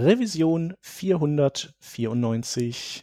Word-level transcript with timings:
Revision 0.00 0.76
494. 0.80 3.02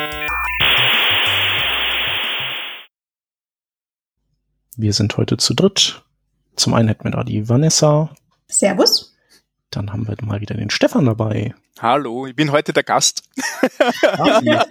Wir 4.77 4.93
sind 4.93 5.17
heute 5.17 5.35
zu 5.35 5.53
dritt. 5.53 6.01
Zum 6.55 6.73
einen 6.73 6.87
hätten 6.87 7.03
wir 7.03 7.11
da 7.11 7.23
die 7.25 7.49
Vanessa. 7.49 8.15
Servus. 8.47 9.17
Dann 9.69 9.91
haben 9.91 10.07
wir 10.07 10.15
mal 10.21 10.39
wieder 10.39 10.55
den 10.55 10.69
Stefan 10.69 11.05
dabei. 11.05 11.53
Hallo, 11.79 12.25
ich 12.25 12.35
bin 12.35 12.51
heute 12.51 12.71
der 12.71 12.83
Gast. 12.83 13.23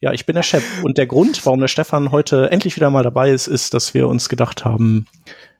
ja, 0.00 0.12
ich 0.12 0.24
bin 0.24 0.36
der 0.36 0.44
Chef. 0.44 0.64
Und 0.84 0.98
der 0.98 1.06
Grund, 1.06 1.44
warum 1.46 1.60
der 1.60 1.68
Stefan 1.68 2.12
heute 2.12 2.50
endlich 2.52 2.76
wieder 2.76 2.90
mal 2.90 3.02
dabei 3.02 3.30
ist, 3.30 3.48
ist, 3.48 3.74
dass 3.74 3.92
wir 3.92 4.06
uns 4.06 4.28
gedacht 4.28 4.64
haben, 4.64 5.06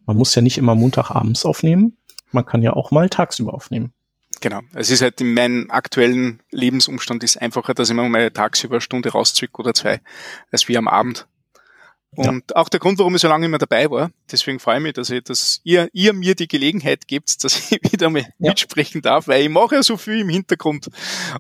man 0.06 0.16
muss 0.16 0.34
ja 0.34 0.42
nicht 0.42 0.58
immer 0.58 0.76
Montagabends 0.76 1.44
aufnehmen. 1.44 1.96
Man 2.30 2.46
kann 2.46 2.62
ja 2.62 2.74
auch 2.74 2.92
mal 2.92 3.08
tagsüber 3.08 3.54
aufnehmen. 3.54 3.92
Genau. 4.40 4.60
Es 4.74 4.90
ist 4.90 5.02
halt 5.02 5.20
in 5.20 5.34
meinem 5.34 5.70
aktuellen 5.70 6.42
Lebensumstand 6.52 7.24
ist 7.24 7.40
einfacher, 7.40 7.74
dass 7.74 7.90
ich 7.90 7.96
mir 7.96 8.08
mal 8.08 8.30
tagsüber 8.30 8.76
eine 8.76 8.80
Stunde 8.80 9.10
rauszück 9.10 9.58
oder 9.58 9.74
zwei, 9.74 10.00
als 10.52 10.68
wie 10.68 10.78
am 10.78 10.86
Abend. 10.86 11.26
Und 12.14 12.50
ja. 12.50 12.56
auch 12.56 12.68
der 12.68 12.80
Grund, 12.80 12.98
warum 12.98 13.14
ich 13.14 13.20
so 13.20 13.28
lange 13.28 13.46
immer 13.46 13.58
dabei 13.58 13.90
war, 13.90 14.10
deswegen 14.30 14.58
freue 14.58 14.78
ich 14.78 14.82
mich, 14.82 14.92
dass, 14.94 15.10
ich, 15.10 15.22
dass 15.24 15.60
ihr, 15.64 15.88
ihr 15.92 16.12
mir 16.12 16.34
die 16.34 16.48
Gelegenheit 16.48 17.06
gebt, 17.06 17.44
dass 17.44 17.70
ich 17.72 17.92
wieder 17.92 18.08
mal 18.08 18.22
ja. 18.22 18.28
mitsprechen 18.38 19.02
darf, 19.02 19.28
weil 19.28 19.42
ich 19.42 19.48
mache 19.50 19.74
ja 19.74 19.82
so 19.82 19.96
viel 19.96 20.20
im 20.20 20.28
Hintergrund 20.28 20.88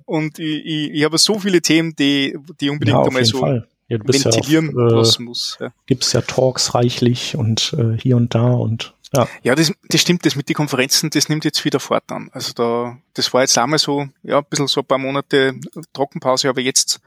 und 0.04 0.38
ich, 0.38 0.66
ich, 0.66 0.90
ich 0.92 1.04
habe 1.04 1.16
so 1.18 1.38
viele 1.38 1.62
Themen, 1.62 1.94
die, 1.96 2.36
die 2.60 2.68
unbedingt 2.68 2.98
ja, 2.98 3.04
einmal 3.04 3.24
so 3.24 3.38
Fall. 3.38 3.68
Ja, 3.88 3.98
du 3.98 4.12
ventilieren 4.12 4.74
ja 4.76 4.96
auf, 4.96 5.18
äh, 5.18 5.22
muss. 5.22 5.58
Ja. 5.60 5.72
Gibt's 5.86 6.12
ja 6.12 6.20
Talks 6.20 6.74
reichlich 6.74 7.36
und 7.36 7.74
äh, 7.78 7.96
hier 7.96 8.16
und 8.16 8.34
da 8.34 8.50
und 8.50 8.94
ja. 9.14 9.28
Ja, 9.42 9.54
das, 9.54 9.72
das 9.88 10.00
stimmt, 10.00 10.26
das 10.26 10.34
mit 10.34 10.48
den 10.48 10.56
Konferenzen, 10.56 11.10
das 11.10 11.28
nimmt 11.28 11.44
jetzt 11.44 11.64
wieder 11.64 11.80
fort 11.80 12.10
an. 12.10 12.28
Also 12.32 12.52
da, 12.52 12.98
das 13.14 13.32
war 13.32 13.42
jetzt 13.42 13.56
einmal 13.56 13.78
so, 13.78 14.08
ja, 14.22 14.38
ein 14.38 14.44
bisschen 14.50 14.66
so 14.66 14.80
ein 14.80 14.86
paar 14.86 14.98
Monate 14.98 15.54
Trockenpause, 15.92 16.48
aber 16.48 16.60
jetzt, 16.60 17.00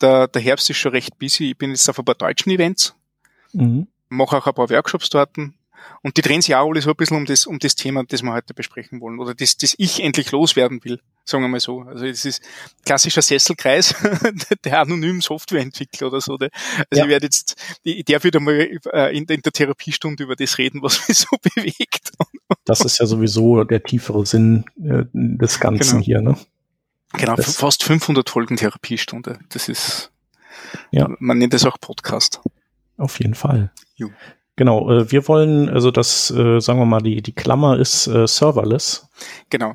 der, 0.00 0.28
der 0.28 0.40
Herbst 0.40 0.70
ist 0.70 0.76
schon 0.76 0.92
recht 0.92 1.18
busy. 1.18 1.50
Ich 1.50 1.58
bin 1.58 1.70
jetzt 1.70 1.88
auf 1.90 1.98
ein 1.98 2.04
paar 2.04 2.14
deutschen 2.14 2.50
Events, 2.50 2.94
Mhm. 3.52 3.88
Mache 4.08 4.36
auch 4.36 4.46
ein 4.46 4.54
paar 4.54 4.70
Workshops 4.70 5.10
dort. 5.10 5.36
Und 6.02 6.16
die 6.16 6.22
drehen 6.22 6.42
sich 6.42 6.54
auch 6.54 6.68
alle 6.68 6.80
so 6.80 6.90
ein 6.90 6.96
bisschen 6.96 7.16
um 7.16 7.26
das, 7.26 7.46
um 7.46 7.58
das 7.58 7.74
Thema, 7.74 8.04
das 8.04 8.22
wir 8.22 8.32
heute 8.32 8.54
besprechen 8.54 9.00
wollen. 9.00 9.18
Oder 9.18 9.34
das, 9.34 9.56
das 9.56 9.74
ich 9.78 10.02
endlich 10.02 10.30
loswerden 10.30 10.82
will. 10.84 11.00
Sagen 11.24 11.44
wir 11.44 11.48
mal 11.48 11.60
so. 11.60 11.82
Also 11.82 12.06
es 12.06 12.24
ist 12.24 12.42
klassischer 12.84 13.22
Sesselkreis 13.22 13.94
der 14.64 14.80
anonymen 14.80 15.20
Softwareentwickler 15.20 16.08
oder 16.08 16.20
so. 16.20 16.34
Also 16.34 16.48
ja. 16.92 17.04
ich 17.04 17.08
werde 17.08 17.26
jetzt, 17.26 17.56
ich 17.82 18.04
darf 18.04 18.24
wieder 18.24 18.40
mal 18.40 18.78
äh, 18.92 19.16
in, 19.16 19.26
der 19.26 19.40
Therapiestunde 19.40 20.24
über 20.24 20.36
das 20.36 20.58
reden, 20.58 20.82
was 20.82 21.06
mich 21.08 21.18
so 21.18 21.36
bewegt. 21.54 22.12
Das 22.64 22.80
ist 22.80 22.98
ja 22.98 23.06
sowieso 23.06 23.64
der 23.64 23.82
tiefere 23.82 24.24
Sinn 24.26 24.64
äh, 24.82 25.04
des 25.12 25.60
Ganzen 25.60 26.02
genau. 26.02 26.04
hier, 26.04 26.20
ne? 26.20 26.36
Genau, 27.12 27.34
das 27.34 27.56
fast 27.56 27.82
500 27.82 28.28
Folgen 28.30 28.56
Therapiestunde. 28.56 29.40
Das 29.48 29.68
ist, 29.68 30.12
ja. 30.92 31.08
man 31.18 31.38
nennt 31.38 31.54
es 31.54 31.64
auch 31.64 31.78
Podcast. 31.80 32.40
Auf 33.00 33.18
jeden 33.18 33.34
Fall. 33.34 33.72
Jo. 33.96 34.10
Genau, 34.56 34.90
äh, 34.90 35.10
wir 35.10 35.26
wollen, 35.26 35.70
also 35.70 35.90
das, 35.90 36.30
äh, 36.30 36.60
sagen 36.60 36.78
wir 36.78 36.84
mal, 36.84 37.00
die, 37.00 37.22
die 37.22 37.32
Klammer 37.32 37.78
ist 37.78 38.06
äh, 38.06 38.26
serverless. 38.26 39.08
Genau. 39.48 39.74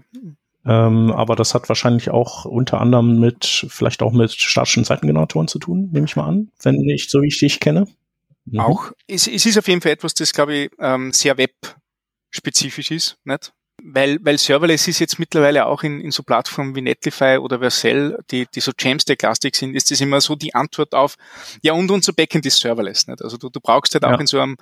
Ähm, 0.63 1.11
aber 1.11 1.35
das 1.35 1.55
hat 1.55 1.67
wahrscheinlich 1.69 2.11
auch 2.11 2.45
unter 2.45 2.81
anderem 2.81 3.19
mit, 3.19 3.65
vielleicht 3.69 4.03
auch 4.03 4.13
mit 4.13 4.31
statischen 4.31 4.83
Seitengeneratoren 4.83 5.47
zu 5.47 5.59
tun, 5.59 5.89
nehme 5.91 6.05
ich 6.05 6.15
mal 6.15 6.27
an, 6.27 6.51
wenn 6.61 6.75
nicht 6.75 7.09
so 7.09 7.21
wie 7.21 7.27
ich 7.27 7.39
dich 7.39 7.59
kenne. 7.59 7.87
Mhm. 8.45 8.59
Auch. 8.59 8.91
Es, 9.07 9.27
es 9.27 9.45
ist 9.45 9.57
auf 9.57 9.67
jeden 9.67 9.81
Fall 9.81 9.91
etwas, 9.91 10.13
das, 10.13 10.33
glaube 10.33 10.55
ich, 10.55 10.71
ähm, 10.79 11.11
sehr 11.11 11.37
web-spezifisch 11.37 12.91
ist, 12.91 13.17
nicht? 13.23 13.53
Weil, 13.87 14.17
weil 14.23 14.37
Serverless 14.37 14.87
ist 14.87 14.99
jetzt 14.99 15.19
mittlerweile 15.19 15.67
auch 15.67 15.83
in, 15.83 16.01
in 16.01 16.11
so 16.11 16.23
Plattformen 16.23 16.75
wie 16.75 16.81
Netlify 16.81 17.37
oder 17.37 17.59
Vercel, 17.59 18.17
die, 18.31 18.47
die 18.53 18.59
so 18.59 18.71
Jamstack-lastig 18.77 19.55
sind, 19.55 19.75
ist 19.75 19.91
das 19.91 20.01
immer 20.01 20.21
so 20.21 20.35
die 20.35 20.55
Antwort 20.55 20.93
auf, 20.95 21.15
ja, 21.61 21.73
und 21.73 21.91
unser 21.91 22.13
Backend 22.13 22.45
ist 22.45 22.59
Serverless, 22.59 23.07
nicht? 23.07 23.21
Also 23.21 23.37
du, 23.37 23.49
du 23.49 23.59
brauchst 23.59 23.93
halt 23.93 24.03
auch 24.03 24.19
in 24.19 24.27
so 24.27 24.39
einem 24.39 24.57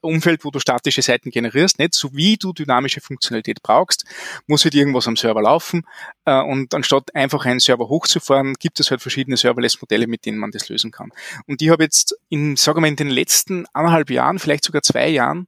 Umfeld, 0.00 0.44
wo 0.44 0.50
du 0.50 0.58
statische 0.58 1.02
Seiten 1.02 1.30
generierst, 1.30 1.78
nicht? 1.78 1.94
So 1.94 2.14
wie 2.14 2.36
du 2.36 2.52
dynamische 2.52 3.00
Funktionalität 3.00 3.62
brauchst, 3.62 4.04
muss 4.46 4.64
halt 4.64 4.74
irgendwas 4.74 5.06
am 5.06 5.16
Server 5.16 5.42
laufen, 5.42 5.84
äh, 6.24 6.40
und 6.40 6.74
anstatt 6.74 7.14
einfach 7.14 7.44
einen 7.44 7.60
Server 7.60 7.88
hochzufahren, 7.88 8.54
gibt 8.54 8.80
es 8.80 8.90
halt 8.90 9.02
verschiedene 9.02 9.36
Serverless-Modelle, 9.36 10.06
mit 10.08 10.26
denen 10.26 10.38
man 10.38 10.50
das 10.50 10.68
lösen 10.68 10.90
kann. 10.90 11.10
Und 11.46 11.62
ich 11.62 11.68
habe 11.68 11.84
jetzt 11.84 12.16
in, 12.28 12.56
sagen 12.56 12.78
wir 12.78 12.80
mal, 12.82 12.88
in 12.88 12.96
den 12.96 13.08
letzten 13.08 13.66
anderthalb 13.72 14.10
Jahren, 14.10 14.38
vielleicht 14.38 14.64
sogar 14.64 14.82
zwei 14.82 15.08
Jahren, 15.08 15.46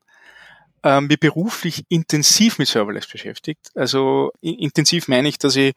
äh, 0.86 1.00
mich 1.00 1.19
beruflich 1.19 1.84
intensiv 1.88 2.58
mit 2.58 2.69
Serverless 2.69 3.08
beschäftigt. 3.08 3.70
Also 3.74 4.30
intensiv 4.41 5.08
meine 5.08 5.28
ich, 5.28 5.36
dass 5.36 5.56
ich 5.56 5.74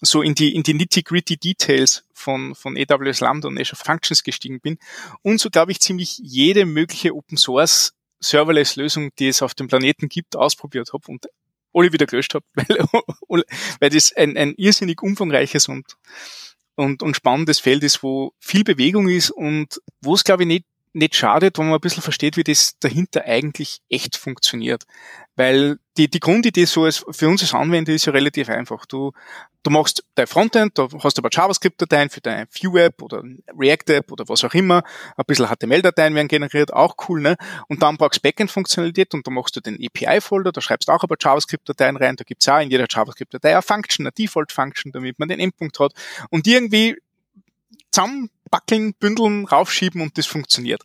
so 0.00 0.22
in 0.22 0.36
die, 0.36 0.54
in 0.54 0.62
die 0.62 0.74
nitty-gritty 0.74 1.36
Details 1.36 2.04
von, 2.12 2.54
von 2.54 2.76
AWS 2.76 3.20
Lambda 3.20 3.48
und 3.48 3.58
Azure 3.58 3.82
Functions 3.84 4.22
gestiegen 4.22 4.60
bin 4.60 4.78
und 5.22 5.40
so, 5.40 5.50
glaube 5.50 5.72
ich, 5.72 5.80
ziemlich 5.80 6.18
jede 6.22 6.64
mögliche 6.64 7.12
Open 7.12 7.36
Source 7.36 7.94
Serverless 8.20 8.76
Lösung, 8.76 9.10
die 9.18 9.26
es 9.28 9.42
auf 9.42 9.54
dem 9.54 9.66
Planeten 9.66 10.08
gibt, 10.08 10.36
ausprobiert 10.36 10.92
habe 10.92 11.10
und 11.10 11.26
alle 11.74 11.92
wieder 11.92 12.06
gelöscht 12.06 12.34
habe, 12.34 12.44
weil, 12.54 13.44
weil 13.80 13.90
das 13.90 14.12
ein, 14.12 14.36
ein 14.36 14.54
irrsinnig 14.56 15.02
umfangreiches 15.02 15.66
und, 15.66 15.96
und, 16.76 17.02
und 17.02 17.16
spannendes 17.16 17.58
Feld 17.58 17.82
ist, 17.82 18.04
wo 18.04 18.32
viel 18.38 18.62
Bewegung 18.62 19.08
ist 19.08 19.30
und 19.30 19.80
wo 20.00 20.14
es, 20.14 20.22
glaube 20.22 20.44
ich, 20.44 20.46
nicht 20.46 20.66
nicht 20.92 21.16
schadet, 21.16 21.58
wenn 21.58 21.66
man 21.66 21.74
ein 21.74 21.80
bisschen 21.80 22.02
versteht, 22.02 22.36
wie 22.36 22.44
das 22.44 22.78
dahinter 22.78 23.24
eigentlich 23.24 23.80
echt 23.88 24.16
funktioniert. 24.16 24.84
Weil 25.36 25.78
die, 25.96 26.08
die 26.08 26.20
Grundidee 26.20 26.66
so 26.66 26.84
als 26.84 27.04
für 27.10 27.28
uns 27.28 27.42
als 27.42 27.54
Anwender 27.54 27.92
ist 27.92 28.04
ja 28.04 28.12
relativ 28.12 28.50
einfach. 28.50 28.84
Du, 28.84 29.12
du 29.62 29.70
machst 29.70 30.04
dein 30.14 30.26
Frontend, 30.26 30.78
da 30.78 30.88
hast 31.02 31.16
du 31.16 31.20
aber 31.20 31.30
JavaScript-Dateien 31.32 32.10
für 32.10 32.20
deine 32.20 32.46
Vue-App 32.46 33.00
oder 33.00 33.22
React-App 33.58 34.12
oder 34.12 34.28
was 34.28 34.44
auch 34.44 34.52
immer. 34.52 34.82
Ein 35.16 35.24
bisschen 35.26 35.46
HTML-Dateien 35.46 36.14
werden 36.14 36.28
generiert, 36.28 36.72
auch 36.72 36.96
cool, 37.08 37.22
ne? 37.22 37.36
Und 37.68 37.82
dann 37.82 37.96
brauchst 37.96 38.18
du 38.18 38.28
Backend-Funktionalität 38.28 39.14
und 39.14 39.26
da 39.26 39.30
machst 39.30 39.56
du 39.56 39.60
den 39.60 39.78
API-Folder, 39.82 40.52
da 40.52 40.60
schreibst 40.60 40.88
du 40.88 40.92
auch 40.92 41.02
aber 41.02 41.16
JavaScript-Dateien 41.18 41.96
rein, 41.96 42.16
da 42.16 42.24
gibt's 42.24 42.48
auch 42.48 42.60
in 42.60 42.70
jeder 42.70 42.86
JavaScript-Datei 42.88 43.52
eine 43.52 43.62
Function, 43.62 44.06
eine 44.06 44.12
Default-Function, 44.12 44.92
damit 44.92 45.18
man 45.18 45.28
den 45.28 45.40
Endpunkt 45.40 45.78
hat. 45.80 45.92
Und 46.30 46.46
irgendwie 46.46 46.96
zusammenbackeln, 47.92 48.94
bündeln, 48.94 49.46
raufschieben 49.46 50.00
und 50.00 50.18
das 50.18 50.26
funktioniert. 50.26 50.82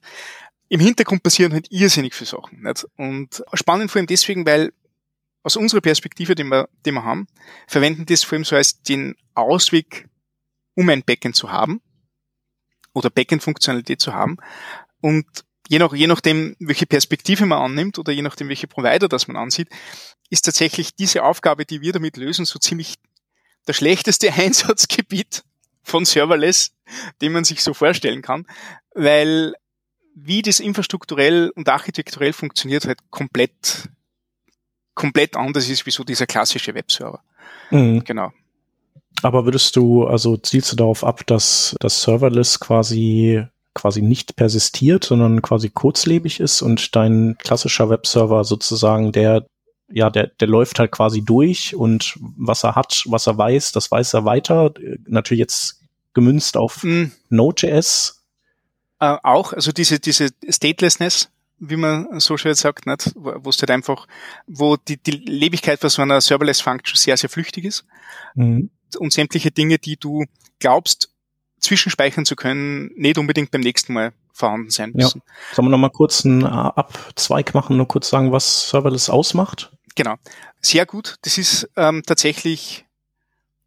Im 0.69 0.79
Hintergrund 0.79 1.23
passieren 1.23 1.53
halt 1.53 1.72
irrsinnig 1.72 2.13
viele 2.13 2.30
Sachen. 2.30 2.62
Nicht? 2.62 2.86
Und 2.98 3.44
spannend 3.54 3.89
vor 3.89 4.00
allem 4.00 4.07
deswegen, 4.07 4.45
weil 4.45 4.74
aus 5.44 5.56
unserer 5.56 5.81
Perspektive, 5.81 6.36
die 6.36 6.44
wir, 6.44 6.68
die 6.86 6.92
wir 6.92 7.04
haben, 7.04 7.27
verwenden 7.68 8.06
das 8.06 8.24
vor 8.24 8.36
allem 8.36 8.44
so 8.44 8.56
als 8.56 8.81
den 8.81 9.15
Ausweg, 9.33 10.09
um 10.75 10.89
ein 10.89 11.04
Backend 11.04 11.36
zu 11.36 11.51
haben 11.51 11.81
oder 12.94 13.10
Backend-Funktionalität 13.10 14.01
zu 14.01 14.13
haben. 14.13 14.38
Und 15.00 15.25
je, 15.69 15.80
nach, 15.80 15.94
je 15.94 16.07
nachdem, 16.07 16.56
welche 16.60 16.86
Perspektive 16.86 17.45
man 17.45 17.62
annimmt 17.62 17.98
oder 17.98 18.12
je 18.12 18.21
nachdem, 18.21 18.50
welche 18.50 18.68
Provider 18.68 19.07
das 19.07 19.27
man 19.27 19.38
ansieht, 19.38 19.69
ist 20.30 20.44
tatsächlich 20.44 20.95
diese 20.95 21.24
Aufgabe, 21.24 21.65
die 21.65 21.80
wir 21.80 21.94
damit 21.94 22.18
lösen, 22.18 22.45
so 22.45 22.60
ziemlich 22.60 22.95
der 23.68 23.74
schlechteste 23.74 24.33
Einsatzgebiet 24.33 25.44
von 25.81 26.03
Serverless, 26.03 26.74
den 27.22 27.31
man 27.31 27.44
sich 27.44 27.63
so 27.63 27.74
vorstellen 27.74 28.22
kann, 28.22 28.45
weil 28.94 29.54
wie 30.16 30.42
das 30.42 30.60
infrastrukturell 30.60 31.51
und 31.56 31.69
architekturell 31.69 32.34
funktioniert, 32.34 32.86
halt 32.86 33.00
komplett, 33.12 33.89
komplett 34.95 35.36
anders 35.36 35.69
ist 35.69 35.86
wie 35.86 35.92
so 35.92 36.04
dieser 36.04 36.25
klassische 36.25 36.74
Webserver. 36.74 37.22
Mhm. 37.69 38.04
Genau. 38.04 38.31
Aber 39.22 39.45
würdest 39.45 39.75
du, 39.75 40.06
also 40.06 40.38
zielst 40.38 40.72
du 40.72 40.75
darauf 40.75 41.04
ab, 41.04 41.25
dass 41.28 41.75
das 41.80 42.01
Serverless 42.01 42.60
quasi 42.60 43.44
quasi 43.78 44.01
nicht 44.01 44.36
persistiert, 44.36 45.04
sondern 45.04 45.44
quasi 45.44 45.69
kurzlebig 45.69 46.39
ist 46.39 46.63
und 46.63 46.95
dein 46.95 47.38
klassischer 47.38 47.92
Webserver 47.92 48.44
sozusagen 48.44 49.12
der 49.12 49.45
ja, 49.89 50.10
der, 50.10 50.28
der 50.28 50.48
läuft 50.50 50.80
halt 50.80 50.92
quasi 50.92 51.24
durch 51.24 51.74
und 51.74 52.18
was 52.19 52.63
er 52.63 52.75
hat, 52.75 53.04
was 53.07 53.25
er 53.25 53.38
weiß, 53.38 53.72
das 53.72 53.89
weiß 53.89 54.16
er 54.16 54.25
weiter. 54.25 54.74
Natürlich 55.07 55.39
jetzt 55.39 55.76
gemünzt 56.17 56.57
auf 56.57 56.83
mm. 56.83 57.11
Node.js. 57.29 58.25
Äh, 58.99 59.17
auch, 59.21 59.53
also 59.53 59.71
diese, 59.71 59.99
diese 59.99 60.29
Statelessness, 60.49 61.29
wie 61.59 61.75
man 61.75 62.19
so 62.19 62.37
schön 62.37 62.55
sagt, 62.55 62.87
nicht? 62.87 63.11
wo 63.15 63.47
es 63.49 63.61
halt 63.61 63.69
einfach, 63.69 64.07
wo 64.47 64.77
die, 64.77 64.97
die 64.97 65.11
Lebigkeit 65.11 65.79
von 65.79 65.91
so 65.91 66.01
einer 66.01 66.19
Serverless 66.19 66.59
Function 66.59 66.97
sehr, 66.97 67.17
sehr 67.17 67.29
flüchtig 67.29 67.65
ist. 67.65 67.85
Mhm. 68.33 68.71
Und 68.97 69.13
sämtliche 69.13 69.51
Dinge, 69.51 69.77
die 69.77 69.97
du 69.97 70.25
glaubst, 70.57 71.13
zwischenspeichern 71.59 72.25
zu 72.25 72.35
können, 72.35 72.89
nicht 72.95 73.19
unbedingt 73.19 73.51
beim 73.51 73.61
nächsten 73.61 73.93
Mal 73.93 74.13
vorhanden 74.33 74.71
sein 74.71 74.93
müssen. 74.95 75.21
Ja. 75.23 75.55
Sollen 75.55 75.67
wir 75.67 75.71
noch 75.71 75.77
mal 75.77 75.89
kurz 75.89 76.25
einen 76.25 76.43
Abzweig 76.45 77.53
machen, 77.53 77.77
nur 77.77 77.87
kurz 77.87 78.09
sagen, 78.09 78.31
was 78.31 78.69
Serverless 78.69 79.11
ausmacht? 79.11 79.71
Genau. 79.93 80.15
Sehr 80.61 80.87
gut. 80.87 81.17
Das 81.21 81.37
ist 81.37 81.69
ähm, 81.75 82.01
tatsächlich 82.03 82.85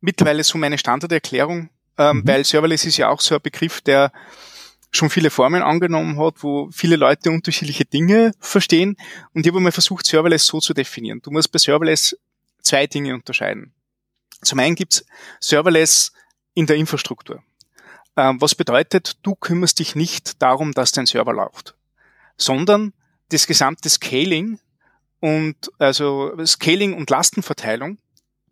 mittlerweile 0.01 0.43
so 0.43 0.59
meine 0.59 0.79
Standarderklärung, 0.79 1.71
ähm, 2.01 2.17
mhm. 2.17 2.29
weil 2.29 2.45
Serverless 2.45 2.87
ist 2.87 2.97
ja 2.97 3.11
auch 3.11 3.21
so 3.21 3.35
ein 3.35 3.43
Begriff, 3.43 3.83
der 3.83 4.11
schon 4.91 5.11
viele 5.11 5.31
Formen 5.31 5.63
angenommen 5.63 6.19
hat, 6.19 6.43
wo 6.43 6.71
viele 6.73 6.97
Leute 6.97 7.31
unterschiedliche 7.31 7.85
Dinge 7.85 8.33
verstehen. 8.41 8.97
Und 9.35 9.47
ich 9.47 9.53
habe 9.53 9.61
mal 9.61 9.71
versucht, 9.71 10.07
Serverless 10.07 10.47
so 10.47 10.59
zu 10.61 10.73
definieren. 10.73 11.21
Du 11.23 11.31
musst 11.31 11.53
bei 11.53 11.59
Serverless 11.59 12.17
zwei 12.63 12.87
Dinge 12.87 13.15
unterscheiden. 13.15 13.75
Zum 14.43 14.59
einen 14.59 14.75
gibt's 14.75 15.05
Serverless 15.41 16.13
in 16.55 16.67
der 16.67 16.77
Infrastruktur. 16.77 17.43
Ähm, 18.17 18.41
was 18.41 18.55
bedeutet, 18.55 19.19
du 19.23 19.35
kümmerst 19.35 19.79
dich 19.79 19.95
nicht 19.95 20.43
darum, 20.43 20.73
dass 20.73 20.93
dein 20.93 21.07
Server 21.07 21.35
läuft, 21.35 21.75
sondern 22.39 22.95
das 23.29 23.47
gesamte 23.47 23.89
Scaling 23.91 24.59
und 25.21 25.71
also 25.79 26.33
Scaling 26.47 26.95
und 26.95 27.11
Lastenverteilung 27.11 27.99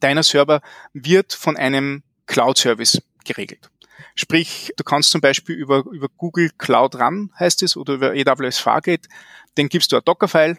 deiner 0.00 0.22
Server 0.22 0.60
wird 0.92 1.32
von 1.32 1.56
einem 1.56 2.02
Cloud-Service 2.26 3.00
geregelt. 3.28 3.70
Sprich, 4.14 4.72
du 4.76 4.84
kannst 4.84 5.10
zum 5.10 5.20
Beispiel 5.20 5.54
über, 5.54 5.84
über 5.92 6.08
Google 6.16 6.50
Cloud 6.58 6.96
Run, 6.96 7.32
heißt 7.38 7.62
es, 7.62 7.76
oder 7.76 7.94
über 7.94 8.10
AWS 8.10 8.58
Fargate, 8.58 9.08
den 9.56 9.68
gibst 9.68 9.92
du 9.92 9.96
ein 9.96 10.02
Docker-File 10.04 10.58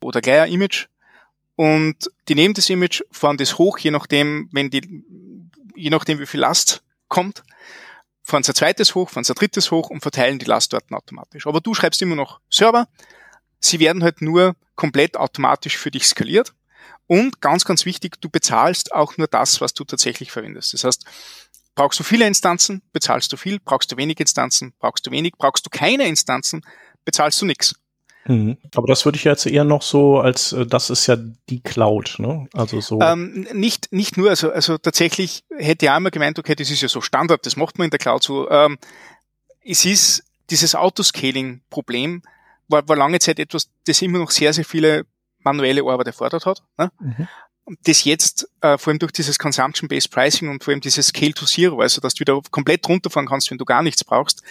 oder 0.00 0.20
gleich 0.20 0.42
ein 0.42 0.52
Image 0.52 0.86
und 1.56 2.10
die 2.28 2.34
nehmen 2.34 2.54
das 2.54 2.68
Image, 2.70 3.02
fahren 3.10 3.36
das 3.36 3.58
hoch, 3.58 3.78
je 3.78 3.90
nachdem, 3.90 4.48
wenn 4.52 4.70
die, 4.70 5.04
je 5.74 5.90
nachdem 5.90 6.18
wie 6.18 6.26
viel 6.26 6.40
Last 6.40 6.82
kommt, 7.08 7.42
fahren 8.22 8.42
sie 8.42 8.52
ein 8.52 8.56
zweites 8.56 8.94
hoch, 8.94 9.10
fahren 9.10 9.24
sie 9.24 9.32
ein 9.32 9.36
drittes 9.36 9.70
hoch 9.70 9.90
und 9.90 10.00
verteilen 10.00 10.38
die 10.38 10.46
Last 10.46 10.72
dort 10.72 10.90
automatisch. 10.90 11.46
Aber 11.46 11.60
du 11.60 11.74
schreibst 11.74 12.02
immer 12.02 12.16
noch 12.16 12.40
Server, 12.50 12.88
sie 13.60 13.80
werden 13.80 14.02
halt 14.02 14.20
nur 14.20 14.56
komplett 14.74 15.16
automatisch 15.16 15.76
für 15.76 15.90
dich 15.90 16.06
skaliert. 16.06 16.54
Und 17.06 17.42
ganz, 17.42 17.66
ganz 17.66 17.84
wichtig, 17.84 18.20
du 18.20 18.30
bezahlst 18.30 18.92
auch 18.92 19.18
nur 19.18 19.26
das, 19.26 19.60
was 19.60 19.74
du 19.74 19.84
tatsächlich 19.84 20.32
verwendest. 20.32 20.72
Das 20.72 20.84
heißt, 20.84 21.04
Brauchst 21.74 21.98
du 21.98 22.04
viele 22.04 22.26
Instanzen, 22.26 22.82
bezahlst 22.92 23.32
du 23.32 23.36
viel. 23.36 23.58
Brauchst 23.60 23.90
du 23.90 23.96
wenig 23.96 24.20
Instanzen, 24.20 24.74
brauchst 24.78 25.06
du 25.06 25.10
wenig. 25.10 25.32
Brauchst 25.36 25.66
du 25.66 25.70
keine 25.70 26.06
Instanzen, 26.06 26.62
bezahlst 27.04 27.40
du 27.40 27.46
nichts. 27.46 27.74
Mhm. 28.26 28.56
Aber 28.74 28.86
das 28.86 29.04
würde 29.04 29.16
ich 29.16 29.24
jetzt 29.24 29.46
eher 29.46 29.64
noch 29.64 29.82
so 29.82 30.18
als, 30.18 30.52
äh, 30.52 30.66
das 30.66 30.88
ist 30.88 31.06
ja 31.06 31.16
die 31.50 31.60
Cloud, 31.62 32.16
ne? 32.18 32.48
Also 32.54 32.80
so. 32.80 33.00
Ähm, 33.00 33.46
nicht, 33.52 33.92
nicht 33.92 34.16
nur, 34.16 34.30
also, 34.30 34.50
also 34.50 34.78
tatsächlich 34.78 35.44
hätte 35.50 35.86
ich 35.86 35.90
einmal 35.90 36.10
gemeint, 36.10 36.38
okay, 36.38 36.54
das 36.54 36.70
ist 36.70 36.80
ja 36.80 36.88
so 36.88 37.00
Standard, 37.00 37.44
das 37.44 37.56
macht 37.56 37.76
man 37.76 37.86
in 37.86 37.90
der 37.90 37.98
Cloud 37.98 38.22
so. 38.22 38.48
Ähm, 38.48 38.78
es 39.62 39.84
ist 39.84 40.24
dieses 40.50 40.74
Autoscaling-Problem, 40.74 42.22
war, 42.68 42.88
war 42.88 42.96
lange 42.96 43.18
Zeit 43.18 43.38
etwas, 43.38 43.68
das 43.86 44.00
immer 44.00 44.18
noch 44.18 44.30
sehr, 44.30 44.52
sehr 44.52 44.64
viele 44.64 45.04
manuelle 45.40 45.82
Arbeit 45.82 46.06
erfordert 46.06 46.46
hat. 46.46 46.62
Ne? 46.78 46.90
Mhm 47.00 47.28
das 47.82 48.04
jetzt 48.04 48.48
äh, 48.60 48.76
vor 48.76 48.90
allem 48.90 48.98
durch 48.98 49.12
dieses 49.12 49.38
Consumption-Based 49.38 50.10
Pricing 50.10 50.48
und 50.48 50.62
vor 50.62 50.72
allem 50.72 50.80
dieses 50.80 51.08
Scale 51.08 51.32
to 51.32 51.46
Zero, 51.46 51.80
also 51.80 52.00
dass 52.00 52.14
du 52.14 52.20
wieder 52.20 52.40
komplett 52.50 52.86
runterfahren 52.88 53.26
kannst, 53.26 53.50
wenn 53.50 53.58
du 53.58 53.64
gar 53.64 53.82
nichts 53.82 54.04
brauchst, 54.04 54.42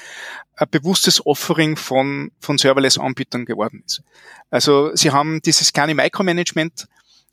ein 0.56 0.68
bewusstes 0.69 1.25
Offering 1.25 1.75
von, 1.75 2.31
von 2.39 2.57
Serverless-Anbietern 2.57 3.45
geworden 3.45 3.83
ist. 3.86 4.01
Also 4.50 4.95
sie 4.95 5.12
haben 5.12 5.42
dieses 5.42 5.74
kleine 5.74 5.94
Micromanagement, 5.94 6.88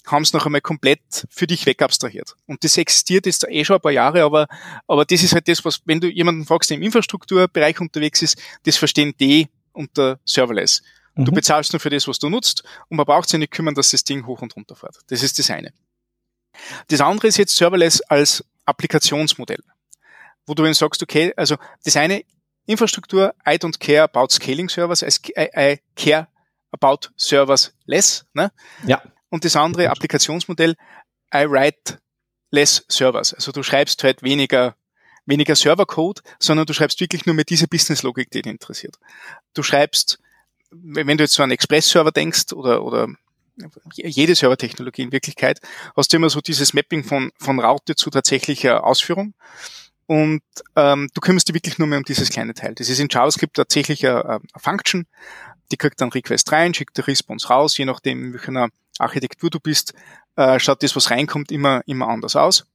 haben 0.07 0.23
es 0.23 0.33
noch 0.33 0.47
einmal 0.47 0.61
komplett 0.61 1.27
für 1.31 1.47
dich 1.47 1.67
wegabstrahiert. 1.67 2.35
Und 2.47 2.65
das 2.65 2.77
existiert 2.77 3.27
jetzt 3.27 3.47
eh 3.49 3.65
schon 3.65 3.77
ein 3.77 3.83
paar 3.83 3.93
Jahre, 3.93 4.23
aber, 4.23 4.49
aber 4.87 5.05
das 5.05 5.23
ist 5.23 5.35
halt 5.35 5.49
das, 5.49 5.65
was, 5.65 5.81
wenn 5.85 6.01
du 6.01 6.09
jemanden 6.09 6.45
fragst, 6.45 6.71
der 6.71 6.77
im 6.77 6.83
Infrastrukturbereich 6.83 7.81
unterwegs 7.81 8.23
ist, 8.23 8.41
das 8.65 8.77
verstehen 8.77 9.15
die 9.19 9.49
unter 9.73 10.19
Serverless. 10.25 10.83
Mhm. 11.21 11.27
Du 11.27 11.33
bezahlst 11.33 11.73
nur 11.73 11.81
für 11.81 11.91
das, 11.91 12.09
was 12.09 12.19
du 12.19 12.29
nutzt 12.31 12.65
und 12.89 12.97
man 12.97 13.05
braucht 13.05 13.29
sich 13.29 13.39
nicht 13.39 13.53
kümmern, 13.53 13.75
dass 13.75 13.91
das 13.91 14.05
Ding 14.05 14.27
hoch 14.27 14.41
und 14.41 14.57
runter 14.57 14.75
fährt. 14.75 14.99
Das 15.09 15.23
ist 15.23 15.39
das 15.39 15.51
eine. 15.51 15.73
Das 16.89 17.01
andere 17.01 17.29
ist 17.29 17.37
jetzt 17.37 17.57
Serverless 17.57 18.01
als 18.03 18.45
Applikationsmodell, 18.65 19.63
wo 20.47 20.55
du 20.55 20.63
dann 20.63 20.75
sagst, 20.75 21.03
okay, 21.03 21.33
also 21.37 21.57
das 21.85 21.97
eine 21.97 22.25
Infrastruktur, 22.67 23.35
I 23.47 23.53
don't 23.53 23.79
care 23.79 24.03
about 24.03 24.29
scaling 24.31 24.69
servers, 24.69 25.03
I, 25.03 25.49
I 25.57 25.81
care 25.95 26.29
about 26.71 27.09
servers 27.17 27.75
less. 27.85 28.25
Ne? 28.33 28.51
Ja. 28.87 29.03
Und 29.29 29.45
das 29.45 29.57
andere 29.57 29.91
Applikationsmodell, 29.91 30.75
I 31.35 31.45
write 31.47 31.99
less 32.51 32.85
servers. 32.89 33.35
Also 33.35 33.53
du 33.53 33.63
schreibst 33.63 34.03
halt 34.05 34.23
weniger 34.23 34.75
weniger 35.27 35.55
Servercode, 35.55 36.23
sondern 36.41 36.67
du 36.67 36.73
schreibst 36.73 36.99
wirklich 37.01 37.25
nur 37.25 37.35
mit 37.35 37.51
dieser 37.51 37.67
Business-Logik, 37.69 38.31
die 38.31 38.43
dich 38.43 38.51
interessiert. 38.51 38.99
Du 39.55 39.63
schreibst 39.63 40.19
wenn 40.71 41.19
du 41.19 41.25
jetzt 41.25 41.35
so 41.35 41.43
an 41.43 41.51
Express-Server 41.51 42.13
denkst 42.13 42.53
oder, 42.53 42.85
oder 42.85 43.09
jede 43.95 44.35
Servertechnologie 44.35 45.03
in 45.03 45.13
Wirklichkeit, 45.13 45.61
hast 45.97 46.13
du 46.13 46.17
immer 46.17 46.31
so 46.31 46.41
dieses 46.41 46.73
Mapping 46.73 47.05
von, 47.05 47.31
von 47.39 47.61
Raute 47.61 47.95
zu 47.95 48.11
tatsächlicher 48.11 48.85
Ausführung. 48.85 49.35
Und 50.07 50.43
ähm, 50.75 51.09
du 51.15 51.21
kümmerst 51.21 51.49
dich 51.49 51.55
wirklich 51.55 51.79
nur 51.79 51.87
mehr 51.87 51.99
um 51.99 52.05
dieses 52.05 52.31
kleine 52.31 52.55
Teil. 52.55 52.75
Das 52.75 52.89
ist 52.89 52.99
in 52.99 53.09
JavaScript 53.09 53.55
tatsächlich 53.55 54.07
eine, 54.07 54.25
eine 54.25 54.41
Function, 54.57 55.07
die 55.71 55.77
kriegt 55.77 56.01
dann 56.01 56.09
Request 56.09 56.51
rein, 56.51 56.75
schickt 56.75 56.97
die 56.97 57.03
Response 57.03 57.47
raus, 57.49 57.77
je 57.79 57.85
nachdem, 57.85 58.25
in 58.25 58.33
welcher 58.33 58.69
Architektur 58.99 59.51
du 59.51 59.61
bist, 59.61 59.95
äh, 60.37 60.59
schaut 60.59 60.83
das, 60.83 60.97
was 60.97 61.11
reinkommt, 61.11 61.53
immer, 61.53 61.83
immer 61.87 62.09
anders 62.09 62.35
aus. 62.35 62.67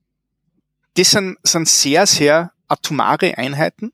Das 0.94 1.12
sind, 1.12 1.38
sind 1.44 1.68
sehr, 1.68 2.08
sehr 2.08 2.54
atomare 2.70 3.38
Einheiten, 3.38 3.92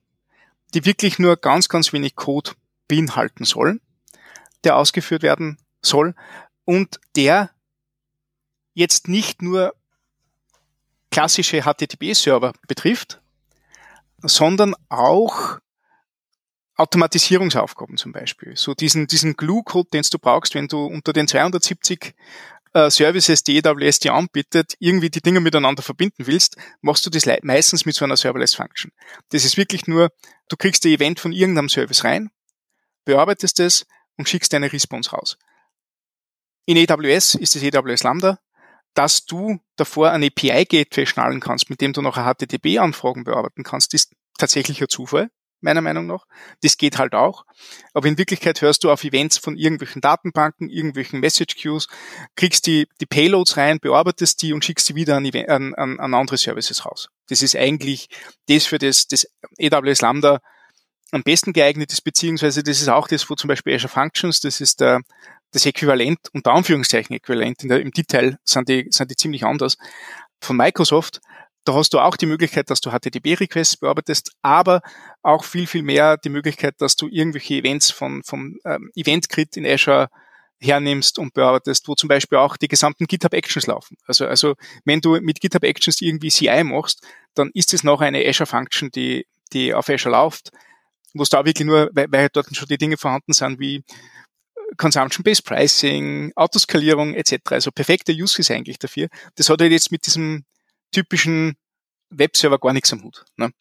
die 0.75 0.85
wirklich 0.85 1.17
nur 1.17 1.35
ganz, 1.35 1.67
ganz 1.67 1.93
wenig 1.93 2.15
Code 2.15 2.51
beinhalten 2.87 3.43
sollen 3.43 3.81
der 4.63 4.77
ausgeführt 4.77 5.23
werden 5.23 5.57
soll 5.81 6.15
und 6.65 6.99
der 7.15 7.51
jetzt 8.73 9.07
nicht 9.07 9.41
nur 9.41 9.73
klassische 11.11 11.63
HTTP-Server 11.63 12.53
betrifft, 12.67 13.21
sondern 14.21 14.75
auch 14.89 15.59
Automatisierungsaufgaben 16.77 17.97
zum 17.97 18.11
Beispiel. 18.11 18.55
So 18.55 18.73
diesen, 18.73 19.07
diesen 19.07 19.35
Glue-Code, 19.35 19.89
den 19.93 20.03
du 20.09 20.19
brauchst, 20.19 20.55
wenn 20.55 20.67
du 20.67 20.85
unter 20.85 21.13
den 21.13 21.27
270 21.27 22.15
äh, 22.73 22.89
Services, 22.89 23.43
die 23.43 23.63
AWS 23.63 23.99
dir 23.99 24.13
anbietet, 24.13 24.75
irgendwie 24.79 25.09
die 25.09 25.21
Dinge 25.21 25.41
miteinander 25.41 25.83
verbinden 25.83 26.25
willst, 26.27 26.55
machst 26.81 27.05
du 27.05 27.09
das 27.09 27.27
meistens 27.43 27.85
mit 27.85 27.95
so 27.95 28.05
einer 28.05 28.17
Serverless-Function. 28.17 28.91
Das 29.29 29.45
ist 29.45 29.57
wirklich 29.57 29.87
nur, 29.87 30.11
du 30.47 30.55
kriegst 30.55 30.85
ein 30.85 30.93
Event 30.93 31.19
von 31.19 31.33
irgendeinem 31.33 31.69
Service 31.69 32.03
rein, 32.03 32.31
bearbeitest 33.05 33.59
es, 33.59 33.85
und 34.17 34.29
schickst 34.29 34.53
deine 34.53 34.71
Response 34.71 35.11
raus. 35.11 35.37
In 36.65 36.77
AWS 36.77 37.35
ist 37.35 37.55
es 37.55 37.63
AWS 37.63 38.03
Lambda, 38.03 38.39
dass 38.93 39.25
du 39.25 39.59
davor 39.77 40.11
ein 40.11 40.23
API-Gateway 40.23 41.05
schnallen 41.05 41.39
kannst, 41.39 41.69
mit 41.69 41.81
dem 41.81 41.93
du 41.93 42.01
noch 42.01 42.17
HTTP-Anfragen 42.17 43.23
bearbeiten 43.23 43.63
kannst, 43.63 43.93
ist 43.93 44.13
tatsächlich 44.37 44.81
ein 44.81 44.89
Zufall, 44.89 45.29
meiner 45.61 45.81
Meinung 45.81 46.07
nach. 46.07 46.25
Das 46.61 46.77
geht 46.77 46.97
halt 46.97 47.13
auch. 47.13 47.45
Aber 47.93 48.07
in 48.07 48.17
Wirklichkeit 48.17 48.61
hörst 48.61 48.83
du 48.83 48.91
auf 48.91 49.03
Events 49.03 49.37
von 49.37 49.57
irgendwelchen 49.57 50.01
Datenbanken, 50.01 50.69
irgendwelchen 50.69 51.19
Message 51.19 51.55
Queues, 51.61 51.87
kriegst 52.35 52.67
die, 52.67 52.87
die 52.99 53.05
Payloads 53.05 53.57
rein, 53.57 53.79
bearbeitest 53.79 54.41
die 54.41 54.53
und 54.53 54.65
schickst 54.65 54.87
sie 54.87 54.95
wieder 54.95 55.15
an, 55.15 55.25
an, 55.25 55.73
an, 55.75 55.99
an 55.99 56.13
andere 56.13 56.37
Services 56.37 56.85
raus. 56.85 57.09
Das 57.29 57.41
ist 57.41 57.55
eigentlich 57.55 58.09
das 58.47 58.65
für 58.65 58.77
das, 58.77 59.07
das 59.07 59.27
AWS 59.59 60.01
Lambda 60.01 60.41
am 61.11 61.23
besten 61.23 61.53
geeignet 61.53 61.91
ist, 61.91 62.01
beziehungsweise 62.01 62.63
das 62.63 62.81
ist 62.81 62.87
auch 62.87 63.07
das, 63.07 63.29
wo 63.29 63.35
zum 63.35 63.49
Beispiel 63.49 63.75
Azure 63.75 63.91
Functions, 63.91 64.39
das 64.39 64.61
ist 64.61 64.79
der, 64.79 65.01
das 65.51 65.65
Äquivalent, 65.65 66.19
unter 66.33 66.53
Anführungszeichen 66.53 67.15
Äquivalent, 67.15 67.63
der, 67.63 67.81
im 67.81 67.91
Detail 67.91 68.37
sind 68.43 68.69
die, 68.69 68.87
sind 68.89 69.11
die 69.11 69.15
ziemlich 69.15 69.43
anders, 69.43 69.77
von 70.39 70.57
Microsoft. 70.57 71.19
Da 71.63 71.73
hast 71.73 71.93
du 71.93 71.99
auch 71.99 72.15
die 72.15 72.25
Möglichkeit, 72.25 72.69
dass 72.71 72.81
du 72.81 72.89
HTTP-Requests 72.89 73.77
bearbeitest, 73.77 74.31
aber 74.41 74.81
auch 75.21 75.43
viel, 75.43 75.67
viel 75.67 75.83
mehr 75.83 76.17
die 76.17 76.29
Möglichkeit, 76.29 76.75
dass 76.79 76.95
du 76.95 77.07
irgendwelche 77.07 77.55
Events 77.55 77.91
von, 77.91 78.23
vom 78.23 78.57
ähm, 78.65 78.89
Event-Grid 78.95 79.57
in 79.57 79.67
Azure 79.67 80.07
hernimmst 80.59 81.19
und 81.19 81.33
bearbeitest, 81.33 81.87
wo 81.87 81.95
zum 81.95 82.07
Beispiel 82.07 82.37
auch 82.37 82.57
die 82.57 82.67
gesamten 82.67 83.05
GitHub 83.05 83.33
Actions 83.33 83.67
laufen. 83.67 83.97
Also, 84.07 84.25
also 84.25 84.55
wenn 84.85 85.01
du 85.01 85.19
mit 85.19 85.39
GitHub 85.39 85.63
Actions 85.63 86.01
irgendwie 86.01 86.29
CI 86.29 86.63
machst, 86.63 87.05
dann 87.35 87.51
ist 87.53 87.73
es 87.73 87.83
noch 87.83 88.01
eine 88.01 88.27
Azure 88.27 88.47
Function, 88.47 88.89
die, 88.89 89.27
die 89.53 89.73
auf 89.73 89.89
Azure 89.89 90.15
läuft 90.15 90.51
wo 91.13 91.23
es 91.23 91.29
da 91.29 91.45
wirklich 91.45 91.65
nur, 91.65 91.89
weil, 91.93 92.11
weil 92.11 92.21
halt 92.21 92.35
dort 92.35 92.55
schon 92.55 92.67
die 92.67 92.77
Dinge 92.77 92.97
vorhanden 92.97 93.33
sind 93.33 93.59
wie 93.59 93.83
Consumption-Based 94.77 95.43
Pricing, 95.45 96.31
Autoskalierung 96.35 97.13
etc. 97.13 97.39
Also 97.49 97.71
perfekter 97.71 98.13
Use 98.13 98.37
Case 98.37 98.53
eigentlich 98.53 98.79
dafür. 98.79 99.07
Das 99.35 99.49
hat 99.49 99.61
halt 99.61 99.71
jetzt 99.71 99.91
mit 99.91 100.05
diesem 100.05 100.45
typischen 100.91 101.55
Webserver 102.09 102.59
gar 102.59 102.73
nichts 102.73 102.93
am 102.93 103.03
Hut. 103.03 103.25
Ne? 103.37 103.51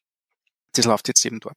Das 0.72 0.84
läuft 0.84 1.08
jetzt 1.08 1.24
eben 1.24 1.40
dort. 1.40 1.56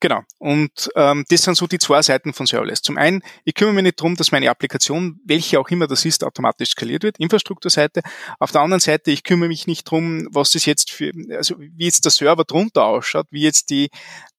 Genau. 0.00 0.22
Und 0.38 0.90
ähm, 0.94 1.24
das 1.28 1.42
sind 1.42 1.56
so 1.56 1.66
die 1.66 1.78
zwei 1.78 2.02
Seiten 2.02 2.34
von 2.34 2.46
Serverless. 2.46 2.82
Zum 2.82 2.98
einen, 2.98 3.22
ich 3.44 3.54
kümmere 3.54 3.74
mich 3.74 3.84
nicht 3.84 4.00
darum, 4.00 4.14
dass 4.14 4.30
meine 4.30 4.50
Applikation, 4.50 5.20
welche 5.24 5.58
auch 5.58 5.68
immer 5.70 5.86
das 5.86 6.04
ist, 6.04 6.22
automatisch 6.22 6.70
skaliert 6.70 7.02
wird, 7.02 7.18
Infrastrukturseite. 7.18 8.02
Auf 8.38 8.52
der 8.52 8.60
anderen 8.60 8.80
Seite, 8.80 9.10
ich 9.10 9.24
kümmere 9.24 9.48
mich 9.48 9.66
nicht 9.66 9.86
darum, 9.86 10.28
was 10.30 10.50
das 10.50 10.66
jetzt 10.66 10.90
für, 10.90 11.12
also 11.34 11.58
wie 11.58 11.84
jetzt 11.84 12.04
der 12.04 12.12
Server 12.12 12.44
drunter 12.44 12.84
ausschaut, 12.84 13.26
wie 13.30 13.42
jetzt 13.42 13.70
die, 13.70 13.88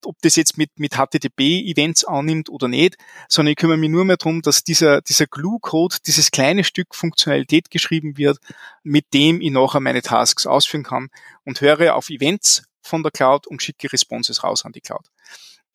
ob 0.06 0.15
das 0.22 0.36
jetzt 0.36 0.60
mit, 0.60 0.77
mit 0.77 0.94
HTTP-Events 0.94 2.06
annimmt 2.06 2.50
oder 2.50 2.67
nicht, 2.67 2.98
sondern 3.27 3.51
ich 3.51 3.58
kümmere 3.58 3.77
mich 3.77 3.89
nur 3.89 4.06
mehr 4.06 4.17
darum, 4.17 4.44
dass 4.44 4.63
dieser, 4.63 5.01
dieser 5.01 5.25
Glue-Code, 5.25 5.98
dieses 6.06 6.29
kleine 6.29 6.63
Stück 6.63 6.94
Funktionalität 6.94 7.72
geschrieben 7.72 8.17
wird, 8.17 8.38
mit 8.84 9.12
dem 9.13 9.41
ich 9.41 9.51
nachher 9.51 9.79
meine 9.79 10.03
Tasks 10.03 10.46
ausführen 10.46 10.84
kann 10.84 11.10
und 11.46 11.62
höre 11.62 11.96
auf 11.96 12.10
Events 12.10 12.63
von 12.88 13.03
der 13.03 13.12
Cloud 13.12 13.48
und 13.48 13.62
schicke 13.62 13.91
Responses 13.91 14.44
raus 14.44 14.65
an 14.65 14.72
die 14.72 14.82
Cloud. 14.82 15.06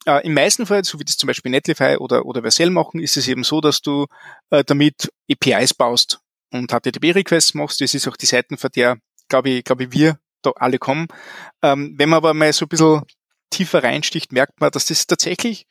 Äh, 0.06 0.26
Im 0.26 0.34
meisten 0.34 0.66
Fall, 0.66 0.84
so 0.84 0.98
wie 0.98 1.04
das 1.04 1.16
zum 1.16 1.28
Beispiel 1.28 1.50
Netlify 1.50 1.96
oder, 1.98 2.26
oder 2.26 2.42
Vercel 2.42 2.70
machen, 2.70 3.00
ist 3.00 3.16
es 3.16 3.28
eben 3.28 3.44
so, 3.44 3.60
dass 3.60 3.82
du 3.82 4.06
äh, 4.50 4.64
damit 4.64 5.12
APIs 5.30 5.74
baust 5.74 6.20
und 6.50 6.72
HTTP-Requests 6.72 7.54
machst. 7.54 7.80
Das 7.80 7.94
ist 7.94 8.08
auch 8.08 8.16
die 8.16 8.26
Seiten, 8.26 8.58
von 8.58 8.70
der, 8.74 8.98
glaube 9.28 9.50
ich, 9.50 9.64
glaube 9.64 9.84
ich, 9.84 9.92
wir 9.92 10.18
da 10.42 10.50
alle 10.56 10.78
kommen. 10.78 11.06
Ähm, 11.62 11.94
wenn 11.96 12.08
man 12.08 12.16
aber 12.16 12.34
mal 12.34 12.52
so 12.52 12.64
ein 12.64 12.68
bisschen 12.68 13.02
tiefer 13.52 13.82
reinsticht, 13.82 14.32
merkt 14.32 14.60
man, 14.60 14.70
dass 14.70 14.86
das 14.86 15.06
tatsächlich 15.06 15.66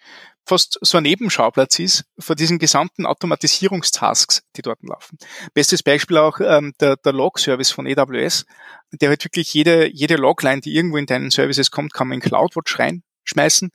fast 0.46 0.80
so 0.82 0.98
ein 0.98 1.04
Nebenschauplatz 1.04 1.80
ist 1.80 2.06
vor 2.18 2.36
diesen 2.36 2.60
gesamten 2.60 3.06
Automatisierungstasks, 3.06 4.44
die 4.56 4.62
dort 4.62 4.82
laufen. 4.82 5.18
Bestes 5.54 5.84
Beispiel 5.84 6.18
auch 6.18 6.40
ähm, 6.40 6.74
der, 6.80 6.96
der 6.98 7.14
Log-Service 7.14 7.72
von 7.72 7.88
AWS, 7.88 8.46
der 8.92 9.10
halt 9.10 9.24
wirklich 9.24 9.54
jede, 9.54 9.88
jede 9.92 10.16
Logline, 10.16 10.62
die 10.62 10.76
irgendwo 10.76 10.98
in 10.98 11.06
deinen 11.06 11.32
Services 11.32 11.72
kommt, 11.72 11.94
kann 11.94 12.08
man 12.08 12.16
in 12.16 12.22
CloudWatch 12.22 12.80
reinschmeißen 12.80 13.72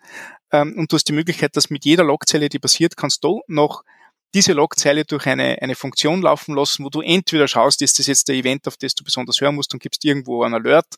ähm, 0.53 0.75
und 0.77 0.91
du 0.91 0.97
hast 0.97 1.09
die 1.09 1.13
Möglichkeit, 1.13 1.57
dass 1.57 1.71
mit 1.71 1.85
jeder 1.85 2.05
Logzeile, 2.05 2.49
die 2.49 2.59
passiert, 2.59 2.97
kannst 2.97 3.25
du 3.25 3.43
noch 3.47 3.83
diese 4.37 4.52
Logzeile 4.52 5.07
durch 5.07 5.26
eine, 5.26 5.62
eine 5.62 5.75
Funktion 5.75 6.21
laufen 6.21 6.55
lassen, 6.55 6.85
wo 6.85 6.90
du 6.90 7.00
entweder 7.00 7.49
schaust, 7.49 7.81
ist 7.81 7.99
das 7.99 8.07
jetzt 8.07 8.28
der 8.28 8.35
Event, 8.35 8.69
auf 8.69 8.76
das 8.76 8.95
du 8.95 9.02
besonders 9.02 9.40
hören 9.40 9.55
musst 9.55 9.73
und 9.73 9.83
gibst 9.83 10.05
irgendwo 10.05 10.43
einen 10.43 10.55
Alert, 10.55 10.97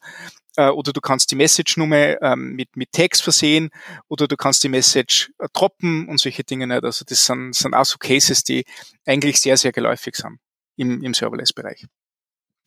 äh, 0.57 0.69
oder 0.71 0.93
du 0.93 1.01
kannst 1.01 1.31
die 1.31 1.37
Message-Nummer 1.37 2.21
ähm, 2.21 2.57
mit, 2.57 2.77
mit 2.77 2.91
Text 2.91 3.23
versehen, 3.23 3.71
oder 4.09 4.27
du 4.27 4.37
kannst 4.37 4.65
die 4.65 4.69
Message 4.69 5.31
äh, 5.39 5.47
droppen 5.53 6.09
und 6.09 6.19
solche 6.19 6.43
Dinge 6.43 6.67
nicht. 6.67 6.83
Also 6.83 7.05
das 7.07 7.27
sind, 7.27 7.55
sind 7.55 7.75
auch 7.75 7.85
so 7.85 7.97
Cases, 7.99 8.43
die 8.43 8.65
eigentlich 9.07 9.41
sehr, 9.41 9.57
sehr 9.57 9.71
geläufig 9.71 10.17
sind 10.17 10.41
im, 10.77 11.05
im 11.05 11.15
Serverless-Bereich. 11.15 11.87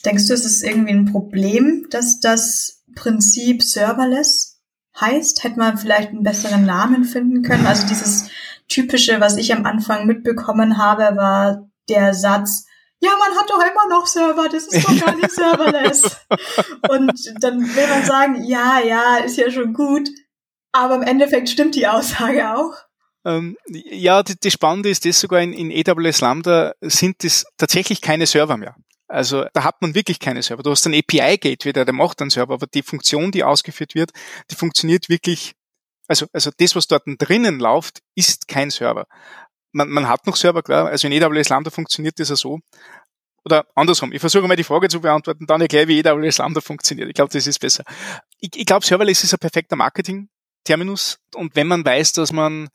Denkst 0.06 0.28
du, 0.28 0.34
es 0.34 0.46
ist 0.46 0.64
irgendwie 0.64 0.94
ein 0.94 1.12
Problem, 1.12 1.88
dass 1.90 2.22
das 2.22 2.82
Prinzip 2.96 3.62
Serverless 3.62 4.62
heißt? 5.00 5.44
Hätte 5.44 5.60
man 5.60 5.78
vielleicht 5.78 6.10
einen 6.10 6.24
besseren 6.24 6.66
Namen 6.66 7.04
finden 7.04 7.42
können? 7.42 7.68
Also 7.68 7.86
dieses 7.88 8.30
typische, 8.72 9.20
was 9.20 9.38
ich 9.38 9.54
am 9.54 9.66
Anfang 9.66 10.08
mitbekommen 10.08 10.78
habe, 10.78 11.16
war 11.16 11.70
der 11.90 12.14
Satz, 12.14 12.66
ja, 13.04 13.10
man 13.18 13.38
hat 13.38 13.50
doch 13.50 13.60
immer 13.60 13.88
noch 13.90 14.06
Server, 14.06 14.48
das 14.48 14.68
ist 14.68 14.88
doch 14.88 15.06
gar 15.06 15.16
nicht 15.16 15.32
serverless. 15.32 16.04
Und 16.88 17.44
dann 17.44 17.60
will 17.60 17.88
man 17.88 18.06
sagen, 18.06 18.44
ja, 18.44 18.80
ja, 18.80 19.18
ist 19.18 19.38
ja 19.38 19.50
schon 19.50 19.74
gut. 19.74 20.10
Aber 20.72 20.96
im 20.96 21.02
Endeffekt 21.02 21.50
stimmt 21.50 21.76
die 21.76 21.88
Aussage 21.88 22.56
auch. 22.56 22.74
Ähm, 23.26 23.58
ja, 23.68 24.24
das, 24.24 24.36
das 24.40 24.54
Spannende 24.54 24.90
ist, 24.90 25.06
dass 25.06 25.20
sogar 25.20 25.42
in, 25.42 25.54
in 25.54 25.72
AWS 25.72 26.22
Lambda 26.22 26.74
sind 26.82 27.24
es 27.24 27.46
tatsächlich 27.58 28.02
keine 28.02 28.26
Server 28.26 28.58
mehr. 28.58 28.76
Also 29.08 29.46
da 29.54 29.64
hat 29.64 29.82
man 29.82 29.94
wirklich 29.94 30.20
keine 30.20 30.42
Server. 30.42 30.64
Du 30.64 30.72
hast 30.72 30.86
einen 30.86 31.00
API-Gateway, 31.00 31.74
der 31.74 31.92
macht 31.92 32.22
einen 32.22 32.30
Server, 32.30 32.54
aber 32.54 32.68
die 32.68 32.82
Funktion, 32.82 33.32
die 33.32 33.44
ausgeführt 33.44 33.94
wird, 33.94 34.12
die 34.50 34.56
funktioniert 34.56 35.10
wirklich, 35.10 35.54
also, 36.12 36.28
also 36.34 36.52
das, 36.58 36.76
was 36.76 36.88
dort 36.88 37.04
drinnen 37.06 37.60
läuft, 37.60 38.02
ist 38.16 38.50
kein 38.50 38.70
Server. 38.70 39.08
Man, 39.72 39.90
man 39.90 40.10
hat 40.10 40.28
noch 40.28 40.36
Server, 40.36 40.62
klar, 40.62 40.88
also 40.88 41.08
in 41.08 41.24
AWS 41.24 41.48
Lambda 41.48 41.72
funktioniert 41.72 42.20
das 42.20 42.30
ja 42.30 42.36
so, 42.36 42.60
oder 43.46 43.66
andersrum, 43.76 44.12
ich 44.12 44.20
versuche 44.20 44.46
mal 44.48 44.58
die 44.58 44.66
Frage 44.66 44.90
zu 44.90 45.00
beantworten, 45.00 45.48
dann 45.48 45.62
erkläre, 45.62 45.88
wie 45.88 46.06
AWS 46.06 46.40
Lambda 46.40 46.60
funktioniert. 46.60 47.08
Ich 47.08 47.16
glaube, 47.16 47.32
das 47.32 47.48
ist 47.48 47.60
besser. 47.60 47.86
Ich, 48.40 48.52
ich 48.56 48.66
glaube, 48.66 48.86
Serverless 48.86 49.24
ist 49.24 49.34
ein 49.34 49.40
perfekter 49.40 49.78
Marketing-Terminus 49.78 51.18
und 51.36 51.56
wenn 51.56 51.68
man 51.68 51.86
weiß, 51.86 52.12
dass 52.14 52.34
man 52.34 52.68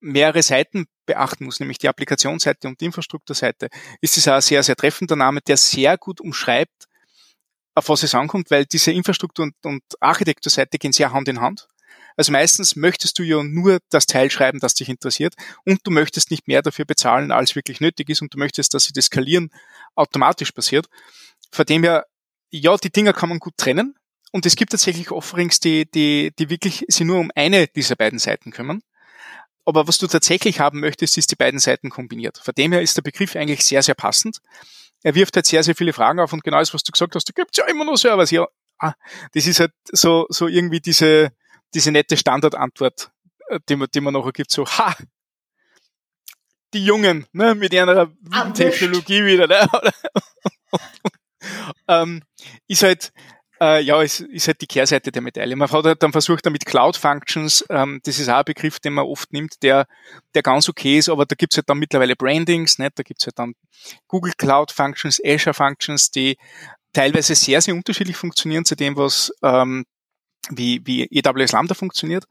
mehrere 0.00 0.42
Seiten 0.42 0.86
beachten 1.06 1.44
muss, 1.44 1.60
nämlich 1.60 1.78
die 1.78 1.88
Applikationsseite 1.88 2.66
und 2.66 2.80
die 2.80 2.86
Infrastrukturseite, 2.86 3.68
ist 4.00 4.16
es 4.16 4.26
ein 4.26 4.40
sehr, 4.40 4.64
sehr 4.64 4.74
treffender 4.74 5.14
Name, 5.14 5.40
der 5.46 5.56
sehr 5.56 5.96
gut 5.96 6.20
umschreibt, 6.20 6.86
auf 7.76 7.88
was 7.88 8.02
es 8.02 8.16
ankommt, 8.16 8.50
weil 8.50 8.66
diese 8.66 8.90
Infrastruktur- 8.90 9.44
und, 9.44 9.54
und 9.64 9.82
Architekturseite 10.00 10.78
gehen 10.78 10.92
sehr 10.92 11.12
Hand 11.12 11.28
in 11.28 11.40
Hand. 11.40 11.68
Also 12.20 12.32
meistens 12.32 12.76
möchtest 12.76 13.18
du 13.18 13.22
ja 13.22 13.42
nur 13.42 13.78
das 13.88 14.04
Teil 14.04 14.30
schreiben, 14.30 14.60
das 14.60 14.74
dich 14.74 14.90
interessiert 14.90 15.36
und 15.64 15.80
du 15.84 15.90
möchtest 15.90 16.30
nicht 16.30 16.48
mehr 16.48 16.60
dafür 16.60 16.84
bezahlen, 16.84 17.32
als 17.32 17.56
wirklich 17.56 17.80
nötig 17.80 18.10
ist 18.10 18.20
und 18.20 18.34
du 18.34 18.38
möchtest, 18.38 18.74
dass 18.74 18.84
sie 18.84 18.92
das 18.92 19.06
Skalieren 19.06 19.48
automatisch 19.94 20.52
passiert. 20.52 20.86
Von 21.50 21.64
dem 21.64 21.82
her, 21.82 22.04
ja, 22.50 22.76
die 22.76 22.90
Dinger 22.90 23.14
kann 23.14 23.30
man 23.30 23.38
gut 23.38 23.56
trennen 23.56 23.94
und 24.32 24.44
es 24.44 24.54
gibt 24.54 24.72
tatsächlich 24.72 25.10
Offerings, 25.10 25.60
die, 25.60 25.90
die, 25.90 26.34
die 26.38 26.50
wirklich 26.50 26.84
sich 26.88 27.06
nur 27.06 27.20
um 27.20 27.30
eine 27.34 27.68
dieser 27.68 27.96
beiden 27.96 28.18
Seiten 28.18 28.50
kümmern. 28.50 28.82
Aber 29.64 29.88
was 29.88 29.96
du 29.96 30.06
tatsächlich 30.06 30.60
haben 30.60 30.80
möchtest, 30.80 31.16
ist 31.16 31.30
die 31.30 31.36
beiden 31.36 31.58
Seiten 31.58 31.88
kombiniert. 31.88 32.36
Von 32.36 32.52
dem 32.52 32.72
her 32.72 32.82
ist 32.82 32.98
der 32.98 33.02
Begriff 33.02 33.34
eigentlich 33.34 33.64
sehr, 33.64 33.82
sehr 33.82 33.94
passend. 33.94 34.40
Er 35.02 35.14
wirft 35.14 35.36
halt 35.36 35.46
sehr, 35.46 35.62
sehr 35.62 35.74
viele 35.74 35.94
Fragen 35.94 36.20
auf 36.20 36.34
und 36.34 36.44
genau 36.44 36.58
das, 36.58 36.74
was 36.74 36.82
du 36.82 36.92
gesagt 36.92 37.14
hast, 37.14 37.30
da 37.30 37.32
gibt's 37.34 37.56
ja 37.56 37.64
immer 37.64 37.86
noch 37.86 37.96
Servers. 37.96 38.30
Ja, 38.30 38.46
ah, 38.78 38.92
das 39.32 39.46
ist 39.46 39.60
halt 39.60 39.72
so, 39.90 40.26
so 40.28 40.48
irgendwie 40.48 40.80
diese, 40.80 41.32
diese 41.74 41.92
nette 41.92 42.16
Standardantwort, 42.16 43.10
äh, 43.48 43.60
die 43.68 43.76
man, 43.76 43.88
die 43.94 44.00
man 44.00 44.14
nachher 44.14 44.32
gibt, 44.32 44.50
so, 44.50 44.66
ha, 44.66 44.94
die 46.72 46.84
Jungen, 46.84 47.26
ne, 47.32 47.54
mit 47.54 47.72
ihrer 47.72 48.10
Technologie 48.54 49.24
wieder, 49.24 49.46
ne, 49.46 49.68
ähm, 51.88 52.22
ist 52.68 52.82
halt, 52.82 53.12
äh, 53.60 53.82
ja, 53.82 54.02
es 54.02 54.20
ist 54.20 54.46
halt 54.46 54.60
die 54.62 54.66
Kehrseite 54.66 55.12
der 55.12 55.20
Medaille. 55.20 55.54
Man 55.54 55.70
hat 55.70 55.84
halt 55.84 56.02
dann 56.02 56.12
versucht, 56.12 56.46
damit 56.46 56.64
Cloud 56.64 56.96
Functions, 56.96 57.64
ähm, 57.68 58.00
das 58.04 58.18
ist 58.18 58.28
auch 58.28 58.38
ein 58.38 58.44
Begriff, 58.44 58.80
den 58.80 58.94
man 58.94 59.04
oft 59.04 59.32
nimmt, 59.32 59.62
der, 59.62 59.86
der 60.34 60.42
ganz 60.42 60.68
okay 60.68 60.98
ist, 60.98 61.08
aber 61.08 61.26
da 61.26 61.34
gibt's 61.34 61.56
halt 61.56 61.68
dann 61.68 61.78
mittlerweile 61.78 62.16
Brandings, 62.16 62.78
ne? 62.78 62.88
da 62.94 63.02
gibt's 63.02 63.26
halt 63.26 63.38
dann 63.38 63.54
Google 64.08 64.32
Cloud 64.36 64.72
Functions, 64.72 65.20
Azure 65.24 65.54
Functions, 65.54 66.10
die 66.10 66.36
teilweise 66.92 67.34
sehr, 67.34 67.60
sehr 67.60 67.74
unterschiedlich 67.74 68.16
funktionieren 68.16 68.64
zu 68.64 68.76
dem, 68.76 68.96
was 68.96 69.30
ähm, 69.42 69.84
wie, 70.48 70.84
wie 70.86 71.22
AWS 71.24 71.52
Lambda 71.52 71.74
funktioniert, 71.74 72.24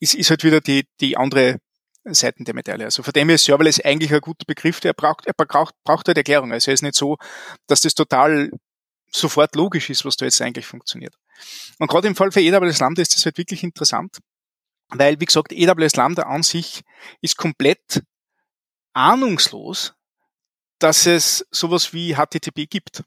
ist, 0.00 0.14
ist 0.14 0.30
halt 0.30 0.44
wieder 0.44 0.60
die, 0.60 0.86
die 1.00 1.16
andere 1.16 1.58
Seiten 2.04 2.44
der 2.44 2.54
Medaille. 2.54 2.84
Also 2.84 3.02
von 3.02 3.12
dem 3.12 3.28
her 3.28 3.34
ist 3.34 3.44
Serverless 3.44 3.80
eigentlich 3.80 4.12
ein 4.12 4.20
guter 4.20 4.44
Begriff, 4.46 4.80
der 4.80 4.92
braucht, 4.92 5.26
er 5.26 5.34
braucht, 5.34 5.74
braucht 5.84 6.08
halt 6.08 6.16
Erklärung. 6.16 6.52
Also 6.52 6.70
es 6.70 6.80
ist 6.80 6.82
nicht 6.82 6.94
so, 6.94 7.16
dass 7.66 7.82
das 7.82 7.94
total 7.94 8.50
sofort 9.12 9.54
logisch 9.56 9.90
ist, 9.90 10.04
was 10.04 10.16
da 10.16 10.24
jetzt 10.24 10.40
eigentlich 10.40 10.66
funktioniert. 10.66 11.14
Und 11.78 11.88
gerade 11.88 12.08
im 12.08 12.16
Fall 12.16 12.30
für 12.30 12.40
AWS 12.40 12.78
Lambda 12.80 13.02
ist 13.02 13.14
das 13.14 13.24
halt 13.24 13.38
wirklich 13.38 13.62
interessant, 13.62 14.18
weil, 14.88 15.20
wie 15.20 15.24
gesagt, 15.24 15.52
AWS 15.52 15.96
Lambda 15.96 16.22
an 16.22 16.42
sich 16.42 16.82
ist 17.20 17.36
komplett 17.36 18.02
ahnungslos, 18.92 19.94
dass 20.78 21.06
es 21.06 21.46
sowas 21.50 21.92
wie 21.92 22.14
HTTP 22.14 22.68
gibt 22.68 23.02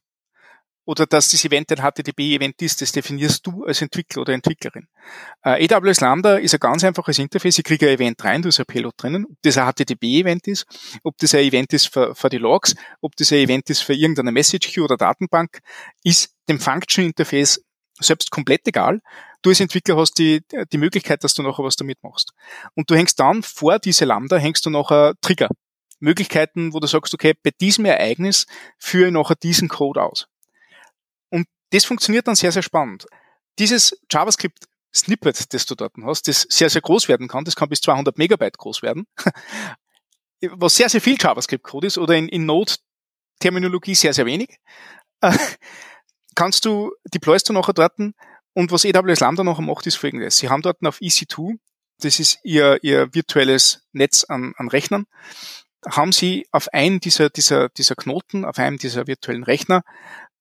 oder 0.85 1.05
dass 1.05 1.29
das 1.29 1.45
Event 1.45 1.71
ein 1.71 1.77
HTTP-Event 1.77 2.61
ist, 2.61 2.81
das 2.81 2.91
definierst 2.91 3.45
du 3.47 3.63
als 3.65 3.81
Entwickler 3.81 4.21
oder 4.21 4.33
Entwicklerin. 4.33 4.87
Äh, 5.43 5.67
AWS 5.73 6.01
Lambda 6.01 6.37
ist 6.37 6.53
ein 6.53 6.59
ganz 6.59 6.83
einfaches 6.83 7.19
Interface. 7.19 7.59
Ich 7.59 7.63
kriege 7.63 7.87
ein 7.87 7.95
Event 7.95 8.23
rein, 8.23 8.41
da 8.41 8.49
ist 8.49 8.59
ein 8.59 8.65
Payload 8.65 8.95
drinnen. 8.97 9.25
Ob 9.25 9.37
das 9.41 9.57
ein 9.57 9.71
HTTP-Event 9.71 10.47
ist, 10.47 10.65
ob 11.03 11.17
das 11.17 11.33
ein 11.33 11.41
Event 11.41 11.71
ist 11.73 11.87
für, 11.87 12.13
für 12.15 12.29
die 12.29 12.37
Logs, 12.37 12.75
ob 13.01 13.15
das 13.15 13.31
ein 13.31 13.39
Event 13.39 13.69
ist 13.69 13.81
für 13.81 13.93
irgendeine 13.93 14.31
Message 14.31 14.73
Queue 14.73 14.83
oder 14.83 14.97
Datenbank, 14.97 15.59
ist 16.03 16.35
dem 16.49 16.59
Function-Interface 16.59 17.63
selbst 17.99 18.31
komplett 18.31 18.67
egal. 18.67 18.99
Du 19.41 19.49
als 19.49 19.59
Entwickler 19.59 19.97
hast 19.97 20.17
die, 20.17 20.41
die 20.71 20.77
Möglichkeit, 20.77 21.23
dass 21.23 21.33
du 21.33 21.43
nachher 21.43 21.63
was 21.63 21.75
damit 21.75 22.01
machst. 22.03 22.33
Und 22.75 22.89
du 22.89 22.95
hängst 22.95 23.19
dann 23.19 23.43
vor 23.43 23.79
diese 23.79 24.05
Lambda, 24.05 24.37
hängst 24.37 24.65
du 24.65 24.69
nachher 24.69 25.13
Trigger. 25.21 25.49
Möglichkeiten, 25.99 26.73
wo 26.73 26.79
du 26.79 26.87
sagst, 26.87 27.13
okay, 27.13 27.33
bei 27.41 27.51
diesem 27.61 27.85
Ereignis 27.85 28.45
führe 28.77 29.07
ich 29.07 29.13
nachher 29.13 29.35
diesen 29.35 29.69
Code 29.69 30.01
aus. 30.01 30.27
Das 31.73 31.85
funktioniert 31.85 32.27
dann 32.27 32.35
sehr, 32.35 32.51
sehr 32.51 32.61
spannend. 32.61 33.05
Dieses 33.59 33.99
JavaScript 34.11 34.65
Snippet, 34.95 35.53
das 35.53 35.65
du 35.65 35.75
dort 35.75 35.93
hast, 36.03 36.27
das 36.27 36.45
sehr, 36.49 36.69
sehr 36.69 36.81
groß 36.81 37.07
werden 37.07 37.27
kann, 37.27 37.45
das 37.45 37.55
kann 37.55 37.69
bis 37.69 37.81
200 37.81 38.17
Megabyte 38.17 38.57
groß 38.57 38.83
werden, 38.83 39.07
was 40.41 40.75
sehr, 40.75 40.89
sehr 40.89 41.01
viel 41.01 41.17
JavaScript-Code 41.19 41.87
ist 41.87 41.97
oder 41.97 42.15
in, 42.15 42.29
in 42.29 42.45
Node-Terminologie 42.45 43.95
sehr, 43.95 44.13
sehr 44.13 44.27
wenig, 44.27 44.59
kannst 46.35 46.65
du, 46.65 46.91
deployst 47.11 47.49
du 47.49 47.53
nachher 47.53 47.73
dort 47.73 47.97
und 47.97 48.71
was 48.71 48.85
AWS 48.85 49.19
Lambda 49.19 49.43
nachher 49.43 49.63
macht, 49.63 49.87
ist 49.87 49.95
folgendes. 49.95 50.37
Sie 50.37 50.49
haben 50.49 50.61
dort 50.61 50.77
auf 50.85 50.99
EC2 50.99 51.57
das 51.99 52.19
ist 52.19 52.39
ihr, 52.43 52.79
ihr 52.83 53.13
virtuelles 53.13 53.81
Netz 53.91 54.23
an, 54.23 54.53
an 54.57 54.67
Rechnern, 54.67 55.05
haben 55.89 56.11
sie 56.11 56.47
auf 56.51 56.69
einen 56.73 56.99
dieser, 56.99 57.29
dieser, 57.29 57.69
dieser 57.69 57.95
Knoten, 57.95 58.45
auf 58.45 58.57
einem 58.57 58.77
dieser 58.77 59.07
virtuellen 59.07 59.43
Rechner, 59.43 59.83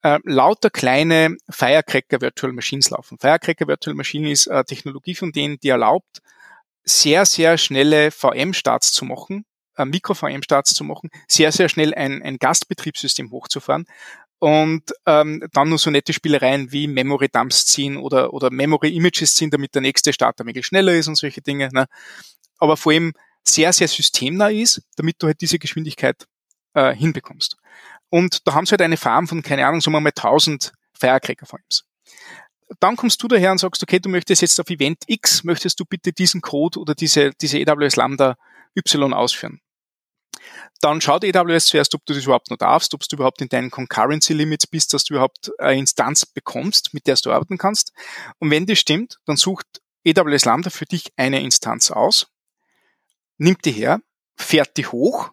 äh, 0.03 0.19
lauter 0.25 0.71
kleine 0.71 1.37
Firecracker 1.49 2.21
Virtual 2.21 2.53
Machines 2.53 2.91
laufen. 2.91 3.19
Firecracker 3.19 3.67
Virtual 3.69 3.95
Machine 3.95 4.31
ist 4.31 4.49
eine 4.49 4.65
Technologie 4.65 5.15
von 5.15 5.33
denen, 5.33 5.59
die 5.61 5.69
erlaubt, 5.69 6.21
sehr, 6.85 7.25
sehr 7.27 7.59
schnelle 7.59 8.11
VM-Starts 8.11 8.93
zu 8.93 9.05
machen, 9.05 9.45
äh, 9.77 9.85
Mikro-VM-Starts 9.85 10.75
zu 10.75 10.85
machen, 10.85 11.11
sehr, 11.29 11.53
sehr 11.53 11.69
schnell 11.69 11.95
ein, 11.95 12.23
ein 12.23 12.39
Gastbetriebssystem 12.39 13.31
hochzufahren 13.31 13.87
und 14.43 14.93
ähm, 15.07 15.47
dann 15.53 15.69
nur 15.69 15.79
so 15.79 15.91
nette 15.91 16.13
Spielereien 16.13 16.73
wie 16.73 16.89
Memory 16.89 17.29
Dumps 17.29 17.67
ziehen 17.67 17.97
oder, 17.97 18.35
oder 18.35 18.51
Memory 18.51 18.89
Images 18.97 19.37
ziehen, 19.37 19.51
damit 19.51 19.75
der 19.77 19.83
nächste 19.83 20.13
Starter 20.13 20.43
möglichst 20.43 20.71
schneller 20.71 20.95
ist 20.95 21.07
und 21.07 21.15
solche 21.15 21.43
Dinge. 21.43 21.69
Ne? 21.73 21.87
Aber 22.59 22.77
vor 22.77 22.91
allem 22.91 23.13
sehr, 23.45 23.73
sehr 23.73 23.87
systemnah 23.87 24.51
ist, 24.51 24.83
damit 24.97 25.23
du 25.23 25.29
halt 25.29 25.41
diese 25.41 25.61
Geschwindigkeit 25.61 26.27
äh, 26.75 26.93
hinbekommst. 26.93 27.57
Und 28.13 28.47
da 28.47 28.53
haben 28.53 28.67
sie 28.67 28.73
halt 28.73 28.83
eine 28.83 28.99
Farm 28.99 29.27
von, 29.27 29.43
keine 29.43 29.67
Ahnung, 29.67 29.81
sagen 29.81 29.95
wir 29.95 30.01
mal 30.01 30.11
1000 30.11 30.73
Firecracker 30.93 31.47
Farms. 31.47 31.85
Dann 32.79 32.95
kommst 32.95 33.23
du 33.23 33.29
daher 33.29 33.53
und 33.53 33.59
sagst, 33.59 33.83
okay, 33.83 34.01
du 34.01 34.11
möchtest 34.11 34.43
jetzt 34.43 34.61
auf 34.61 34.69
Event 34.69 35.05
X, 35.07 35.45
möchtest 35.45 35.81
du 35.81 35.87
bitte 35.87 36.13
diesen 36.13 36.43
Code 36.43 36.79
oder 36.79 36.95
diese, 36.95 37.31
diese 37.41 37.59
AWS 37.67 37.97
Lambda 37.97 38.37
Y 38.77 39.15
ausführen. 39.15 39.63
Dann 40.83 41.01
schaut 41.01 41.25
AWS 41.25 41.67
zuerst, 41.67 41.95
ob 41.95 42.05
du 42.05 42.13
das 42.13 42.25
überhaupt 42.25 42.51
noch 42.51 42.59
darfst, 42.59 42.93
ob 42.93 43.01
du 43.01 43.17
überhaupt 43.17 43.41
in 43.41 43.49
deinen 43.49 43.71
Concurrency 43.71 44.35
Limits 44.35 44.67
bist, 44.67 44.93
dass 44.93 45.05
du 45.05 45.15
überhaupt 45.15 45.51
eine 45.59 45.79
Instanz 45.79 46.27
bekommst, 46.27 46.93
mit 46.93 47.07
der 47.07 47.17
du 47.17 47.33
arbeiten 47.33 47.57
kannst. 47.57 47.93
Und 48.39 48.51
wenn 48.51 48.67
das 48.67 48.79
stimmt, 48.79 49.21
dann 49.25 49.37
sucht 49.39 49.81
AWS 50.07 50.45
Lambda 50.45 50.69
für 50.69 50.85
dich 50.85 51.15
eine 51.17 51.41
Instanz 51.41 51.91
aus, 51.91 52.27
nimmt 53.39 53.65
die 53.65 53.73
her, 53.73 54.03
fährt 54.37 54.77
die 54.77 54.87
hoch, 54.87 55.31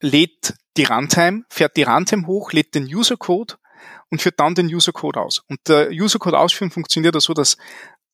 lädt 0.00 0.54
die 0.76 0.84
Runtime, 0.84 1.44
fährt 1.48 1.76
die 1.76 1.84
Runtime 1.84 2.26
hoch, 2.26 2.52
lädt 2.52 2.74
den 2.74 2.84
User 2.84 3.16
Code 3.16 3.54
und 4.10 4.22
führt 4.22 4.40
dann 4.40 4.54
den 4.54 4.66
User 4.66 4.92
Code 4.92 5.20
aus. 5.20 5.42
Und 5.48 5.60
der 5.68 5.90
User 5.90 6.18
Code 6.18 6.38
ausführen 6.38 6.70
funktioniert 6.70 7.20
so, 7.20 7.34
dass 7.34 7.56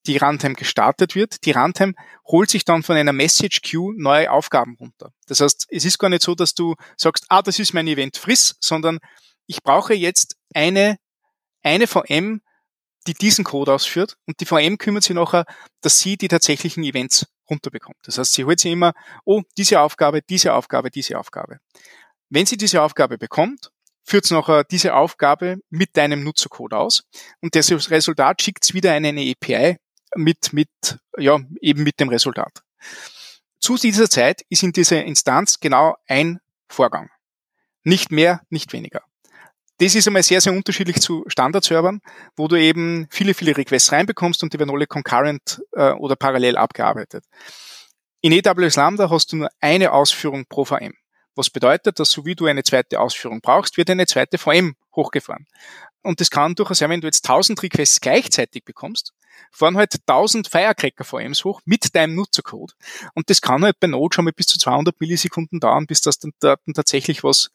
die 0.07 0.17
Runtime 0.17 0.55
gestartet 0.55 1.15
wird. 1.15 1.45
Die 1.45 1.53
Runtime 1.53 1.95
holt 2.27 2.51
sich 2.51 2.65
dann 2.65 2.83
von 2.83 2.97
einer 2.97 3.13
Message 3.13 3.61
Queue 3.63 3.95
neue 3.97 4.31
Aufgaben 4.31 4.77
runter. 4.79 5.13
Das 5.27 5.41
heißt, 5.41 5.67
es 5.69 5.85
ist 5.85 5.99
gar 5.99 6.09
nicht 6.09 6.23
so, 6.23 6.35
dass 6.35 6.55
du 6.55 6.75
sagst, 6.97 7.27
ah, 7.29 7.43
das 7.43 7.59
ist 7.59 7.75
mein 7.75 7.87
Event 7.87 8.17
friss, 8.17 8.57
sondern 8.61 8.99
ich 9.47 9.63
brauche 9.63 9.95
jetzt 9.95 10.37
eine, 10.55 10.97
eine 11.63 11.87
VM, 11.87 12.41
die 13.07 13.15
diesen 13.15 13.45
Code 13.45 13.73
ausführt 13.73 14.17
und 14.27 14.41
die 14.41 14.47
VM 14.47 14.79
kümmert 14.79 15.05
sich 15.05 15.17
nachher, 15.17 15.45
dass 15.81 15.99
sie 15.99 16.17
die 16.17 16.29
tatsächlichen 16.29 16.85
Events 16.85 17.27
runterbekommt. 17.49 17.97
Das 18.05 18.19
heißt, 18.19 18.33
sie 18.33 18.45
holt 18.45 18.61
sich 18.61 18.73
immer, 18.73 18.93
oh, 19.25 19.43
diese 19.57 19.81
Aufgabe, 19.81 20.23
diese 20.23 20.55
Aufgabe, 20.55 20.91
diese 20.91 21.19
Aufgabe. 21.19 21.59
Wenn 22.31 22.47
sie 22.47 22.57
diese 22.57 22.81
Aufgabe 22.83 23.19
bekommt, 23.19 23.71
führt 24.05 24.25
es 24.25 24.31
nachher 24.31 24.65
diese 24.65 24.95
Aufgabe 24.95 25.59
mit 25.69 25.97
deinem 25.97 26.23
Nutzercode 26.23 26.75
aus 26.75 27.05
und 27.41 27.55
das 27.55 27.71
Resultat 27.91 28.41
schickt 28.41 28.65
es 28.65 28.73
wieder 28.73 28.97
in 28.97 29.05
eine 29.05 29.33
API 29.33 29.77
mit, 30.15 30.53
mit, 30.53 30.69
ja, 31.19 31.39
eben 31.61 31.83
mit 31.83 32.01
dem 32.01 32.09
Resultat. 32.09 32.63
Zu 33.59 33.77
dieser 33.77 34.09
Zeit 34.09 34.43
ist 34.49 34.63
in 34.63 34.73
dieser 34.73 35.05
Instanz 35.05 35.61
genau 35.61 35.97
ein 36.07 36.41
Vorgang. 36.69 37.11
Nicht 37.83 38.11
mehr, 38.11 38.41
nicht 38.49 38.73
weniger. 38.73 39.03
Das 39.79 39.95
ist 39.95 40.07
einmal 40.07 40.23
sehr, 40.23 40.41
sehr 40.41 40.53
unterschiedlich 40.53 41.01
zu 41.01 41.25
Standard-Servern, 41.27 42.01
wo 42.37 42.49
du 42.49 42.57
eben 42.57 43.07
viele, 43.11 43.35
viele 43.35 43.57
Requests 43.57 43.93
reinbekommst 43.93 44.43
und 44.43 44.53
die 44.53 44.59
werden 44.59 44.71
alle 44.71 44.87
concurrent 44.87 45.63
äh, 45.73 45.93
oder 45.93 46.17
parallel 46.17 46.57
abgearbeitet. 46.57 47.25
In 48.21 48.33
AWS 48.33 48.77
Lambda 48.77 49.09
hast 49.11 49.33
du 49.33 49.37
nur 49.37 49.49
eine 49.61 49.93
Ausführung 49.93 50.45
pro 50.47 50.65
VM. 50.65 50.95
Was 51.41 51.49
bedeutet, 51.49 51.99
dass 51.99 52.11
so 52.11 52.27
wie 52.27 52.35
du 52.35 52.45
eine 52.45 52.63
zweite 52.65 53.01
Ausführung 53.01 53.41
brauchst, 53.41 53.79
wird 53.79 53.89
eine 53.89 54.05
zweite 54.05 54.37
VM 54.37 54.77
hochgefahren. 54.95 55.47
Und 56.03 56.21
das 56.21 56.29
kann 56.29 56.55
durchaus 56.55 56.81
sein, 56.81 56.91
wenn 56.91 57.01
du 57.01 57.07
jetzt 57.07 57.27
1000 57.27 57.63
Requests 57.63 58.03
gleichzeitig 58.03 58.63
bekommst, 58.67 59.15
fahren 59.51 59.79
halt 59.79 59.95
1000 60.07 60.49
Firecracker 60.49 61.03
VMs 61.03 61.43
hoch 61.45 61.63
mit 61.65 61.95
deinem 61.95 62.15
Nutzercode. 62.15 62.77
Und 63.15 63.31
das 63.31 63.41
kann 63.41 63.65
halt 63.65 63.81
bei 63.81 63.87
Node 63.87 64.15
schon 64.15 64.27
mal 64.27 64.35
bis 64.35 64.49
zu 64.49 64.59
200 64.59 65.01
Millisekunden 65.01 65.61
dauern, 65.61 65.87
bis 65.87 66.03
das 66.03 66.19
dann, 66.19 66.33
dann 66.41 66.59
tatsächlich 66.75 67.25
was, 67.25 67.49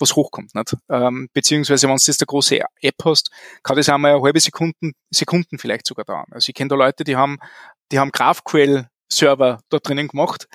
was 0.00 0.16
hochkommt. 0.16 0.56
Nicht? 0.56 0.76
Ähm, 0.88 1.28
beziehungsweise, 1.32 1.86
wenn 1.86 1.94
du 1.94 2.02
jetzt 2.04 2.20
eine 2.20 2.26
große 2.26 2.58
App 2.80 3.04
hast, 3.04 3.30
kann 3.62 3.76
das 3.76 3.88
einmal 3.88 4.14
eine 4.14 4.22
halbe 4.24 4.40
Sekunden, 4.40 4.94
Sekunden 5.10 5.60
vielleicht 5.60 5.86
sogar 5.86 6.04
dauern. 6.04 6.26
Also 6.32 6.48
ich 6.48 6.56
kenne 6.56 6.70
da 6.70 6.74
Leute, 6.74 7.04
die 7.04 7.14
haben, 7.14 7.38
die 7.92 8.00
haben 8.00 8.10
GraphQL 8.10 8.88
Server 9.08 9.60
dort 9.68 9.86
drinnen 9.86 10.08
gemacht 10.08 10.48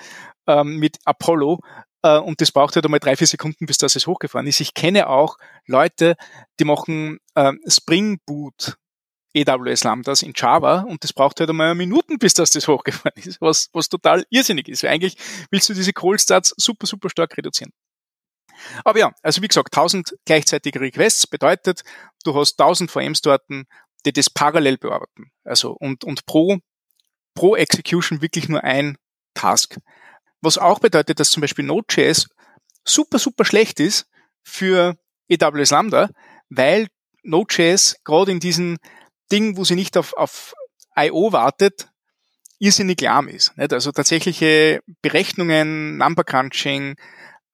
ähm, 0.46 0.76
mit 0.76 0.98
Apollo 1.06 1.60
und 2.08 2.40
das 2.40 2.52
braucht 2.52 2.76
halt 2.76 2.84
einmal 2.84 3.00
drei, 3.00 3.16
vier 3.16 3.26
Sekunden, 3.26 3.66
bis 3.66 3.78
das 3.78 3.96
es 3.96 4.06
hochgefahren 4.06 4.46
ist. 4.46 4.60
Ich 4.60 4.74
kenne 4.74 5.08
auch 5.08 5.38
Leute, 5.66 6.16
die 6.60 6.64
machen 6.64 7.18
äh, 7.34 7.52
Spring 7.66 8.18
Boot 8.26 8.76
AWS 9.36 9.84
Lambdas 9.84 10.22
in 10.22 10.32
Java 10.34 10.80
und 10.82 11.02
das 11.02 11.12
braucht 11.12 11.40
halt 11.40 11.50
einmal 11.50 11.74
Minuten, 11.74 12.18
bis 12.18 12.34
das 12.34 12.52
das 12.52 12.68
hochgefahren 12.68 13.16
ist, 13.16 13.40
was, 13.40 13.68
was 13.72 13.88
total 13.88 14.24
irrsinnig 14.30 14.68
ist. 14.68 14.82
Weil 14.82 14.90
eigentlich 14.90 15.16
willst 15.50 15.68
du 15.68 15.74
diese 15.74 15.92
Cold 15.92 16.20
Starts 16.20 16.54
super, 16.56 16.86
super 16.86 17.10
stark 17.10 17.36
reduzieren. 17.36 17.72
Aber 18.84 18.98
ja, 18.98 19.12
also 19.22 19.42
wie 19.42 19.48
gesagt, 19.48 19.76
1000 19.76 20.16
gleichzeitige 20.24 20.80
Requests 20.80 21.26
bedeutet, 21.26 21.82
du 22.22 22.34
hast 22.34 22.60
1000 22.60 22.90
VMs 22.90 23.20
dort, 23.20 23.42
die 24.06 24.12
das 24.12 24.30
parallel 24.30 24.78
bearbeiten. 24.78 25.32
Also 25.42 25.72
und, 25.72 26.04
und 26.04 26.26
pro, 26.26 26.58
pro 27.34 27.56
Execution 27.56 28.22
wirklich 28.22 28.48
nur 28.48 28.62
ein 28.62 28.96
Task. 29.34 29.78
Was 30.44 30.58
auch 30.58 30.78
bedeutet, 30.78 31.20
dass 31.20 31.30
zum 31.30 31.40
Beispiel 31.40 31.64
Node.js 31.64 32.28
super, 32.84 33.18
super 33.18 33.46
schlecht 33.46 33.80
ist 33.80 34.06
für 34.42 34.96
AWS 35.30 35.70
Lambda, 35.70 36.10
weil 36.50 36.88
Node.js 37.22 37.96
gerade 38.04 38.30
in 38.30 38.40
diesen 38.40 38.76
Dingen, 39.32 39.56
wo 39.56 39.64
sie 39.64 39.74
nicht 39.74 39.96
auf, 39.96 40.12
auf 40.12 40.52
I.O. 40.98 41.32
wartet, 41.32 41.88
irrsinnig 42.58 43.00
lahm 43.00 43.28
ist. 43.28 43.56
Nicht? 43.56 43.72
Also 43.72 43.90
tatsächliche 43.90 44.80
Berechnungen, 45.00 45.96
Number 45.96 46.24
Crunching, 46.24 46.96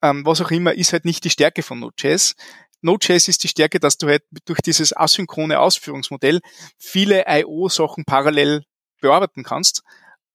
ähm, 0.02 0.26
was 0.26 0.40
auch 0.40 0.50
immer, 0.50 0.74
ist 0.74 0.92
halt 0.92 1.04
nicht 1.04 1.22
die 1.22 1.30
Stärke 1.30 1.62
von 1.62 1.78
Node.js. 1.78 2.34
Node.js 2.82 3.28
ist 3.28 3.44
die 3.44 3.48
Stärke, 3.48 3.78
dass 3.78 3.98
du 3.98 4.08
halt 4.08 4.24
durch 4.46 4.60
dieses 4.62 4.96
asynchrone 4.96 5.60
Ausführungsmodell 5.60 6.40
viele 6.76 7.24
I.O.-Sachen 7.28 8.04
parallel 8.04 8.64
bearbeiten 9.00 9.44
kannst 9.44 9.84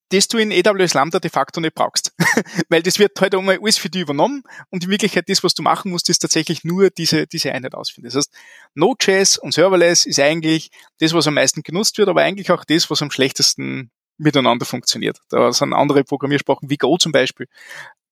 das 0.09 0.27
du 0.27 0.37
in 0.37 0.51
AWS 0.51 0.93
Lambda 0.93 1.19
de 1.19 1.31
facto 1.31 1.59
nicht 1.59 1.75
brauchst. 1.75 2.13
Weil 2.69 2.83
das 2.83 2.99
wird 2.99 3.19
halt 3.19 3.35
einmal 3.35 3.59
alles 3.61 3.77
für 3.77 3.89
dich 3.89 4.01
übernommen 4.01 4.43
und 4.69 4.83
in 4.83 4.89
Wirklichkeit 4.89 5.29
das, 5.29 5.43
was 5.43 5.53
du 5.53 5.63
machen 5.63 5.91
musst, 5.91 6.09
ist 6.09 6.19
tatsächlich 6.19 6.63
nur 6.63 6.89
diese, 6.89 7.27
diese 7.27 7.51
Einheit 7.51 7.75
ausführen. 7.75 8.05
Das 8.05 8.15
heißt, 8.15 8.33
Node.js 8.75 9.37
und 9.37 9.53
Serverless 9.53 10.05
ist 10.05 10.19
eigentlich 10.19 10.69
das, 10.99 11.13
was 11.13 11.27
am 11.27 11.33
meisten 11.33 11.63
genutzt 11.63 11.97
wird, 11.97 12.09
aber 12.09 12.21
eigentlich 12.21 12.51
auch 12.51 12.65
das, 12.65 12.89
was 12.89 13.01
am 13.01 13.11
schlechtesten 13.11 13.91
miteinander 14.17 14.65
funktioniert. 14.65 15.19
Da 15.29 15.51
sind 15.51 15.73
andere 15.73 16.03
Programmiersprachen 16.03 16.69
wie 16.69 16.77
Go 16.77 16.97
zum 16.97 17.11
Beispiel 17.11 17.47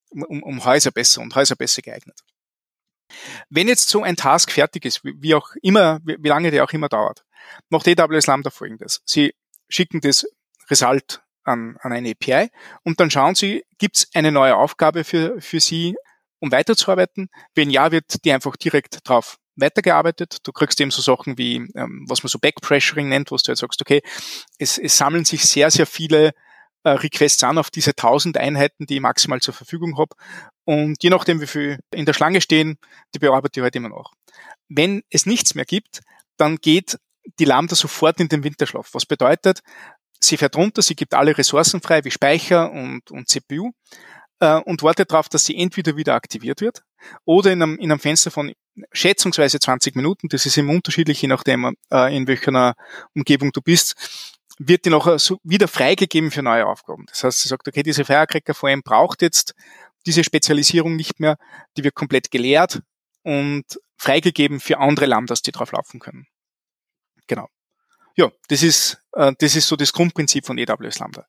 um, 0.09 0.43
um 0.43 0.65
Häuser 0.65 0.91
besser 0.91 1.21
und 1.21 1.35
Häuser 1.35 1.55
besser 1.55 1.81
geeignet. 1.81 2.19
Wenn 3.49 3.67
jetzt 3.67 3.89
so 3.89 4.03
ein 4.03 4.15
Task 4.15 4.51
fertig 4.51 4.85
ist, 4.85 5.01
wie 5.03 5.35
auch 5.35 5.51
immer, 5.61 5.99
wie 6.03 6.27
lange 6.27 6.51
der 6.51 6.63
auch 6.63 6.71
immer 6.71 6.89
dauert, 6.89 7.23
macht 7.69 7.87
AWS 7.87 8.27
Lambda 8.27 8.49
folgendes. 8.49 9.01
Sie 9.05 9.35
schicken 9.69 10.01
das 10.01 10.25
Result 10.69 11.21
an, 11.43 11.77
an 11.81 11.91
eine 11.91 12.11
API 12.11 12.49
und 12.83 12.99
dann 12.99 13.11
schauen 13.11 13.35
Sie, 13.35 13.63
gibt 13.77 13.97
es 13.97 14.07
eine 14.13 14.31
neue 14.31 14.55
Aufgabe 14.55 15.03
für, 15.03 15.39
für 15.41 15.59
Sie, 15.59 15.95
um 16.39 16.51
weiterzuarbeiten? 16.51 17.29
Wenn 17.55 17.69
ja, 17.69 17.91
wird 17.91 18.23
die 18.25 18.31
einfach 18.31 18.55
direkt 18.55 18.99
drauf 19.07 19.37
weitergearbeitet. 19.55 20.37
Du 20.43 20.51
kriegst 20.51 20.79
eben 20.81 20.91
so 20.91 21.01
Sachen 21.01 21.37
wie, 21.37 21.57
ähm, 21.75 22.05
was 22.07 22.23
man 22.23 22.29
so 22.29 22.39
Backpressuring 22.39 23.09
nennt, 23.09 23.31
wo 23.31 23.35
du 23.35 23.41
jetzt 23.51 23.59
sagst, 23.59 23.81
okay, 23.81 24.01
es, 24.57 24.77
es 24.77 24.97
sammeln 24.97 25.25
sich 25.25 25.45
sehr, 25.45 25.69
sehr 25.71 25.85
viele 25.85 26.31
äh, 26.83 26.89
Requests 26.89 27.43
an 27.43 27.57
auf 27.57 27.69
diese 27.69 27.91
1000 27.91 28.37
Einheiten, 28.37 28.85
die 28.85 28.95
ich 28.95 29.01
maximal 29.01 29.41
zur 29.41 29.53
Verfügung 29.53 29.97
habe. 29.97 30.15
Und 30.65 31.01
je 31.03 31.09
nachdem, 31.09 31.41
wie 31.41 31.47
viel 31.47 31.79
in 31.93 32.05
der 32.05 32.13
Schlange 32.13 32.41
stehen, 32.41 32.77
die 33.13 33.19
bearbeite 33.19 33.59
ich 33.59 33.63
halt 33.63 33.75
immer 33.75 33.89
noch. 33.89 34.13
Wenn 34.69 35.03
es 35.09 35.25
nichts 35.25 35.55
mehr 35.55 35.65
gibt, 35.65 36.01
dann 36.37 36.57
geht 36.57 36.97
die 37.39 37.45
Lambda 37.45 37.75
sofort 37.75 38.19
in 38.19 38.27
den 38.27 38.43
Winterschlaf. 38.43 38.89
Was 38.93 39.05
bedeutet, 39.05 39.61
Sie 40.23 40.37
fährt 40.37 40.55
runter, 40.55 40.81
sie 40.81 40.95
gibt 40.95 41.13
alle 41.13 41.37
Ressourcen 41.37 41.81
frei, 41.81 42.03
wie 42.03 42.11
Speicher 42.11 42.71
und, 42.71 43.11
und 43.11 43.27
CPU, 43.27 43.71
äh, 44.39 44.59
und 44.61 44.83
wartet 44.83 45.11
darauf, 45.11 45.29
dass 45.29 45.45
sie 45.45 45.57
entweder 45.57 45.95
wieder 45.95 46.15
aktiviert 46.15 46.61
wird 46.61 46.83
oder 47.25 47.51
in 47.51 47.61
einem, 47.61 47.77
in 47.77 47.91
einem 47.91 47.99
Fenster 47.99 48.31
von 48.31 48.53
schätzungsweise 48.91 49.59
20 49.59 49.95
Minuten, 49.95 50.29
das 50.29 50.45
ist 50.45 50.57
immer 50.57 50.73
unterschiedlich, 50.73 51.21
je 51.21 51.27
nachdem, 51.27 51.75
äh, 51.91 52.15
in 52.15 52.27
welcher 52.27 52.75
Umgebung 53.15 53.51
du 53.51 53.61
bist, 53.61 54.39
wird 54.59 54.85
die 54.85 54.89
noch 54.89 55.17
so 55.19 55.39
wieder 55.43 55.67
freigegeben 55.67 56.31
für 56.31 56.43
neue 56.43 56.67
Aufgaben. 56.67 57.05
Das 57.07 57.23
heißt, 57.23 57.41
sie 57.41 57.49
sagt, 57.49 57.67
okay, 57.67 57.83
diese 57.83 58.05
Firecracker 58.05 58.53
VM 58.53 58.81
braucht 58.83 59.21
jetzt 59.21 59.53
diese 60.05 60.23
Spezialisierung 60.23 60.95
nicht 60.95 61.19
mehr, 61.19 61.37
die 61.77 61.83
wird 61.83 61.95
komplett 61.95 62.29
geleert 62.29 62.81
und 63.23 63.63
freigegeben 63.97 64.59
für 64.59 64.79
andere 64.79 65.05
Lambdas, 65.05 65.41
die 65.41 65.51
drauf 65.51 65.71
laufen 65.71 65.99
können. 65.99 66.27
Genau. 67.27 67.47
Ja, 68.15 68.31
das 68.47 68.63
ist, 68.63 68.97
äh, 69.13 69.33
das 69.37 69.55
ist 69.55 69.67
so 69.67 69.75
das 69.75 69.93
Grundprinzip 69.93 70.45
von 70.45 70.59
AWS 70.59 70.99
Lambda. 70.99 71.25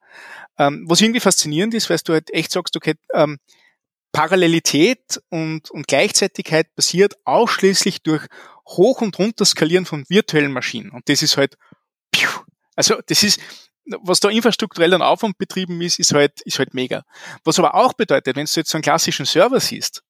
Ähm, 0.58 0.84
was 0.88 1.00
irgendwie 1.00 1.20
faszinierend 1.20 1.74
ist, 1.74 1.90
weil 1.90 1.98
du 2.04 2.12
halt 2.12 2.32
echt 2.32 2.52
sagst, 2.52 2.76
okay, 2.76 2.94
ähm, 3.12 3.38
Parallelität 4.12 5.20
und, 5.28 5.70
und 5.72 5.88
Gleichzeitigkeit 5.88 6.72
passiert 6.76 7.16
ausschließlich 7.24 8.02
durch 8.02 8.24
Hoch- 8.68 9.00
und 9.00 9.18
Runterskalieren 9.18 9.86
von 9.86 10.04
virtuellen 10.08 10.52
Maschinen. 10.52 10.90
Und 10.90 11.08
das 11.08 11.20
ist 11.20 11.36
halt, 11.36 11.56
also 12.76 13.00
das 13.06 13.24
ist, 13.24 13.40
was 14.00 14.20
da 14.20 14.28
infrastrukturell 14.30 14.94
an 14.94 15.02
Aufwand 15.02 15.36
betrieben 15.36 15.82
ist, 15.82 15.98
ist 15.98 16.14
halt, 16.14 16.40
ist 16.42 16.60
halt 16.60 16.74
mega. 16.74 17.02
Was 17.42 17.58
aber 17.58 17.74
auch 17.74 17.94
bedeutet, 17.94 18.36
wenn 18.36 18.46
du 18.46 18.52
jetzt 18.54 18.70
so 18.70 18.78
einen 18.78 18.82
klassischen 18.82 19.26
Server 19.26 19.58
siehst, 19.58 20.03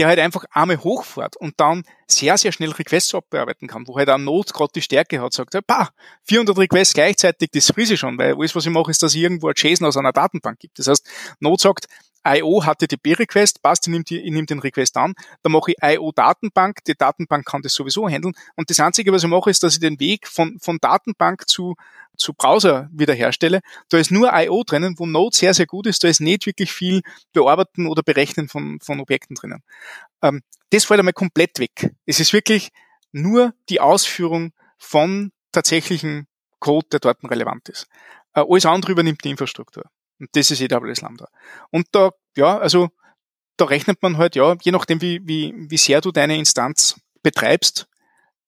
der 0.00 0.06
halt 0.06 0.18
einfach 0.18 0.46
einmal 0.50 0.78
hochfährt 0.82 1.36
und 1.36 1.60
dann 1.60 1.82
sehr, 2.06 2.38
sehr 2.38 2.52
schnell 2.52 2.70
Requests 2.70 3.14
abbearbeiten 3.14 3.68
kann, 3.68 3.86
wo 3.86 3.98
halt 3.98 4.08
eine 4.08 4.24
Not 4.24 4.54
gerade 4.54 4.72
die 4.74 4.80
Stärke 4.80 5.20
hat, 5.20 5.34
sagt, 5.34 5.54
bah, 5.66 5.90
400 6.24 6.56
Requests 6.56 6.94
gleichzeitig, 6.94 7.50
das 7.52 7.70
frise 7.70 7.98
schon, 7.98 8.16
weil 8.16 8.34
alles, 8.34 8.56
was 8.56 8.64
ich 8.64 8.72
mache, 8.72 8.90
ist, 8.90 9.02
dass 9.02 9.14
ich 9.14 9.20
irgendwo 9.20 9.48
ein 9.48 9.54
JSON 9.54 9.86
aus 9.86 9.98
einer 9.98 10.14
Datenbank 10.14 10.58
gibt. 10.58 10.78
Das 10.78 10.86
heißt, 10.86 11.06
Not 11.40 11.60
sagt, 11.60 11.86
IO 12.24 12.62
HTTP-Request, 12.62 13.62
passt, 13.62 13.86
ich 13.86 13.90
nehme, 13.90 14.04
die, 14.04 14.46
den 14.46 14.58
Request 14.58 14.96
an, 14.96 15.14
dann 15.42 15.52
mache 15.52 15.72
ich 15.72 15.76
IO-Datenbank, 15.82 16.84
die 16.84 16.94
Datenbank 16.94 17.46
kann 17.46 17.62
das 17.62 17.74
sowieso 17.74 18.08
handeln 18.08 18.34
und 18.56 18.70
das 18.70 18.80
Einzige, 18.80 19.12
was 19.12 19.24
ich 19.24 19.28
mache, 19.28 19.50
ist, 19.50 19.62
dass 19.62 19.74
ich 19.74 19.80
den 19.80 19.98
Weg 20.00 20.28
von, 20.28 20.58
von 20.60 20.78
Datenbank 20.80 21.48
zu, 21.48 21.76
zu 22.16 22.34
Browser 22.34 22.88
wiederherstelle. 22.92 23.60
Da 23.88 23.98
ist 23.98 24.10
nur 24.10 24.30
IO 24.32 24.62
drinnen, 24.64 24.94
wo 24.98 25.06
Node 25.06 25.36
sehr, 25.36 25.54
sehr 25.54 25.66
gut 25.66 25.86
ist, 25.86 26.04
da 26.04 26.08
ist 26.08 26.20
nicht 26.20 26.46
wirklich 26.46 26.72
viel 26.72 27.02
bearbeiten 27.32 27.86
oder 27.86 28.02
berechnen 28.02 28.48
von, 28.48 28.80
von 28.80 29.00
Objekten 29.00 29.34
drinnen. 29.34 29.62
Ähm, 30.22 30.42
das 30.70 30.84
fällt 30.84 31.00
einmal 31.00 31.12
komplett 31.12 31.58
weg. 31.58 31.92
Es 32.06 32.20
ist 32.20 32.32
wirklich 32.32 32.70
nur 33.12 33.54
die 33.68 33.80
Ausführung 33.80 34.52
von 34.78 35.32
tatsächlichen 35.52 36.26
Code, 36.60 36.86
der 36.92 37.00
dort 37.00 37.18
relevant 37.24 37.68
ist. 37.68 37.88
Äh, 38.34 38.44
alles 38.48 38.66
andere 38.66 38.92
übernimmt 38.92 39.24
die 39.24 39.30
Infrastruktur. 39.30 39.84
Und 40.20 40.28
das 40.34 40.50
ist 40.50 40.62
AWS 40.62 41.00
Lambda. 41.00 41.28
Und 41.70 41.86
da, 41.92 42.10
ja, 42.36 42.58
also 42.58 42.90
da 43.56 43.64
rechnet 43.64 44.02
man 44.02 44.16
halt, 44.16 44.36
ja, 44.36 44.56
je 44.62 44.72
nachdem, 44.72 45.00
wie, 45.00 45.20
wie, 45.24 45.54
wie 45.56 45.76
sehr 45.76 46.00
du 46.00 46.12
deine 46.12 46.36
Instanz 46.36 47.00
betreibst, 47.22 47.88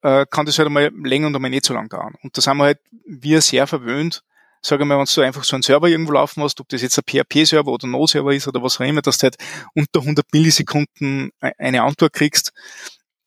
äh, 0.03 0.27
kann 0.31 0.47
das 0.47 0.59
halt 0.59 0.67
einmal 0.67 0.91
länger 1.05 1.27
und 1.27 1.35
einmal 1.35 1.51
nicht 1.51 1.65
so 1.65 1.75
lang 1.75 1.89
dauern. 1.89 2.15
Und 2.23 2.37
da 2.37 2.43
sind 2.43 2.57
wir 2.57 2.65
halt, 2.65 2.81
wir 3.07 3.41
sehr 3.41 3.67
verwöhnt, 3.67 4.23
sage 4.63 4.85
mal, 4.85 4.99
wenn 4.99 5.07
du 5.13 5.21
einfach 5.23 5.45
so 5.45 5.57
einen 5.57 5.63
Server 5.63 5.89
irgendwo 5.89 6.13
laufen 6.13 6.43
hast, 6.43 6.61
ob 6.61 6.69
das 6.69 6.83
jetzt 6.83 6.99
ein 6.99 7.05
PHP-Server 7.05 7.71
oder 7.71 7.87
ein 7.87 7.91
Node-Server 7.91 8.33
ist 8.33 8.47
oder 8.47 8.63
was 8.63 8.81
auch 8.81 8.85
immer, 8.85 9.03
dass 9.03 9.19
du 9.19 9.25
halt 9.25 9.37
unter 9.75 10.01
100 10.01 10.27
Millisekunden 10.33 11.31
e-, 11.43 11.53
eine 11.59 11.83
Antwort 11.83 12.13
kriegst, 12.13 12.53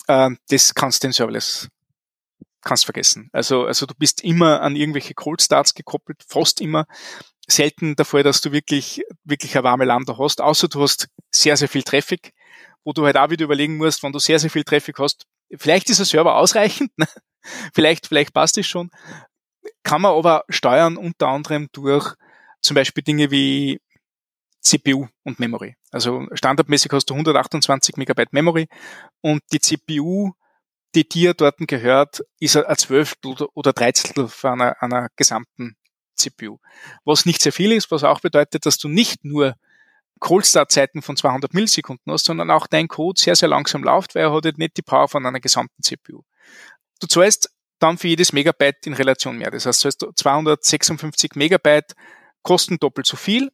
äh, 0.07 0.29
das 0.49 0.73
kannst 0.73 1.03
du 1.03 1.07
den 1.07 1.13
Serverless 1.13 1.67
kannst 2.65 2.85
vergessen. 2.85 3.29
Also, 3.31 3.65
also 3.65 3.85
du 3.85 3.93
bist 3.97 4.23
immer 4.23 4.61
an 4.61 4.75
irgendwelche 4.75 5.13
Cold 5.13 5.41
Starts 5.41 5.73
gekoppelt, 5.73 6.23
fast 6.27 6.59
immer 6.59 6.85
selten 7.47 7.95
der 7.95 8.05
Fall, 8.05 8.23
dass 8.23 8.41
du 8.41 8.51
wirklich, 8.51 9.03
wirklich 9.23 9.55
eine 9.55 9.63
warme 9.63 9.85
Lambda 9.85 10.17
hast, 10.17 10.41
außer 10.41 10.67
du 10.67 10.81
hast 10.81 11.07
sehr, 11.31 11.55
sehr 11.55 11.69
viel 11.69 11.83
Traffic, 11.83 12.33
wo 12.83 12.91
du 12.91 13.05
halt 13.05 13.17
auch 13.17 13.29
wieder 13.29 13.45
überlegen 13.45 13.77
musst, 13.77 14.03
wenn 14.03 14.11
du 14.11 14.19
sehr, 14.19 14.39
sehr 14.39 14.49
viel 14.49 14.63
Traffic 14.63 14.99
hast, 14.99 15.25
vielleicht 15.55 15.89
ist 15.89 15.99
der 15.99 16.05
Server 16.05 16.35
ausreichend, 16.35 16.91
ne? 16.97 17.07
vielleicht, 17.73 18.07
vielleicht 18.07 18.33
passt 18.33 18.57
es 18.57 18.65
schon, 18.65 18.89
kann 19.83 20.01
man 20.01 20.15
aber 20.15 20.43
steuern 20.49 20.97
unter 20.97 21.27
anderem 21.27 21.69
durch 21.71 22.15
zum 22.61 22.75
Beispiel 22.75 23.03
Dinge 23.03 23.29
wie 23.29 23.79
CPU 24.61 25.07
und 25.23 25.39
Memory. 25.39 25.75
Also 25.91 26.25
standardmäßig 26.33 26.91
hast 26.91 27.11
du 27.11 27.13
128 27.13 27.97
Megabyte 27.97 28.33
Memory 28.33 28.67
und 29.21 29.41
die 29.51 29.59
CPU, 29.59 30.33
die 30.95 31.07
dir 31.07 31.33
dort 31.33 31.57
gehört, 31.59 32.23
ist 32.39 32.57
ein 32.57 32.77
Zwölftel 32.77 33.35
oder 33.53 33.73
Dreizehntel 33.73 34.27
von 34.27 34.61
einer, 34.61 34.81
einer 34.81 35.09
gesamten 35.15 35.75
CPU. 36.15 36.57
Was 37.03 37.25
nicht 37.25 37.41
sehr 37.41 37.51
viel 37.51 37.71
ist, 37.73 37.91
was 37.91 38.03
auch 38.03 38.21
bedeutet, 38.21 38.65
dass 38.65 38.77
du 38.77 38.87
nicht 38.87 39.25
nur 39.25 39.55
Cold-Start-Zeiten 40.19 41.01
von 41.01 41.17
200 41.17 41.53
Millisekunden 41.53 42.11
hast, 42.11 42.25
sondern 42.25 42.49
auch 42.49 42.67
dein 42.67 42.87
Code 42.87 43.19
sehr, 43.19 43.35
sehr 43.35 43.49
langsam 43.49 43.83
läuft, 43.83 44.15
weil 44.15 44.23
er 44.23 44.33
hat 44.33 44.57
nicht 44.57 44.77
die 44.77 44.81
Power 44.81 45.07
von 45.09 45.25
einer 45.25 45.41
gesamten 45.41 45.83
CPU. 45.83 46.21
Du 47.01 47.07
zahlst 47.07 47.51
dann 47.79 47.97
für 47.97 48.07
jedes 48.07 48.31
Megabyte 48.31 48.87
in 48.87 48.93
Relation 48.93 49.37
mehr. 49.37 49.51
Das 49.51 49.65
heißt, 49.65 49.83
du 49.83 49.87
hast 49.87 50.17
256 50.17 51.35
Megabyte 51.35 51.93
kosten 52.41 52.77
doppelt 52.79 53.05
so 53.05 53.17
viel, 53.17 53.51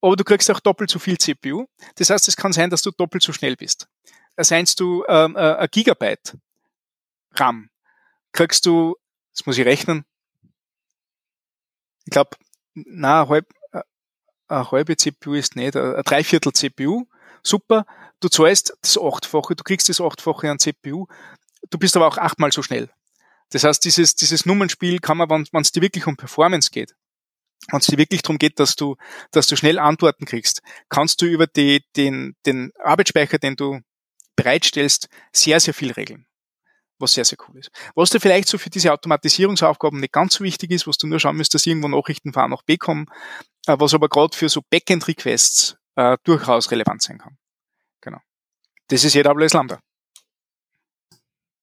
aber 0.00 0.14
du 0.14 0.22
kriegst 0.22 0.50
auch 0.50 0.60
doppelt 0.60 0.90
so 0.90 1.00
viel 1.00 1.18
CPU. 1.18 1.66
Das 1.96 2.10
heißt, 2.10 2.28
es 2.28 2.36
kann 2.36 2.52
sein, 2.52 2.70
dass 2.70 2.82
du 2.82 2.92
doppelt 2.92 3.22
so 3.22 3.32
schnell 3.32 3.56
bist. 3.56 3.88
Seinst 4.36 4.78
du 4.80 5.04
ähm, 5.08 5.34
äh, 5.36 5.56
ein 5.56 5.68
Gigabyte 5.70 6.34
RAM, 7.34 7.70
kriegst 8.32 8.66
du, 8.66 8.96
das 9.32 9.46
muss 9.46 9.58
ich 9.58 9.64
rechnen, 9.64 10.04
ich 12.04 12.10
glaube, 12.10 12.36
na, 12.74 13.22
eine, 13.22 13.28
halb, 13.28 13.52
äh, 13.72 13.82
eine 14.48 14.70
halbe 14.70 14.96
CPU 14.96 15.34
ist 15.34 15.56
nicht, 15.56 15.76
ein 15.76 16.02
Dreiviertel 16.04 16.52
CPU, 16.52 17.06
super, 17.42 17.86
du 18.20 18.28
zahlst 18.28 18.76
das 18.82 18.98
Achtfache, 18.98 19.56
du 19.56 19.64
kriegst 19.64 19.88
das 19.88 20.00
Achtfache 20.00 20.50
an 20.50 20.58
CPU, 20.58 21.06
du 21.70 21.78
bist 21.78 21.96
aber 21.96 22.06
auch 22.06 22.18
achtmal 22.18 22.52
so 22.52 22.62
schnell. 22.62 22.90
Das 23.50 23.64
heißt, 23.64 23.84
dieses, 23.84 24.16
dieses 24.16 24.46
Nummernspiel 24.46 24.98
kann 24.98 25.18
man, 25.18 25.28
wenn 25.28 25.62
es 25.62 25.72
dir 25.72 25.82
wirklich 25.82 26.06
um 26.06 26.16
Performance 26.16 26.70
geht, 26.70 26.94
wenn 27.68 27.80
es 27.80 27.86
dir 27.86 27.98
wirklich 27.98 28.22
darum 28.22 28.38
geht, 28.38 28.58
dass 28.58 28.76
du, 28.76 28.96
dass 29.30 29.46
du 29.46 29.56
schnell 29.56 29.78
Antworten 29.78 30.26
kriegst, 30.26 30.62
kannst 30.88 31.22
du 31.22 31.26
über 31.26 31.46
die, 31.46 31.84
den, 31.96 32.36
den 32.46 32.72
Arbeitsspeicher, 32.78 33.38
den 33.38 33.56
du 33.56 33.80
bereitstellst, 34.36 35.08
sehr, 35.32 35.60
sehr 35.60 35.74
viel 35.74 35.92
regeln 35.92 36.26
was 37.04 37.12
sehr, 37.12 37.24
sehr 37.24 37.38
cool 37.48 37.58
ist. 37.58 37.70
Was 37.94 38.10
da 38.10 38.18
vielleicht 38.18 38.48
so 38.48 38.58
für 38.58 38.70
diese 38.70 38.92
Automatisierungsaufgaben 38.92 40.00
nicht 40.00 40.12
ganz 40.12 40.34
so 40.34 40.44
wichtig 40.44 40.72
ist, 40.72 40.86
was 40.86 40.98
du 40.98 41.06
nur 41.06 41.20
schauen 41.20 41.36
musst, 41.36 41.54
dass 41.54 41.66
irgendwo 41.66 41.88
Nachrichten 41.88 42.32
von 42.32 42.42
A 42.42 42.48
nach 42.48 42.62
B 42.62 42.76
kommen, 42.76 43.06
äh, 43.66 43.76
was 43.78 43.94
aber 43.94 44.08
gerade 44.08 44.36
für 44.36 44.48
so 44.48 44.62
Backend-Requests 44.70 45.76
äh, 45.96 46.16
durchaus 46.24 46.70
relevant 46.70 47.02
sein 47.02 47.18
kann. 47.18 47.36
Genau. 48.00 48.18
Das 48.88 49.04
ist 49.04 49.16
AWS 49.16 49.52
Lambda. 49.52 49.78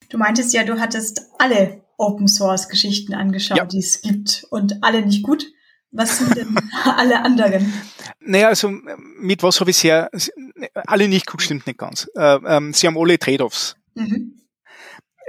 Du 0.10 0.17
meintest 0.17 0.54
ja, 0.54 0.63
du 0.63 0.80
hattest 0.80 1.21
alle 1.39 1.84
Open 1.97 2.27
Source 2.27 2.69
Geschichten 2.69 3.13
angeschaut, 3.13 3.58
ja. 3.58 3.65
die 3.65 3.80
es 3.80 4.01
gibt 4.01 4.45
und 4.49 4.84
alle 4.84 5.06
nicht 5.06 5.23
gut. 5.23 5.45
Was 5.91 6.19
sind 6.19 6.38
denn 6.38 6.56
alle 6.86 7.21
anderen? 7.21 7.73
Naja, 8.19 8.47
also 8.47 8.71
mit 9.19 9.43
was 9.43 9.60
habe 9.60 9.71
ich 9.71 9.77
sehr, 9.77 10.10
alle 10.88 11.08
nicht 11.08 11.27
gut 11.27 11.41
stimmt 11.41 11.67
nicht 11.67 11.80
ganz. 11.80 12.10
Äh, 12.15 12.39
ähm, 12.45 12.73
sie 12.73 12.88
haben 12.88 12.97
alle 12.97 13.19
Trade-offs. 13.19 13.75
Mhm 13.95 14.40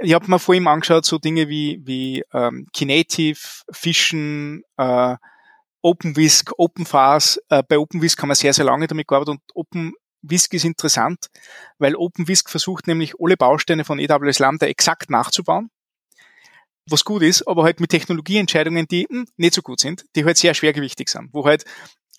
ich 0.03 0.13
habe 0.13 0.29
mir 0.29 0.39
vor 0.39 0.53
ihm 0.53 0.67
angeschaut, 0.67 1.05
so 1.05 1.17
Dinge 1.17 1.47
wie, 1.47 1.79
wie 1.83 2.23
ähm, 2.33 2.67
Kinative, 2.73 3.39
Fission, 3.71 4.63
äh, 4.77 5.15
OpenWhisk, 5.81 6.51
OpenFast. 6.57 7.41
Äh, 7.49 7.63
bei 7.67 7.77
OpenWhisk 7.79 8.21
haben 8.21 8.29
wir 8.29 8.35
sehr, 8.35 8.53
sehr 8.53 8.65
lange 8.65 8.87
damit 8.87 9.07
gearbeitet 9.07 9.35
und 9.35 9.41
OpenWhisk 9.55 10.53
ist 10.53 10.65
interessant, 10.65 11.27
weil 11.77 11.95
OpenWhisk 11.95 12.49
versucht 12.49 12.87
nämlich 12.87 13.13
alle 13.19 13.37
Bausteine 13.37 13.85
von 13.85 13.99
AWS 13.99 14.39
Lambda 14.39 14.67
exakt 14.67 15.09
nachzubauen. 15.09 15.69
Was 16.89 17.05
gut 17.05 17.23
ist, 17.23 17.47
aber 17.47 17.63
halt 17.63 17.79
mit 17.79 17.91
Technologieentscheidungen, 17.91 18.87
die 18.87 19.07
mh, 19.09 19.19
hm, 19.19 19.27
nicht 19.37 19.53
so 19.53 19.61
gut 19.61 19.79
sind, 19.79 20.03
die 20.17 20.25
halt 20.25 20.37
sehr 20.37 20.53
schwergewichtig 20.53 21.07
sind, 21.07 21.29
wo 21.31 21.45
halt 21.45 21.63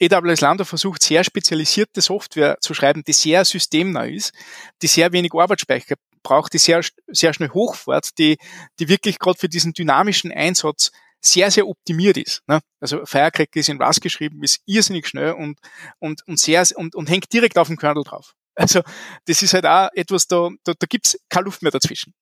AWS 0.01 0.41
Lambda 0.41 0.65
versucht, 0.65 1.03
sehr 1.03 1.23
spezialisierte 1.23 2.01
Software 2.01 2.57
zu 2.61 2.73
schreiben, 2.73 3.05
die 3.07 3.13
sehr 3.13 3.45
systemnah 3.45 4.07
ist, 4.07 4.33
die 4.81 4.87
sehr 4.87 5.13
wenig 5.13 5.33
Arbeitsspeicher 5.35 5.97
braucht, 6.25 6.53
die 6.53 6.59
sehr, 6.59 6.81
sehr 7.07 7.33
schnell 7.33 7.51
hochfährt, 7.51 8.19
die, 8.19 8.39
die 8.81 8.89
wirklich 8.89 9.21
gerade 9.21 9.39
für 9.39 9.49
diesen 9.49 9.73
dynamischen 9.73 10.33
Einsatz 10.33 10.91
sehr, 11.25 11.51
sehr 11.51 11.67
optimiert 11.69 12.17
ist. 12.17 12.43
Ne? 12.49 12.61
Also 12.81 13.07
Firecracker 13.07 13.61
ist 13.61 13.69
in 13.69 13.79
was 13.79 14.01
geschrieben, 14.01 14.43
ist 14.43 14.61
irrsinnig 14.67 15.07
schnell 15.07 15.33
und, 15.33 15.59
und, 15.99 16.27
und, 16.27 16.39
sehr, 16.39 16.65
und, 16.75 16.95
und 16.95 17.09
hängt 17.09 17.33
direkt 17.33 17.57
auf 17.57 17.69
dem 17.69 17.77
Kernel 17.77 18.03
drauf. 18.05 18.35
Also 18.57 18.83
das 19.27 19.43
ist 19.43 19.55
halt 19.55 19.67
auch 19.67 19.89
etwas, 19.95 20.27
da, 20.27 20.51
da, 20.65 20.75
da 20.79 20.87
gibt's 20.89 21.19
keine 21.29 21.47
Luft 21.47 21.63
mehr 21.63 21.73
dazwischen. 21.73 22.15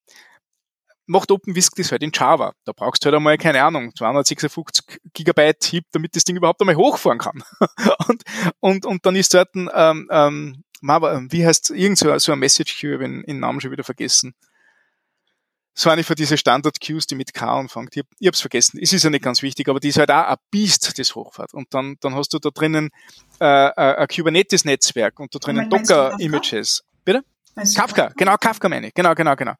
Macht 1.05 1.31
OpenWhisk 1.31 1.75
das 1.75 1.91
halt 1.91 2.01
in 2.01 2.11
Java. 2.13 2.53
Da 2.63 2.71
brauchst 2.71 3.03
du 3.03 3.07
halt 3.07 3.15
einmal, 3.15 3.37
keine 3.37 3.61
Ahnung, 3.61 3.93
256 3.93 5.01
Gigabyte 5.13 5.71
Heap, 5.71 5.85
damit 5.91 6.15
das 6.15 6.23
Ding 6.23 6.37
überhaupt 6.37 6.61
einmal 6.61 6.77
hochfahren 6.77 7.19
kann. 7.19 7.43
und, 8.07 8.23
und, 8.61 8.85
und 8.85 9.05
dann 9.05 9.15
ist 9.17 9.33
dort 9.33 9.53
ein, 9.53 9.69
ähm, 10.09 10.63
ähm, 11.13 11.31
wie 11.31 11.45
heißt 11.45 11.71
irgend 11.71 11.97
so, 11.97 12.17
so 12.19 12.31
ein 12.33 12.39
Message 12.39 12.79
Queue, 12.79 12.95
ich 12.95 13.01
habe 13.01 13.23
den 13.23 13.39
Namen 13.39 13.61
schon 13.61 13.71
wieder 13.71 13.83
vergessen. 13.83 14.35
So 15.75 15.89
eine 15.89 16.03
von 16.03 16.15
diese 16.15 16.37
Standard 16.37 16.79
Queues, 16.79 17.07
die 17.07 17.15
mit 17.15 17.33
K 17.33 17.59
anfängt. 17.59 17.95
Ich, 17.97 18.03
ich 18.19 18.27
habe 18.27 18.35
es 18.35 18.41
vergessen. 18.41 18.79
Es 18.79 18.93
ist 18.93 19.03
ja 19.03 19.09
nicht 19.09 19.23
ganz 19.23 19.41
wichtig, 19.41 19.67
aber 19.69 19.79
die 19.79 19.87
ist 19.87 19.97
halt 19.97 20.11
auch 20.11 20.27
ein 20.27 20.35
Beast, 20.51 20.99
das 20.99 21.15
hochfährt. 21.15 21.53
Und 21.53 21.73
dann, 21.73 21.95
dann 21.99 22.13
hast 22.13 22.31
du 22.33 22.37
da 22.37 22.51
drinnen 22.51 22.91
äh, 23.39 23.45
ein 23.45 24.07
Kubernetes-Netzwerk 24.07 25.19
und 25.19 25.33
da 25.33 25.39
drinnen 25.39 25.69
Docker-Images. 25.71 26.83
Bitte? 27.03 27.23
Weißt 27.55 27.75
Kafka, 27.75 28.11
genau, 28.15 28.35
Kafka 28.37 28.69
meine 28.69 28.87
ich. 28.87 28.93
Genau, 28.93 29.15
genau, 29.15 29.35
genau. 29.35 29.53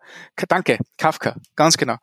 Danke, 0.47 0.77
Kafka, 0.97 1.36
ganz 1.55 1.77
genau. 1.77 1.97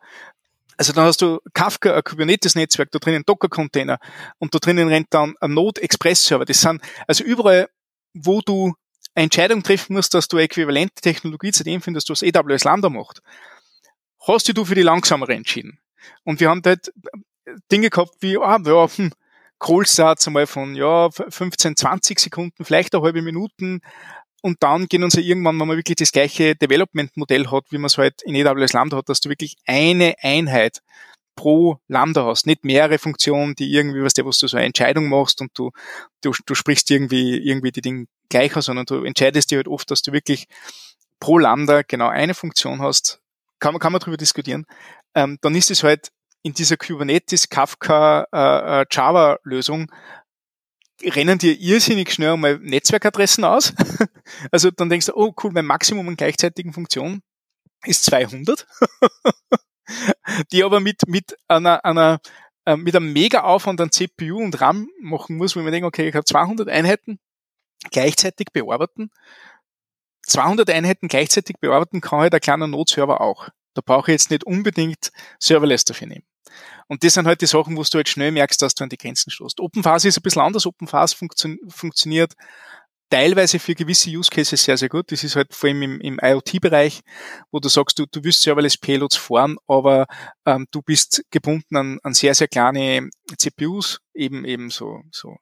Also 0.77 0.93
dann 0.93 1.05
hast 1.05 1.21
du 1.21 1.39
Kafka, 1.53 1.95
ein 1.95 2.03
Kubernetes-Netzwerk, 2.03 2.91
da 2.91 2.99
drinnen 2.99 3.23
Docker-Container 3.25 3.97
und 4.39 4.53
da 4.53 4.59
drinnen 4.59 4.89
rennt 4.89 5.07
dann 5.11 5.35
ein 5.39 5.53
Node-Express-Server. 5.53 6.45
Das 6.45 6.59
sind 6.59 6.81
also 7.07 7.23
überall, 7.23 7.69
wo 8.13 8.41
du 8.41 8.73
eine 9.13 9.23
Entscheidung 9.23 9.63
treffen 9.63 9.93
musst, 9.93 10.13
dass 10.13 10.27
du 10.27 10.37
äquivalente 10.37 11.01
Technologie 11.01 11.51
zu 11.51 11.63
dem 11.63 11.81
findest, 11.81 12.09
was 12.09 12.23
AWS 12.23 12.63
Lambda 12.63 12.89
macht, 12.89 13.21
hast 14.27 14.47
du 14.55 14.65
für 14.65 14.75
die 14.75 14.81
langsamere 14.81 15.33
entschieden. 15.33 15.79
Und 16.23 16.39
wir 16.39 16.49
haben 16.49 16.61
dort 16.61 16.91
Dinge 17.71 17.89
gehabt 17.89 18.15
wie, 18.19 18.37
ah, 18.37 18.59
ja, 18.63 18.87
hm, 18.87 19.11
Callstarts 19.59 20.27
einmal 20.27 20.47
von 20.47 20.75
ja, 20.75 21.09
15, 21.11 21.75
20 21.75 22.19
Sekunden, 22.19 22.65
vielleicht 22.65 22.95
eine 22.95 23.03
halbe 23.03 23.21
Minuten. 23.21 23.81
Und 24.41 24.63
dann 24.63 24.87
gehen 24.87 25.03
uns 25.03 25.13
ja 25.13 25.21
irgendwann, 25.21 25.59
wenn 25.59 25.67
man 25.67 25.77
wirklich 25.77 25.97
das 25.97 26.11
gleiche 26.11 26.55
Development-Modell 26.55 27.51
hat, 27.51 27.65
wie 27.69 27.77
man 27.77 27.85
es 27.85 27.97
halt 27.97 28.23
in 28.23 28.35
AWS 28.35 28.73
Lambda 28.73 28.97
hat, 28.97 29.09
dass 29.09 29.19
du 29.19 29.29
wirklich 29.29 29.55
eine 29.67 30.15
Einheit 30.21 30.81
pro 31.35 31.77
Lambda 31.87 32.25
hast, 32.25 32.47
nicht 32.47 32.65
mehrere 32.65 32.97
Funktionen, 32.97 33.53
die 33.55 33.71
irgendwie, 33.71 34.01
was 34.03 34.15
der, 34.15 34.25
was 34.25 34.39
du 34.39 34.47
so 34.47 34.57
eine 34.57 34.65
Entscheidung 34.65 35.09
machst 35.09 35.41
und 35.41 35.51
du, 35.53 35.71
du, 36.21 36.33
du 36.45 36.55
sprichst 36.55 36.89
irgendwie, 36.89 37.37
irgendwie 37.37 37.71
die 37.71 37.81
Dinge 37.81 38.07
gleich 38.31 38.55
aus, 38.55 38.65
sondern 38.65 38.85
du 38.85 39.03
entscheidest 39.03 39.51
dir 39.51 39.57
halt 39.57 39.67
oft, 39.67 39.91
dass 39.91 40.01
du 40.01 40.11
wirklich 40.11 40.47
pro 41.19 41.37
Lambda 41.37 41.83
genau 41.83 42.07
eine 42.07 42.33
Funktion 42.33 42.81
hast. 42.81 43.21
Kann 43.59 43.73
man, 43.73 43.79
kann 43.79 43.91
man 43.91 43.99
darüber 43.99 44.17
diskutieren. 44.17 44.65
Ähm, 45.13 45.37
dann 45.41 45.53
ist 45.53 45.69
es 45.69 45.83
halt 45.83 46.11
in 46.41 46.53
dieser 46.53 46.77
Kubernetes 46.77 47.49
Kafka 47.49 48.25
äh, 48.33 48.81
äh, 48.81 48.85
Java 48.89 49.37
Lösung 49.43 49.91
rennen 51.03 51.37
dir 51.37 51.59
irrsinnig 51.59 52.11
schnell 52.11 52.37
mal 52.37 52.59
Netzwerkadressen 52.59 53.43
aus. 53.43 53.73
also 54.51 54.71
dann 54.71 54.89
denkst 54.89 55.07
du, 55.07 55.13
oh 55.15 55.33
cool, 55.43 55.51
mein 55.51 55.65
Maximum 55.65 56.07
an 56.07 56.15
gleichzeitigen 56.15 56.73
Funktionen 56.73 57.21
ist 57.85 58.05
200, 58.05 58.67
die 60.51 60.63
aber 60.63 60.79
mit 60.79 61.07
mit 61.07 61.35
einer, 61.47 61.83
einer 61.85 62.19
äh, 62.65 62.75
mit 62.77 62.95
einem 62.95 63.13
mega 63.13 63.41
Aufwand 63.41 63.81
an 63.81 63.91
CPU 63.91 64.37
und 64.37 64.61
RAM 64.61 64.87
machen 65.01 65.37
muss, 65.37 65.55
wo 65.55 65.61
man 65.61 65.71
denkt, 65.71 65.87
okay, 65.87 66.07
ich 66.07 66.15
habe 66.15 66.25
200 66.25 66.67
Einheiten 66.67 67.19
gleichzeitig 67.89 68.47
bearbeiten. 68.53 69.09
200 70.27 70.69
Einheiten 70.69 71.07
gleichzeitig 71.07 71.57
bearbeiten 71.59 72.01
kann 72.01 72.19
halt 72.19 72.33
ein 72.33 72.41
kleiner 72.41 72.67
Node-Server 72.67 73.21
auch. 73.21 73.49
Da 73.73 73.81
brauche 73.83 74.11
ich 74.11 74.15
jetzt 74.15 74.31
nicht 74.31 74.43
unbedingt 74.43 75.11
Serverless 75.39 75.85
dafür 75.85 76.07
nehmen. 76.07 76.25
Und 76.87 77.03
das 77.03 77.13
sind 77.13 77.25
halt 77.25 77.41
die 77.41 77.47
Sachen, 77.47 77.77
wo 77.77 77.83
du 77.83 77.97
halt 77.97 78.09
schnell 78.09 78.31
merkst, 78.31 78.61
dass 78.61 78.75
du 78.75 78.83
an 78.83 78.89
die 78.89 78.97
Grenzen 78.97 79.31
stoßt. 79.31 79.61
OpenFase 79.61 80.09
ist 80.09 80.17
ein 80.17 80.23
bisschen 80.23 80.41
anders. 80.41 80.65
OpenFase 80.65 81.15
funktio 81.15 81.55
funktioniert 81.69 82.33
teilweise 83.11 83.59
für 83.59 83.75
gewisse 83.75 84.09
Use 84.09 84.29
Cases 84.29 84.63
sehr, 84.63 84.77
sehr 84.77 84.89
gut. 84.89 85.11
Das 85.11 85.23
ist 85.23 85.35
halt 85.35 85.53
vor 85.53 85.69
allem 85.69 85.81
im, 85.83 86.01
im 86.01 86.19
IoT-Bereich, 86.21 87.01
wo 87.51 87.59
du 87.59 87.69
sagst, 87.69 87.99
du, 87.99 88.05
du 88.09 88.23
willst 88.23 88.41
Serverless 88.41 88.77
Payloads 88.77 89.17
fahren, 89.17 89.57
aber 89.67 90.07
ähm, 90.45 90.65
du 90.71 90.81
bist 90.81 91.23
gebunden 91.29 91.75
an, 91.75 91.99
an 92.03 92.13
sehr, 92.13 92.33
sehr 92.33 92.47
kleine 92.47 93.09
CPUs, 93.37 93.99
eben 94.13 94.45
eben 94.45 94.69
so, 94.69 95.01
so 95.11 95.35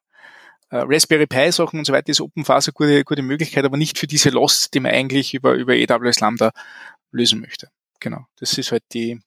Raspberry 0.72 1.26
Pi 1.28 1.52
Sachen 1.52 1.80
und 1.80 1.86
so 1.86 1.94
weiter 1.94 2.10
ist 2.10 2.22
OpenFase 2.22 2.70
eine 2.70 2.74
gute, 2.74 3.04
gute 3.04 3.22
Möglichkeit, 3.22 3.66
aber 3.66 3.78
nicht 3.78 3.98
für 3.98 4.08
diese 4.08 4.30
Lost, 4.30 4.74
die 4.74 4.80
man 4.80 4.92
eigentlich 4.92 5.34
über, 5.34 5.54
über 5.54 5.74
AWS 5.74 6.20
Lambda 6.20 6.52
lösen 7.12 7.42
möchte. 7.42 7.70
Genau. 8.00 8.26
Das 8.38 8.58
ist 8.58 8.72
halt 8.72 8.84
die, 8.94 9.20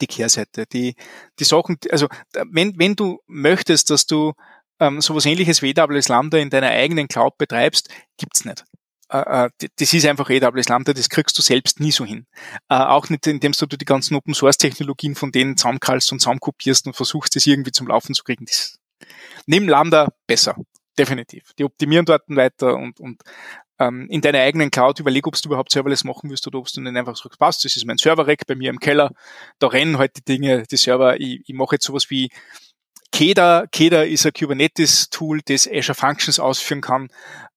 die 0.00 0.06
Kehrseite. 0.06 0.66
Die, 0.66 0.94
die 1.38 1.44
Sachen, 1.44 1.78
also 1.90 2.08
wenn, 2.50 2.78
wenn 2.78 2.96
du 2.96 3.20
möchtest, 3.26 3.90
dass 3.90 4.06
du 4.06 4.32
ähm, 4.80 5.00
sowas 5.00 5.26
ähnliches 5.26 5.62
wie 5.62 5.76
AWS 5.76 6.08
Lambda 6.08 6.38
in 6.38 6.50
deiner 6.50 6.70
eigenen 6.70 7.08
Cloud 7.08 7.38
betreibst, 7.38 7.88
gibt's 8.16 8.44
nicht. 8.44 8.64
Äh, 9.10 9.46
äh, 9.46 9.68
das 9.76 9.92
ist 9.92 10.06
einfach 10.06 10.28
AWS 10.30 10.68
Lambda, 10.68 10.92
das 10.92 11.08
kriegst 11.08 11.36
du 11.38 11.42
selbst 11.42 11.78
nie 11.80 11.92
so 11.92 12.04
hin. 12.04 12.26
Äh, 12.68 12.76
auch 12.76 13.08
nicht, 13.10 13.26
indem 13.26 13.52
du 13.52 13.66
die 13.66 13.84
ganzen 13.84 14.16
Open 14.16 14.34
Source 14.34 14.58
Technologien 14.58 15.14
von 15.14 15.30
denen 15.30 15.56
zusammenkallst 15.56 16.10
und 16.12 16.20
zusammenkopierst 16.20 16.86
und 16.86 16.96
versuchst, 16.96 17.36
das 17.36 17.46
irgendwie 17.46 17.72
zum 17.72 17.86
Laufen 17.86 18.14
zu 18.14 18.24
kriegen. 18.24 18.46
Das, 18.46 18.78
neben 19.46 19.68
Lambda 19.68 20.08
besser. 20.26 20.56
Definitiv. 20.98 21.52
Die 21.58 21.64
optimieren 21.64 22.06
dort 22.06 22.22
weiter 22.28 22.76
und, 22.76 23.00
und 23.00 23.22
ähm, 23.78 24.06
in 24.08 24.20
deiner 24.20 24.40
eigenen 24.40 24.70
Cloud 24.70 25.00
überleg, 25.00 25.26
ob 25.26 25.34
du 25.34 25.48
überhaupt 25.48 25.72
Serverless 25.72 26.04
machen 26.04 26.30
willst 26.30 26.46
oder 26.46 26.58
ob 26.58 26.68
du 26.68 26.80
nicht 26.80 26.96
einfach 26.96 27.16
sagst, 27.16 27.38
passt, 27.38 27.64
das 27.64 27.76
ist 27.76 27.86
mein 27.86 27.98
Server-Rack 27.98 28.46
bei 28.46 28.54
mir 28.54 28.70
im 28.70 28.78
Keller, 28.78 29.10
da 29.58 29.66
rennen 29.66 29.98
halt 29.98 30.16
die 30.16 30.24
Dinge, 30.24 30.64
die 30.70 30.76
Server, 30.76 31.18
ich, 31.20 31.40
ich 31.46 31.54
mache 31.54 31.76
jetzt 31.76 31.86
sowas 31.86 32.10
wie 32.10 32.30
KEDA. 33.10 33.66
KEDA 33.70 34.02
ist 34.02 34.26
ein 34.26 34.32
Kubernetes-Tool, 34.32 35.40
das 35.44 35.68
Azure 35.70 35.94
Functions 35.94 36.38
ausführen 36.38 36.80
kann, 36.80 37.08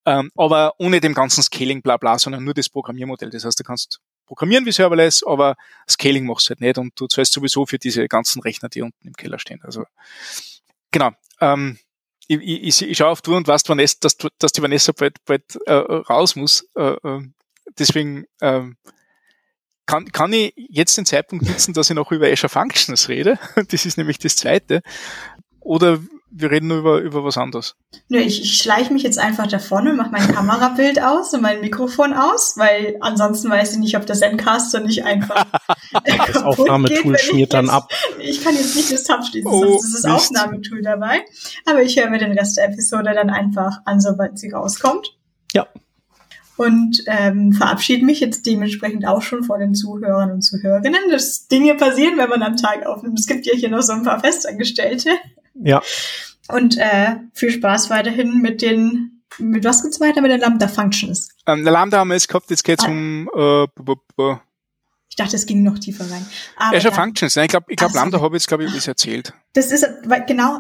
ähm, 0.06 0.32
aber 0.36 0.74
ohne 0.80 1.02
dem 1.02 1.14
ganzen 1.14 1.44
Scaling 1.44 1.82
bla 1.82 1.98
bla, 1.98 2.20
sondern 2.20 2.44
nur 2.44 2.54
das 2.54 2.70
Programmiermodell. 2.70 3.30
Das 3.30 3.44
heißt, 3.44 3.60
du 3.60 3.64
kannst 3.64 4.00
programmieren 4.28 4.66
wie 4.66 4.72
Serverless, 4.72 5.24
aber 5.24 5.56
Scaling 5.90 6.26
machst 6.26 6.48
du 6.48 6.50
halt 6.52 6.62
nicht 6.62 6.78
und 6.78 7.00
du 7.00 7.08
zahlst 7.08 7.34
sowieso 7.34 7.66
für 7.66 7.80
diese 7.80 8.08
ganzen 8.08 8.42
Rechner, 8.42 8.70
die 8.70 8.82
unten 8.82 9.08
im 9.08 9.14
Keller 9.14 9.40
stehen. 9.40 9.62
Also 9.64 9.86
genau. 10.98 11.12
Ähm, 11.42 11.78
ich, 12.28 12.42
ich, 12.42 12.82
ich 12.82 12.98
schaue 12.98 13.10
auf 13.10 13.22
du 13.22 13.36
und 13.36 13.48
weißt, 13.48 13.70
Vanessa, 13.70 13.98
dass, 14.02 14.18
dass 14.40 14.52
die 14.52 14.62
Vanessa 14.62 14.92
bald, 14.92 15.24
bald 15.26 15.44
äh, 15.66 15.74
raus 15.74 16.36
muss. 16.36 16.68
Äh, 16.76 16.94
äh, 16.94 17.22
deswegen 17.78 18.26
äh, 18.40 18.64
kann, 19.86 20.12
kann 20.12 20.34
ich 20.34 20.54
jetzt 20.56 20.98
den 20.98 21.06
Zeitpunkt 21.06 21.48
nutzen, 21.48 21.74
dass 21.74 21.90
ich 21.90 21.96
noch 21.96 22.12
über 22.12 22.28
Azure 22.28 22.50
Functions 22.50 23.08
rede. 23.10 23.40
Das 23.70 23.86
ist 23.86 23.98
nämlich 23.98 24.18
das 24.18 24.36
Zweite. 24.36 24.82
Oder 25.62 26.00
wir 26.30 26.52
reden 26.52 26.68
nur 26.68 26.80
über, 26.80 27.00
über 27.00 27.24
was 27.24 27.38
anderes. 27.38 27.76
Nö, 28.10 28.20
ich, 28.20 28.42
ich 28.42 28.58
schleiche 28.58 28.92
mich 28.92 29.04
jetzt 29.04 29.18
einfach 29.18 29.48
davon 29.48 29.88
und 29.88 29.96
mache 29.96 30.12
mein 30.12 30.28
Kamerabild 30.28 31.02
aus 31.02 31.34
und 31.34 31.42
mein 31.42 31.62
Mikrofon 31.62 32.14
aus, 32.14 32.56
weil 32.58 32.98
ansonsten 33.00 33.50
weiß 33.50 33.74
ich 33.74 33.80
nicht, 33.80 33.98
ob 33.98 34.06
das 34.06 34.20
Zencaster 34.20 34.82
nicht 34.82 35.06
einfach 35.06 35.46
Das 35.94 36.44
Aufnahmetool 36.44 37.18
schmiert 37.18 37.54
dann 37.54 37.70
ab. 37.70 37.90
Ich 38.20 38.44
kann 38.44 38.56
jetzt 38.56 38.76
nicht 38.76 38.92
das 38.92 39.04
Tab 39.04 39.26
schließen, 39.26 39.50
oh, 39.50 39.64
sonst 39.64 39.86
ist 39.86 40.04
das 40.04 40.12
Aufnahmetool 40.12 40.82
dabei. 40.82 41.24
Aber 41.66 41.82
ich 41.82 41.98
höre 41.98 42.10
mir 42.10 42.20
den 42.20 42.38
Rest 42.38 42.58
der 42.58 42.66
Episode 42.70 43.14
dann 43.14 43.30
einfach 43.30 43.80
an, 43.86 44.02
sobald 44.02 44.38
sie 44.38 44.50
rauskommt. 44.50 45.18
Ja. 45.54 45.68
Und 46.58 47.04
ähm, 47.06 47.54
verabschiede 47.54 48.04
mich 48.04 48.20
jetzt 48.20 48.46
dementsprechend 48.46 49.08
auch 49.08 49.22
schon 49.22 49.44
vor 49.44 49.60
den 49.60 49.76
Zuhörern 49.76 50.32
und 50.32 50.42
Zuhörerinnen, 50.42 51.12
dass 51.12 51.48
Dinge 51.48 51.76
passieren, 51.76 52.18
wenn 52.18 52.30
man 52.30 52.42
am 52.42 52.58
Tag 52.58 52.86
aufnimmt. 52.86 53.20
Es 53.20 53.28
gibt 53.28 53.46
ja 53.46 53.54
hier 53.54 53.70
noch 53.70 53.84
so 53.84 53.94
ein 53.94 54.04
paar 54.04 54.20
Festangestellte. 54.20 55.12
Ja. 55.64 55.82
Und 56.50 56.78
äh, 56.78 57.16
viel 57.34 57.52
Spaß 57.52 57.90
weiterhin 57.90 58.42
mit 58.42 58.62
den, 58.62 59.24
mit 59.38 59.66
was 59.66 59.84
geht's 59.84 60.00
weiter 60.00 60.22
mit 60.22 60.32
den 60.32 60.40
Lambda 60.40 60.68
Functions? 60.68 61.30
Ähm, 61.46 61.64
der 61.64 61.74
Lambda 61.74 62.00
haben 62.00 62.10
wir 62.10 62.16
jetzt 62.16 62.28
gehabt, 62.28 62.50
jetzt 62.50 62.64
geht's 62.64 62.86
ah. 62.86 62.90
um 62.90 63.30
äh, 63.34 63.68
b 63.68 63.84
-b 63.84 63.98
-b 64.18 64.40
ich 65.10 65.24
dachte, 65.24 65.36
es 65.36 65.48
ging 65.48 65.64
noch 65.64 65.80
tiefer 65.80 66.10
rein. 66.12 66.24
Aber 66.58 66.78
Azure 66.78 66.94
Functions, 66.94 67.36
ne? 67.36 67.46
ich 67.46 67.50
glaube, 67.50 67.66
ich 67.70 67.78
glaub, 67.78 67.92
Lambda 67.94 68.22
habe 68.22 68.36
ich 68.36 68.42
jetzt, 68.42 68.48
glaube 68.48 68.66
ich, 68.66 68.72
alles 68.72 68.88
erzählt. 68.88 69.34
Das 69.54 69.72
ist, 69.72 69.84
genau, 70.28 70.60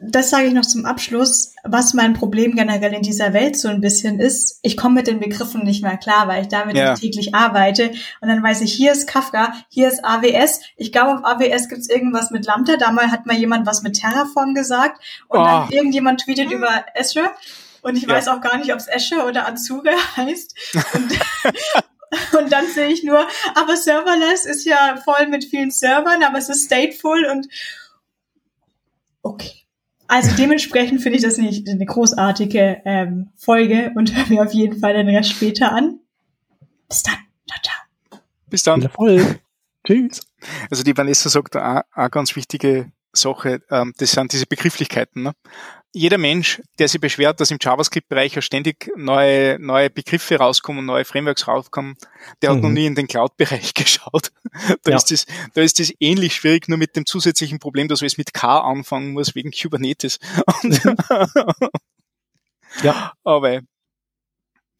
das 0.00 0.30
sage 0.30 0.46
ich 0.46 0.52
noch 0.52 0.64
zum 0.64 0.84
Abschluss, 0.84 1.54
was 1.64 1.92
mein 1.92 2.14
Problem 2.14 2.54
generell 2.54 2.94
in 2.94 3.02
dieser 3.02 3.32
Welt 3.32 3.56
so 3.56 3.68
ein 3.68 3.80
bisschen 3.80 4.20
ist. 4.20 4.60
Ich 4.62 4.76
komme 4.76 4.96
mit 4.96 5.08
den 5.08 5.18
Begriffen 5.18 5.64
nicht 5.64 5.82
mehr 5.82 5.96
klar, 5.96 6.28
weil 6.28 6.42
ich 6.42 6.48
damit 6.48 6.76
ja. 6.76 6.94
täglich 6.94 7.34
arbeite. 7.34 7.90
Und 8.20 8.28
dann 8.28 8.42
weiß 8.42 8.60
ich, 8.60 8.72
hier 8.72 8.92
ist 8.92 9.08
Kafka, 9.08 9.52
hier 9.68 9.88
ist 9.88 10.04
AWS. 10.04 10.60
Ich 10.76 10.92
glaube, 10.92 11.14
auf 11.14 11.24
AWS 11.24 11.68
gibt 11.68 11.80
es 11.80 11.88
irgendwas 11.88 12.30
mit 12.30 12.46
Lambda. 12.46 12.76
Damals 12.76 13.10
hat 13.10 13.26
mal 13.26 13.36
jemand 13.36 13.66
was 13.66 13.82
mit 13.82 13.98
Terraform 13.98 14.54
gesagt. 14.54 15.02
Und 15.26 15.40
oh. 15.40 15.44
dann 15.44 15.70
irgendjemand 15.70 16.20
tweetet 16.20 16.52
über 16.52 16.84
Azure. 16.96 17.30
Und 17.82 17.96
ich 17.96 18.08
weiß 18.08 18.28
auch 18.28 18.40
gar 18.40 18.56
nicht, 18.58 18.72
ob 18.72 18.78
es 18.78 18.88
Azure 18.88 19.26
oder 19.26 19.48
Azure 19.48 19.90
heißt. 20.16 20.54
Und, 20.94 21.12
Und 22.38 22.50
dann 22.50 22.66
sehe 22.66 22.88
ich 22.88 23.04
nur, 23.04 23.26
aber 23.54 23.76
Serverless 23.76 24.46
ist 24.46 24.64
ja 24.64 24.96
voll 25.04 25.26
mit 25.26 25.44
vielen 25.44 25.70
Servern, 25.70 26.22
aber 26.22 26.38
es 26.38 26.48
ist 26.48 26.64
stateful 26.64 27.26
und 27.26 27.48
okay. 29.20 29.67
Also 30.08 30.34
dementsprechend 30.36 31.02
finde 31.02 31.18
ich 31.18 31.24
das 31.24 31.36
nicht 31.36 31.68
eine 31.68 31.84
großartige 31.84 32.80
ähm, 32.84 33.30
Folge 33.36 33.92
und 33.94 34.16
höre 34.16 34.26
mir 34.26 34.42
auf 34.42 34.52
jeden 34.52 34.80
Fall 34.80 34.94
den 34.94 35.08
Rest 35.08 35.30
später 35.30 35.72
an. 35.72 36.00
Bis 36.88 37.02
dann. 37.02 37.18
Ciao, 37.46 37.60
ciao. 37.62 38.20
Bis 38.48 38.62
dann. 38.62 38.82
Erfolg. 38.82 39.40
Tschüss. 39.86 40.26
Also 40.70 40.82
die 40.82 40.96
Vanessa 40.96 41.28
sagt 41.28 41.54
da 41.54 41.78
auch, 41.78 42.04
auch 42.04 42.10
ganz 42.10 42.34
wichtige 42.36 42.90
Sache, 43.12 43.60
ähm, 43.70 43.92
das 43.98 44.12
sind 44.12 44.32
diese 44.32 44.46
Begrifflichkeiten. 44.46 45.22
Ne? 45.22 45.32
Jeder 45.94 46.18
Mensch, 46.18 46.60
der 46.78 46.88
sich 46.88 47.00
beschwert, 47.00 47.40
dass 47.40 47.50
im 47.50 47.58
JavaScript-Bereich 47.60 48.34
ja 48.34 48.42
ständig 48.42 48.90
neue, 48.96 49.58
neue 49.58 49.88
Begriffe 49.88 50.36
rauskommen, 50.36 50.84
neue 50.84 51.04
Frameworks 51.04 51.48
rauskommen, 51.48 51.96
der 52.42 52.50
mhm. 52.50 52.54
hat 52.54 52.62
noch 52.62 52.68
mhm. 52.68 52.74
nie 52.74 52.86
in 52.86 52.94
den 52.94 53.08
Cloud-Bereich 53.08 53.72
geschaut. 53.74 54.30
da, 54.82 54.90
ja. 54.90 54.96
ist 54.96 55.10
das, 55.10 55.26
da 55.54 55.62
ist 55.62 55.80
das 55.80 55.92
ähnlich 55.98 56.34
schwierig, 56.34 56.68
nur 56.68 56.78
mit 56.78 56.94
dem 56.94 57.06
zusätzlichen 57.06 57.58
Problem, 57.58 57.88
dass 57.88 58.02
man 58.02 58.06
es 58.06 58.18
mit 58.18 58.34
K 58.34 58.60
anfangen 58.60 59.12
muss, 59.12 59.34
wegen 59.34 59.50
Kubernetes. 59.50 60.18
Und 60.62 60.80
ja. 62.82 63.12
Aber 63.24 63.60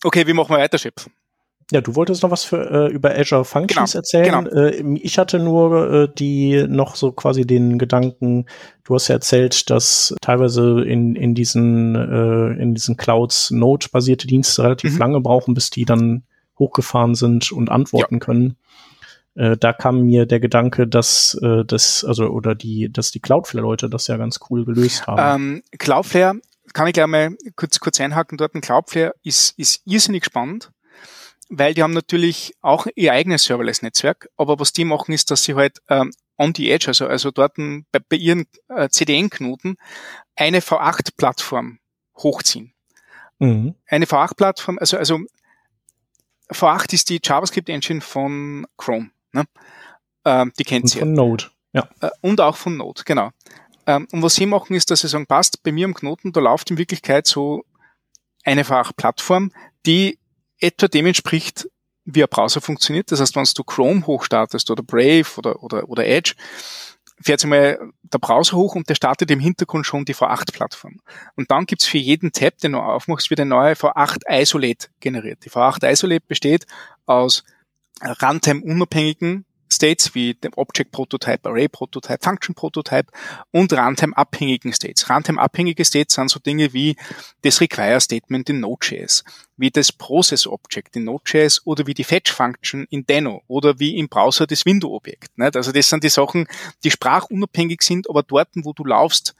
okay, 0.05 0.27
wie 0.27 0.35
machen 0.35 0.51
wir 0.51 0.59
weiter, 0.59 0.79
Chef? 0.79 0.94
Ja, 1.70 1.83
du 1.83 1.94
wolltest 1.96 2.22
noch 2.22 2.31
was 2.31 2.44
für, 2.44 2.70
äh, 2.70 2.92
über 2.92 3.14
Azure 3.14 3.44
Functions 3.44 3.92
genau, 3.92 3.98
erzählen. 3.98 4.44
Genau. 4.44 4.57
Äh, 4.57 4.98
ich 5.02 5.18
hatte 5.18 5.38
nur 5.38 5.92
äh, 5.92 6.09
die 6.12 6.64
noch 6.66 6.96
so 6.96 7.12
quasi 7.12 7.46
den 7.46 7.78
Gedanken, 7.78 8.46
du 8.85 8.94
hast 8.94 9.09
ja 9.09 9.16
erzählt, 9.16 9.68
dass 9.68 10.14
teilweise 10.22 10.81
in, 10.83 11.14
in 11.14 11.35
diesen, 11.35 11.94
äh, 11.94 12.62
in 12.62 12.74
diesen 12.74 12.96
Clouds 12.96 13.50
Node-basierte 13.50 14.26
Dienste 14.26 14.62
relativ 14.62 14.94
mhm. 14.94 14.98
lange 14.98 15.20
brauchen, 15.20 15.52
bis 15.52 15.68
die 15.68 15.85
dann 15.85 16.24
hochgefahren 16.59 17.14
sind 17.14 17.52
und 17.52 17.70
antworten 17.70 18.14
ja. 18.14 18.20
können. 18.20 18.57
Äh, 19.35 19.59
da 19.59 19.74
kam 19.74 20.00
mir 20.00 20.24
der 20.24 20.40
Gedanke, 20.40 20.88
dass 20.88 21.38
äh, 21.42 21.64
das, 21.66 22.02
also 22.02 22.28
oder 22.28 22.54
die, 22.54 22.90
dass 22.90 23.11
die 23.11 23.20
Cloudflare-Leute 23.20 23.90
das 23.90 24.07
ja 24.07 24.16
ganz 24.16 24.40
cool 24.48 24.64
gelöst 24.64 25.07
haben. 25.07 25.42
Ähm, 25.42 25.62
Cloudflare, 25.78 26.40
kann 26.72 26.87
ich 26.87 26.94
gleich 26.94 27.07
mal 27.07 27.37
kurz, 27.57 27.78
kurz 27.78 28.00
einhaken 28.00 28.38
dort. 28.38 28.54
Ein 28.54 28.62
Cloudflare 28.62 29.12
ist, 29.22 29.59
ist 29.59 29.83
irrsinnig 29.85 30.24
spannend 30.24 30.70
weil 31.48 31.74
die 31.74 31.82
haben 31.82 31.92
natürlich 31.92 32.54
auch 32.61 32.87
ihr 32.94 33.12
eigenes 33.12 33.44
Serverless-Netzwerk, 33.44 34.28
aber 34.37 34.58
was 34.58 34.72
die 34.72 34.84
machen 34.84 35.12
ist, 35.12 35.30
dass 35.30 35.44
sie 35.44 35.54
halt 35.54 35.78
ähm, 35.88 36.12
on 36.37 36.54
the 36.54 36.70
edge, 36.70 36.88
also, 36.88 37.06
also 37.06 37.30
dort 37.30 37.54
bei, 37.56 37.98
bei 38.08 38.16
ihren 38.16 38.46
äh, 38.68 38.88
CDN-Knoten 38.88 39.76
eine 40.37 40.61
V8-Plattform 40.61 41.78
hochziehen. 42.16 42.72
Mhm. 43.38 43.74
Eine 43.87 44.06
V8-Plattform, 44.06 44.78
also, 44.78 44.96
also 44.96 45.20
V8 46.52 46.92
ist 46.94 47.11
die 47.11 47.20
JavaScript-Engine 47.22 48.00
von 48.00 48.66
Chrome. 48.76 49.11
Ne? 49.32 49.44
Ähm, 50.24 50.52
die 50.58 50.64
kennt 50.64 50.84
und 50.84 50.88
sie. 50.88 50.98
Von 50.98 51.12
Node, 51.12 51.44
ja. 51.72 51.88
Äh, 52.00 52.11
und 52.20 52.40
auch 52.40 52.56
von 52.56 52.76
Node, 52.76 53.02
genau. 53.04 53.30
Ähm, 53.87 54.06
und 54.12 54.22
was 54.22 54.34
sie 54.34 54.46
machen, 54.46 54.74
ist, 54.74 54.90
dass 54.90 55.00
sie 55.00 55.08
sagen, 55.08 55.26
passt, 55.26 55.62
bei 55.62 55.72
mir 55.72 55.87
am 55.87 55.94
Knoten, 55.94 56.32
da 56.32 56.40
läuft 56.40 56.70
in 56.70 56.78
Wirklichkeit 56.78 57.26
so 57.26 57.64
eine 58.44 58.62
V8-Plattform, 58.62 59.52
die 59.87 60.18
etwa 60.61 60.88
dem 60.88 61.07
entspricht, 61.07 61.68
wie 62.05 62.23
ein 62.23 62.29
Browser 62.29 62.61
funktioniert. 62.61 63.12
Das 63.12 63.21
heißt, 63.21 63.37
wenn 63.37 63.47
du 63.55 63.64
Chrome 63.64 64.07
hochstartest 64.07 64.71
oder 64.71 64.83
Brave 64.83 65.27
oder, 65.37 65.62
oder, 65.62 65.88
oder 65.88 66.07
Edge, 66.07 66.35
fährt 67.21 67.40
sich 67.40 67.51
mal 67.51 67.79
der 68.03 68.18
Browser 68.18 68.57
hoch 68.57 68.75
und 68.75 68.88
der 68.88 68.94
startet 68.94 69.31
im 69.31 69.40
Hintergrund 69.40 69.87
schon 69.87 70.05
die 70.05 70.14
V8-Plattform. 70.14 71.01
Und 71.37 71.51
dann 71.51 71.66
gibt's 71.66 71.87
für 71.87 71.99
jeden 71.99 72.33
Tab, 72.33 72.59
den 72.59 72.73
du 72.73 72.79
aufmachst, 72.79 73.31
wird 73.31 73.40
ein 73.40 73.49
neuer 73.49 73.73
V8 73.73 74.23
Isolate 74.29 74.88
generiert. 75.01 75.44
Die 75.44 75.51
V8 75.51 75.90
Isolate 75.90 76.25
besteht 76.27 76.66
aus 77.07 77.44
Runtime-unabhängigen 78.23 79.44
States 79.70 80.14
wie 80.14 80.35
dem 80.35 80.52
Object 80.57 80.92
Prototype, 80.92 81.48
Array 81.48 81.68
Prototype, 81.68 82.18
Function 82.22 82.54
Prototype 82.54 83.12
und 83.50 83.72
Runtime 83.72 84.16
abhängigen 84.16 84.72
States. 84.72 85.09
Runtime 85.09 85.40
abhängige 85.40 85.85
States 85.85 86.14
sind 86.14 86.31
so 86.31 86.40
Dinge 86.40 86.72
wie 86.72 86.96
das 87.42 87.61
Require 87.61 88.00
Statement 88.00 88.48
in 88.48 88.61
Node.js, 88.61 89.24
wie 89.57 89.70
das 89.70 89.92
Process 89.92 90.46
Object 90.46 90.96
in 90.96 91.04
Node.js 91.04 91.62
oder 91.64 91.87
wie 91.87 91.94
die 91.94 92.04
Fetch 92.04 92.33
Function 92.33 92.87
in 92.90 93.07
Deno 93.07 93.42
oder 93.46 93.78
wie 93.78 93.96
im 93.96 94.09
Browser 94.09 94.46
das 94.46 94.64
Window 94.64 94.94
Objekt. 94.94 95.31
Also 95.38 95.72
das 95.72 95.88
sind 95.88 96.04
die 96.04 96.09
Sachen, 96.09 96.46
die 96.85 96.90
sprachunabhängig 96.90 97.83
sind, 97.83 98.09
aber 98.09 98.22
dort, 98.22 98.48
wo 98.54 98.72
du 98.72 98.85
laufst, 98.85 99.35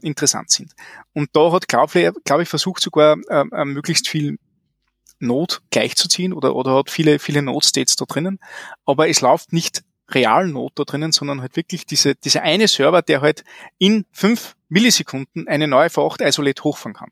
interessant 0.00 0.50
sind. 0.50 0.74
Und 1.12 1.30
da 1.32 1.52
hat 1.52 1.68
Cloudflare, 1.68 2.14
glaube 2.24 2.44
ich, 2.44 2.48
versucht 2.48 2.82
sogar 2.82 3.16
äh, 3.28 3.64
möglichst 3.64 4.08
viel 4.08 4.38
Node 5.20 5.56
gleichzuziehen 5.70 6.32
oder, 6.32 6.54
oder 6.54 6.74
hat 6.74 6.90
viele, 6.90 7.18
viele 7.18 7.42
Node-States 7.42 7.96
da 7.96 8.04
drinnen. 8.04 8.38
Aber 8.84 9.08
es 9.08 9.20
läuft 9.20 9.52
nicht 9.52 9.82
real 10.10 10.48
Node 10.48 10.72
da 10.76 10.84
drinnen, 10.84 11.12
sondern 11.12 11.40
halt 11.40 11.56
wirklich 11.56 11.86
diese, 11.86 12.14
diese 12.14 12.42
eine 12.42 12.68
Server, 12.68 13.02
der 13.02 13.20
halt 13.20 13.44
in 13.78 14.06
fünf 14.12 14.56
Millisekunden 14.68 15.48
eine 15.48 15.68
neue 15.68 15.88
V8 15.88 16.26
Isolate 16.26 16.64
hochfahren 16.64 16.94
kann. 16.94 17.10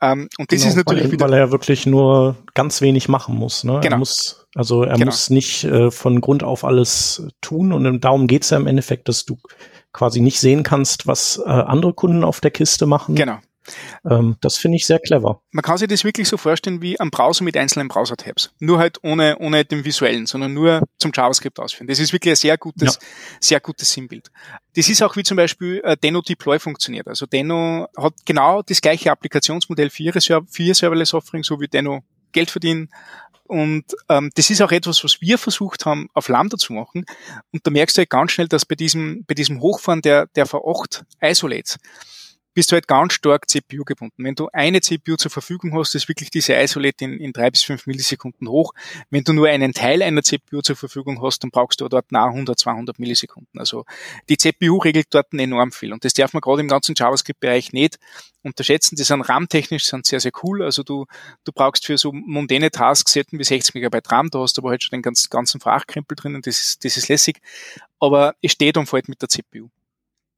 Ähm, 0.00 0.28
und 0.38 0.52
das 0.52 0.60
genau, 0.60 0.70
ist 0.70 0.76
natürlich 0.76 1.04
weil, 1.04 1.12
wieder, 1.12 1.24
weil 1.26 1.34
er 1.34 1.52
wirklich 1.52 1.86
nur 1.86 2.36
ganz 2.54 2.82
wenig 2.82 3.08
machen 3.08 3.34
muss. 3.34 3.64
Ne? 3.64 3.80
Genau. 3.82 3.96
Er 3.96 3.98
muss, 3.98 4.46
also 4.54 4.82
er 4.82 4.94
genau. 4.94 5.06
muss 5.06 5.30
nicht 5.30 5.64
äh, 5.64 5.90
von 5.90 6.20
Grund 6.20 6.42
auf 6.42 6.64
alles 6.64 7.26
tun 7.40 7.72
und 7.72 8.00
darum 8.04 8.26
geht's 8.26 8.50
ja 8.50 8.58
im 8.58 8.66
Endeffekt, 8.66 9.08
dass 9.08 9.24
du 9.24 9.38
quasi 9.92 10.20
nicht 10.20 10.38
sehen 10.38 10.62
kannst, 10.62 11.06
was 11.06 11.40
äh, 11.44 11.48
andere 11.48 11.94
Kunden 11.94 12.24
auf 12.24 12.40
der 12.40 12.50
Kiste 12.50 12.84
machen. 12.84 13.14
Genau. 13.14 13.38
Ähm, 14.08 14.36
das 14.40 14.56
finde 14.56 14.76
ich 14.76 14.86
sehr 14.86 14.98
clever. 14.98 15.40
Man 15.50 15.62
kann 15.62 15.78
sich 15.78 15.88
das 15.88 16.04
wirklich 16.04 16.28
so 16.28 16.36
vorstellen 16.36 16.82
wie 16.82 16.98
ein 16.98 17.10
Browser 17.10 17.44
mit 17.44 17.56
einzelnen 17.56 17.88
Browser-Tabs. 17.88 18.52
Nur 18.58 18.78
halt 18.78 18.98
ohne, 19.02 19.38
ohne 19.38 19.64
den 19.64 19.84
visuellen, 19.84 20.26
sondern 20.26 20.54
nur 20.54 20.82
zum 20.98 21.12
JavaScript 21.14 21.58
ausführen. 21.58 21.86
Das 21.86 21.98
ist 21.98 22.12
wirklich 22.12 22.32
ein 22.32 22.36
sehr 22.36 22.58
gutes, 22.58 22.94
ja. 22.94 23.08
sehr 23.40 23.60
gutes 23.60 23.92
Sinnbild. 23.92 24.30
Das 24.74 24.88
ist 24.88 25.02
auch 25.02 25.16
wie 25.16 25.22
zum 25.22 25.36
Beispiel 25.36 25.80
äh, 25.84 25.96
Deno 25.96 26.22
Deploy 26.22 26.58
funktioniert. 26.58 27.08
Also 27.08 27.26
Deno 27.26 27.88
hat 27.96 28.14
genau 28.24 28.62
das 28.62 28.80
gleiche 28.80 29.10
Applikationsmodell 29.10 29.90
für 29.90 30.02
ihre, 30.02 30.20
für 30.20 30.62
ihr 30.62 30.74
Serverless 30.74 31.14
Offering, 31.14 31.42
so 31.42 31.60
wie 31.60 31.68
Deno 31.68 32.02
Geld 32.32 32.50
verdienen. 32.50 32.90
Und 33.46 33.84
ähm, 34.08 34.30
das 34.34 34.50
ist 34.50 34.60
auch 34.60 34.72
etwas, 34.72 35.04
was 35.04 35.20
wir 35.20 35.38
versucht 35.38 35.86
haben, 35.86 36.08
auf 36.14 36.28
Lambda 36.28 36.56
zu 36.56 36.72
machen. 36.72 37.06
Und 37.52 37.66
da 37.66 37.70
merkst 37.70 37.96
du 37.96 38.00
halt 38.00 38.10
ganz 38.10 38.32
schnell, 38.32 38.48
dass 38.48 38.64
bei 38.64 38.74
diesem, 38.74 39.24
bei 39.26 39.34
diesem 39.34 39.60
Hochfahren 39.60 40.02
der, 40.02 40.26
der 40.34 40.46
V8 40.46 41.04
Isolates, 41.20 41.78
bist 42.56 42.72
du 42.72 42.74
halt 42.74 42.88
ganz 42.88 43.12
stark 43.12 43.50
CPU 43.50 43.84
gebunden. 43.84 44.24
Wenn 44.24 44.34
du 44.34 44.48
eine 44.50 44.80
CPU 44.80 45.16
zur 45.16 45.30
Verfügung 45.30 45.78
hast, 45.78 45.94
ist 45.94 46.08
wirklich 46.08 46.30
diese 46.30 46.54
Isolate 46.54 47.04
in, 47.04 47.20
in 47.20 47.34
drei 47.34 47.50
bis 47.50 47.62
fünf 47.62 47.86
Millisekunden 47.86 48.48
hoch. 48.48 48.72
Wenn 49.10 49.24
du 49.24 49.34
nur 49.34 49.48
einen 49.48 49.74
Teil 49.74 50.02
einer 50.02 50.22
CPU 50.22 50.62
zur 50.62 50.74
Verfügung 50.74 51.22
hast, 51.22 51.44
dann 51.44 51.50
brauchst 51.50 51.82
du 51.82 51.88
dort 51.88 52.10
nahe 52.12 52.30
100, 52.30 52.58
200 52.58 52.98
Millisekunden. 52.98 53.60
Also 53.60 53.84
die 54.30 54.38
CPU 54.38 54.78
regelt 54.78 55.08
dort 55.10 55.34
enorm 55.34 55.70
viel. 55.70 55.92
Und 55.92 56.06
das 56.06 56.14
darf 56.14 56.32
man 56.32 56.40
gerade 56.40 56.62
im 56.62 56.68
ganzen 56.68 56.94
JavaScript-Bereich 56.96 57.74
nicht 57.74 57.98
unterschätzen. 58.42 58.96
Die 58.96 59.02
sind 59.02 59.20
RAM-technisch 59.20 59.84
sind 59.84 60.06
sehr, 60.06 60.20
sehr 60.20 60.32
cool. 60.42 60.62
Also 60.62 60.82
du, 60.82 61.04
du 61.44 61.52
brauchst 61.52 61.84
für 61.84 61.98
so 61.98 62.10
mondäne 62.10 62.70
Tasks 62.70 63.12
selten 63.12 63.38
wie 63.38 63.44
60 63.44 63.74
Megabyte 63.74 64.10
RAM. 64.10 64.30
Da 64.30 64.38
hast 64.38 64.56
du 64.56 64.62
aber 64.62 64.70
halt 64.70 64.82
schon 64.82 64.96
den 64.96 65.02
ganzen, 65.02 65.28
ganzen 65.28 65.60
Frachkrempel 65.60 66.16
drinnen. 66.16 66.40
Das 66.40 66.56
ist, 66.56 66.86
das 66.86 66.96
ist 66.96 67.08
lässig. 67.08 67.42
Aber 68.00 68.34
es 68.40 68.52
steht 68.52 68.78
und 68.78 68.86
fällt 68.86 69.10
mit 69.10 69.20
der 69.20 69.28
CPU. 69.28 69.68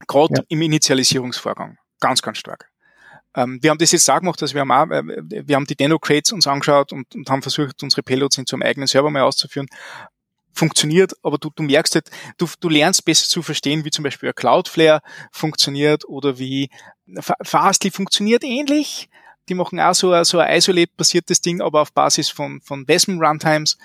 Gerade 0.08 0.34
ja. 0.34 0.42
im 0.48 0.62
Initialisierungsvorgang. 0.62 1.78
Ganz, 2.00 2.22
ganz 2.22 2.38
stark. 2.38 2.70
Ähm, 3.34 3.58
wir 3.62 3.70
haben 3.70 3.78
das 3.78 3.92
jetzt 3.92 4.10
auch 4.10 4.20
gemacht, 4.20 4.40
dass 4.40 4.54
wir 4.54 4.62
haben 4.62 4.72
auch, 4.72 4.90
äh, 4.90 5.02
wir 5.46 5.56
haben 5.56 5.66
die 5.66 5.76
Deno-Crates 5.76 6.32
uns 6.32 6.46
angeschaut 6.46 6.92
und, 6.92 7.14
und 7.14 7.28
haben 7.30 7.42
versucht, 7.42 7.82
unsere 7.82 8.02
Payloads 8.02 8.38
in 8.38 8.46
einem 8.50 8.62
eigenen 8.62 8.86
Server 8.86 9.10
mal 9.10 9.22
auszuführen 9.22 9.68
funktioniert, 10.58 11.12
aber 11.22 11.38
du, 11.38 11.50
du 11.54 11.62
merkst 11.62 11.94
halt, 11.94 12.10
du, 12.36 12.46
du 12.60 12.68
lernst 12.68 13.04
besser 13.04 13.28
zu 13.28 13.42
verstehen, 13.42 13.84
wie 13.84 13.90
zum 13.90 14.02
Beispiel 14.02 14.28
ein 14.28 14.34
Cloudflare 14.34 15.00
funktioniert 15.30 16.06
oder 16.06 16.38
wie 16.38 16.68
Fastly 17.42 17.90
funktioniert 17.90 18.44
ähnlich. 18.44 19.08
Die 19.48 19.54
machen 19.54 19.80
auch 19.80 19.94
so, 19.94 20.22
so 20.24 20.40
ein 20.40 20.56
Isolate-basiertes 20.56 21.40
Ding, 21.40 21.62
aber 21.62 21.80
auf 21.80 21.92
Basis 21.92 22.28
von, 22.28 22.60
von 22.60 22.86
WESM 22.86 23.18
Runtimes, 23.18 23.78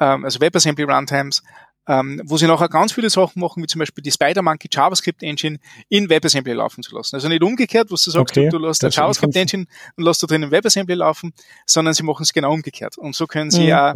ähm, 0.00 0.24
also 0.24 0.40
WebAssembly 0.40 0.84
Runtimes 0.84 1.42
ähm, 1.86 2.20
wo 2.24 2.36
sie 2.36 2.46
nachher 2.46 2.68
ganz 2.68 2.92
viele 2.92 3.10
Sachen 3.10 3.40
machen, 3.40 3.62
wie 3.62 3.66
zum 3.66 3.78
Beispiel 3.78 4.02
die 4.02 4.10
Spider-Monkey 4.10 4.68
JavaScript 4.70 5.22
Engine 5.22 5.58
in 5.88 6.08
WebAssembly 6.08 6.54
laufen 6.54 6.82
zu 6.82 6.94
lassen. 6.94 7.16
Also 7.16 7.28
nicht 7.28 7.42
umgekehrt, 7.42 7.90
wo 7.90 7.96
du 7.96 8.10
sagst, 8.10 8.16
okay, 8.16 8.48
du, 8.48 8.58
lässt 8.58 8.82
eine 8.84 8.92
JavaScript 8.92 9.36
Engine 9.36 9.66
und 9.96 10.04
lässt 10.04 10.22
da 10.22 10.26
drin 10.26 10.50
WebAssembly 10.50 10.94
laufen, 10.94 11.34
sondern 11.66 11.94
sie 11.94 12.02
machen 12.02 12.22
es 12.22 12.32
genau 12.32 12.52
umgekehrt. 12.52 12.96
Und 12.96 13.14
so 13.14 13.26
können 13.26 13.50
sie 13.50 13.66
ja 13.66 13.94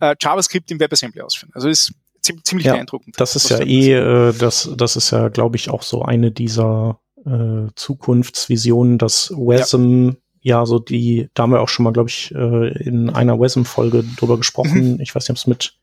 mhm. 0.00 0.06
äh, 0.06 0.14
JavaScript 0.20 0.70
in 0.70 0.78
WebAssembly 0.78 1.20
ausführen. 1.22 1.50
Also 1.54 1.68
ist 1.68 1.92
ziemlich 2.20 2.66
ja, 2.66 2.74
beeindruckend. 2.74 3.18
Das 3.18 3.36
ist 3.36 3.48
ja 3.50 3.58
eh, 3.60 3.92
äh, 3.92 4.32
das, 4.32 4.70
das 4.76 4.96
ist 4.96 5.10
ja, 5.10 5.28
glaube 5.28 5.56
ich, 5.56 5.70
auch 5.70 5.82
so 5.82 6.02
eine 6.02 6.30
dieser 6.30 7.00
äh, 7.24 7.68
Zukunftsvisionen, 7.74 8.98
dass 8.98 9.30
WASM 9.30 10.10
ja. 10.40 10.60
ja 10.60 10.66
so 10.66 10.78
die, 10.78 11.28
da 11.34 11.44
haben 11.44 11.52
wir 11.52 11.60
auch 11.60 11.68
schon 11.68 11.84
mal, 11.84 11.92
glaube 11.92 12.08
ich, 12.08 12.32
äh, 12.34 12.82
in 12.82 13.10
einer 13.10 13.38
WASM-Folge 13.38 14.04
drüber 14.16 14.36
gesprochen. 14.36 14.94
Mhm. 14.94 15.00
Ich 15.00 15.14
weiß 15.14 15.24
nicht, 15.24 15.30
ob 15.30 15.36
es 15.36 15.46
mit 15.46 15.74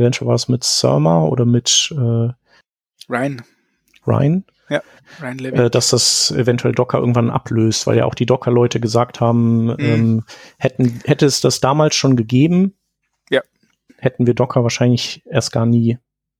eventuell 0.00 0.28
war 0.28 0.34
es 0.34 0.48
mit 0.48 0.64
Surma 0.64 1.24
oder 1.24 1.44
mit 1.44 1.92
äh, 1.92 2.32
Ryan. 3.08 3.42
Ryan. 4.06 4.44
Ja, 4.68 4.82
Ryan 5.20 5.38
Levy. 5.38 5.56
Äh, 5.58 5.70
dass 5.70 5.90
das 5.90 6.30
eventuell 6.30 6.72
Docker 6.72 6.98
irgendwann 6.98 7.30
ablöst, 7.30 7.86
weil 7.86 7.98
ja 7.98 8.04
auch 8.04 8.14
die 8.14 8.26
Docker-Leute 8.26 8.80
gesagt 8.80 9.20
haben, 9.20 9.64
mhm. 9.64 9.76
ähm, 9.78 10.24
hätten, 10.58 11.00
hätte 11.04 11.26
es 11.26 11.40
das 11.40 11.60
damals 11.60 11.96
schon 11.96 12.16
gegeben, 12.16 12.74
ja. 13.30 13.42
hätten 13.98 14.26
wir 14.26 14.34
Docker 14.34 14.62
wahrscheinlich 14.62 15.22
erst 15.26 15.50
gar 15.52 15.66
nie 15.66 15.98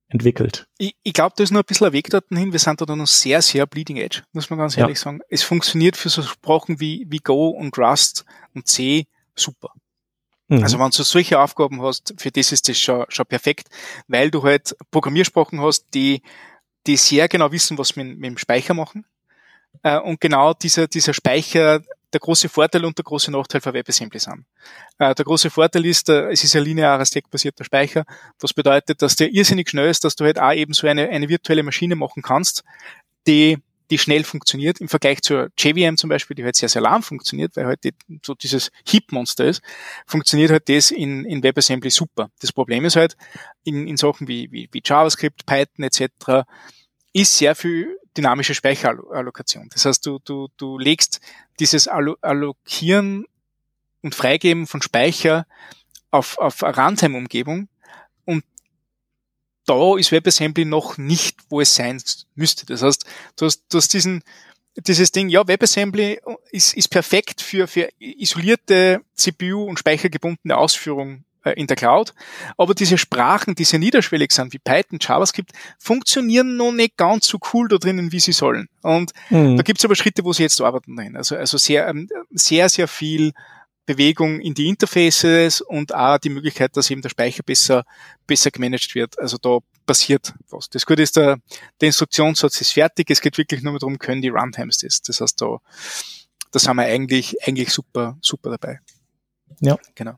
entwickelt. 0.09 0.69
Ich, 0.79 0.95
ich 1.03 1.13
glaube, 1.13 1.35
da 1.37 1.43
ist 1.43 1.51
noch 1.51 1.61
ein 1.61 1.67
bisschen 1.67 1.89
ein 1.89 1.93
Weg 1.93 2.11
dorthin. 2.11 2.53
Wir 2.53 2.59
sind 2.59 2.81
da 2.81 2.97
noch 2.97 3.07
sehr, 3.07 3.43
sehr 3.43 3.67
bleeding 3.67 3.97
edge, 3.97 4.23
muss 4.33 4.51
man 4.51 4.59
ganz 4.59 4.77
ehrlich 4.77 4.99
ja. 4.99 5.03
sagen. 5.03 5.21
Es 5.29 5.43
funktioniert 5.43 5.97
für 5.97 6.09
so 6.09 6.23
Sprachen 6.23 6.81
wie, 6.81 7.07
wie 7.09 7.19
Go 7.19 7.49
und 7.49 7.77
Rust 7.79 8.25
und 8.55 8.67
C 8.67 9.07
super. 9.35 9.73
Mhm. 10.51 10.65
Also 10.65 10.79
wenn 10.81 10.91
du 10.91 11.03
solche 11.05 11.39
Aufgaben 11.39 11.81
hast, 11.81 12.13
für 12.19 12.33
das 12.33 12.51
ist 12.51 12.69
das 12.69 12.79
schon, 12.79 13.07
schon 13.09 13.25
perfekt, 13.27 13.69
weil 14.09 14.31
du 14.31 14.43
halt 14.43 14.77
Programmiersprachen 14.91 15.61
hast, 15.61 15.87
die, 15.95 16.23
die 16.89 16.97
sehr 16.97 17.29
genau 17.29 17.53
wissen, 17.53 17.79
was 17.79 17.95
mit, 17.95 18.19
mit 18.19 18.31
dem 18.31 18.37
Speicher 18.37 18.75
machen. 18.75 19.07
Äh, 19.85 19.99
und 19.99 20.21
genau 20.21 20.53
dieser, 20.53 20.89
dieser 20.89 21.15
Speicher 21.15 21.81
der 22.13 22.19
große 22.19 22.49
Vorteil 22.49 22.85
und 22.85 22.99
der 22.99 23.05
große 23.05 23.31
Nachteil 23.31 23.61
für 23.61 23.73
WebAssembly 23.73 24.19
sind. 24.19 24.45
Äh, 24.99 25.15
der 25.15 25.25
große 25.25 25.51
Vorteil 25.51 25.87
ist, 25.87 26.09
äh, 26.09 26.33
es 26.33 26.43
ist 26.43 26.57
ein 26.57 26.65
linearer 26.65 27.07
stackbasierter 27.07 27.63
Speicher, 27.63 28.05
was 28.41 28.53
bedeutet, 28.53 29.03
dass 29.03 29.15
der 29.15 29.33
irrsinnig 29.33 29.71
schnell 29.71 29.89
ist, 29.89 30.03
dass 30.03 30.17
du 30.17 30.25
halt 30.25 30.41
auch 30.41 30.53
eben 30.53 30.73
so 30.73 30.89
eine, 30.89 31.09
eine 31.09 31.29
virtuelle 31.29 31.63
Maschine 31.63 31.95
machen 31.95 32.25
kannst, 32.25 32.65
die 33.29 33.59
die 33.91 33.99
schnell 33.99 34.25
funktioniert 34.25 34.81
im 34.81 34.89
Vergleich 34.89 35.23
zur 35.23 35.51
JVM 35.59 35.97
zum 35.97 36.09
Beispiel, 36.09 36.37
die 36.37 36.45
halt 36.45 36.57
sehr, 36.57 36.69
sehr 36.69 36.83
lahm 36.83 37.03
funktioniert, 37.03 37.57
weil 37.57 37.67
halt 37.67 37.85
die, 37.85 37.93
so 38.25 38.35
dieses 38.35 38.71
Heap-Monster 38.89 39.47
ist, 39.47 39.63
funktioniert 40.07 40.51
halt 40.51 40.69
das 40.69 40.91
in, 40.91 41.25
in 41.25 41.43
WebAssembly 41.43 41.91
super. 41.91 42.31
Das 42.41 42.53
Problem 42.53 42.85
ist 42.85 42.97
halt, 42.97 43.17
in, 43.65 43.87
in 43.87 43.97
Sachen 43.97 44.29
wie, 44.29 44.51
wie, 44.53 44.69
wie 44.73 44.83
JavaScript, 44.85 45.45
Python 45.47 45.85
etc., 45.85 46.47
ist 47.13 47.37
sehr 47.37 47.57
viel 47.57 47.99
dynamische 48.17 48.55
Speicherallokation. 48.55 49.69
Das 49.73 49.85
heißt, 49.85 50.07
du, 50.07 50.21
du, 50.25 50.49
du 50.57 50.79
legst 50.79 51.21
dieses 51.59 51.89
Allokieren 51.89 53.27
und 54.03 54.15
Freigeben 54.15 54.67
von 54.67 54.83
Speicher 54.83 55.47
auf, 56.11 56.39
auf 56.39 56.63
Runtime-Umgebung 56.63 57.69
da 59.71 59.97
ist 59.97 60.11
WebAssembly 60.11 60.65
noch 60.65 60.99
nicht, 60.99 61.39
wo 61.49 61.61
es 61.61 61.77
sein 61.77 62.03
müsste. 62.35 62.67
Das 62.67 62.83
heißt, 62.83 63.05
du 63.37 63.47
hast, 63.47 63.63
du 63.71 63.79
hast 63.79 63.93
diesen, 63.93 64.25
dieses 64.77 65.13
Ding, 65.13 65.29
ja, 65.29 65.47
WebAssembly 65.47 66.21
ist, 66.51 66.75
ist 66.75 66.89
perfekt 66.89 67.41
für, 67.41 67.69
für 67.69 67.89
isolierte 68.01 69.03
CPU- 69.17 69.65
und 69.67 69.79
speichergebundene 69.79 70.57
Ausführung 70.57 71.23
äh, 71.45 71.53
in 71.53 71.69
der 71.69 71.77
Cloud. 71.77 72.15
Aber 72.57 72.75
diese 72.75 72.99
Sprachen, 72.99 73.55
die 73.55 73.63
sehr 73.63 73.79
niederschwellig 73.79 74.33
sind, 74.33 74.53
wie 74.53 74.59
Python, 74.59 74.99
JavaScript, 75.01 75.53
funktionieren 75.79 76.57
noch 76.57 76.73
nicht 76.73 76.97
ganz 76.97 77.29
so 77.29 77.39
cool 77.53 77.69
da 77.69 77.77
drinnen, 77.77 78.11
wie 78.11 78.21
sie 78.21 78.33
sollen. 78.33 78.69
Und 78.83 79.13
mhm. 79.31 79.57
da 79.57 79.63
gibt's 79.63 79.85
aber 79.85 79.95
Schritte, 79.95 80.25
wo 80.25 80.33
sie 80.33 80.43
jetzt 80.43 80.61
arbeiten 80.61 80.97
dahin. 80.97 81.17
Also, 81.17 81.37
also 81.37 81.59
sehr, 81.59 81.87
ähm, 81.87 82.09
sehr, 82.31 82.69
sehr 82.69 82.89
viel 82.89 83.35
Bewegung 83.87 84.41
in 84.41 84.55
die 84.55 84.69
Interfaces 84.69 85.61
und 85.61 85.95
auch 85.95 86.19
die 86.19 86.29
Möglichkeit, 86.29 86.77
dass 86.77 86.91
eben 86.91 87.03
der 87.03 87.09
Speicher 87.09 87.43
besser, 87.43 87.85
besser 88.27 88.51
gemanagt 88.51 88.95
wird. 88.95 89.19
Also 89.19 89.37
da 89.39 89.59
passiert 89.87 90.35
was. 90.51 90.71
Das 90.71 90.87
Gute 90.87 91.03
ist, 91.03 91.17
der, 91.17 91.39
der 91.81 91.87
Instruktionssatz 91.87 92.61
ist 92.61 92.73
fertig. 92.73 93.11
Es 93.11 93.21
geht 93.21 93.37
wirklich 93.39 93.63
nur 93.63 93.79
darum, 93.79 93.99
können 93.99 94.23
die 94.23 94.29
Runtimes 94.29 94.79
das. 94.79 95.03
Das 95.03 95.21
heißt, 95.21 95.41
da, 95.41 95.59
da 96.53 96.59
sind 96.59 96.77
wir 96.77 96.85
eigentlich, 96.85 97.37
eigentlich 97.47 97.71
super, 97.71 98.17
super 98.21 98.51
dabei. 98.51 98.81
Ja. 99.61 99.77
Genau. 99.95 100.15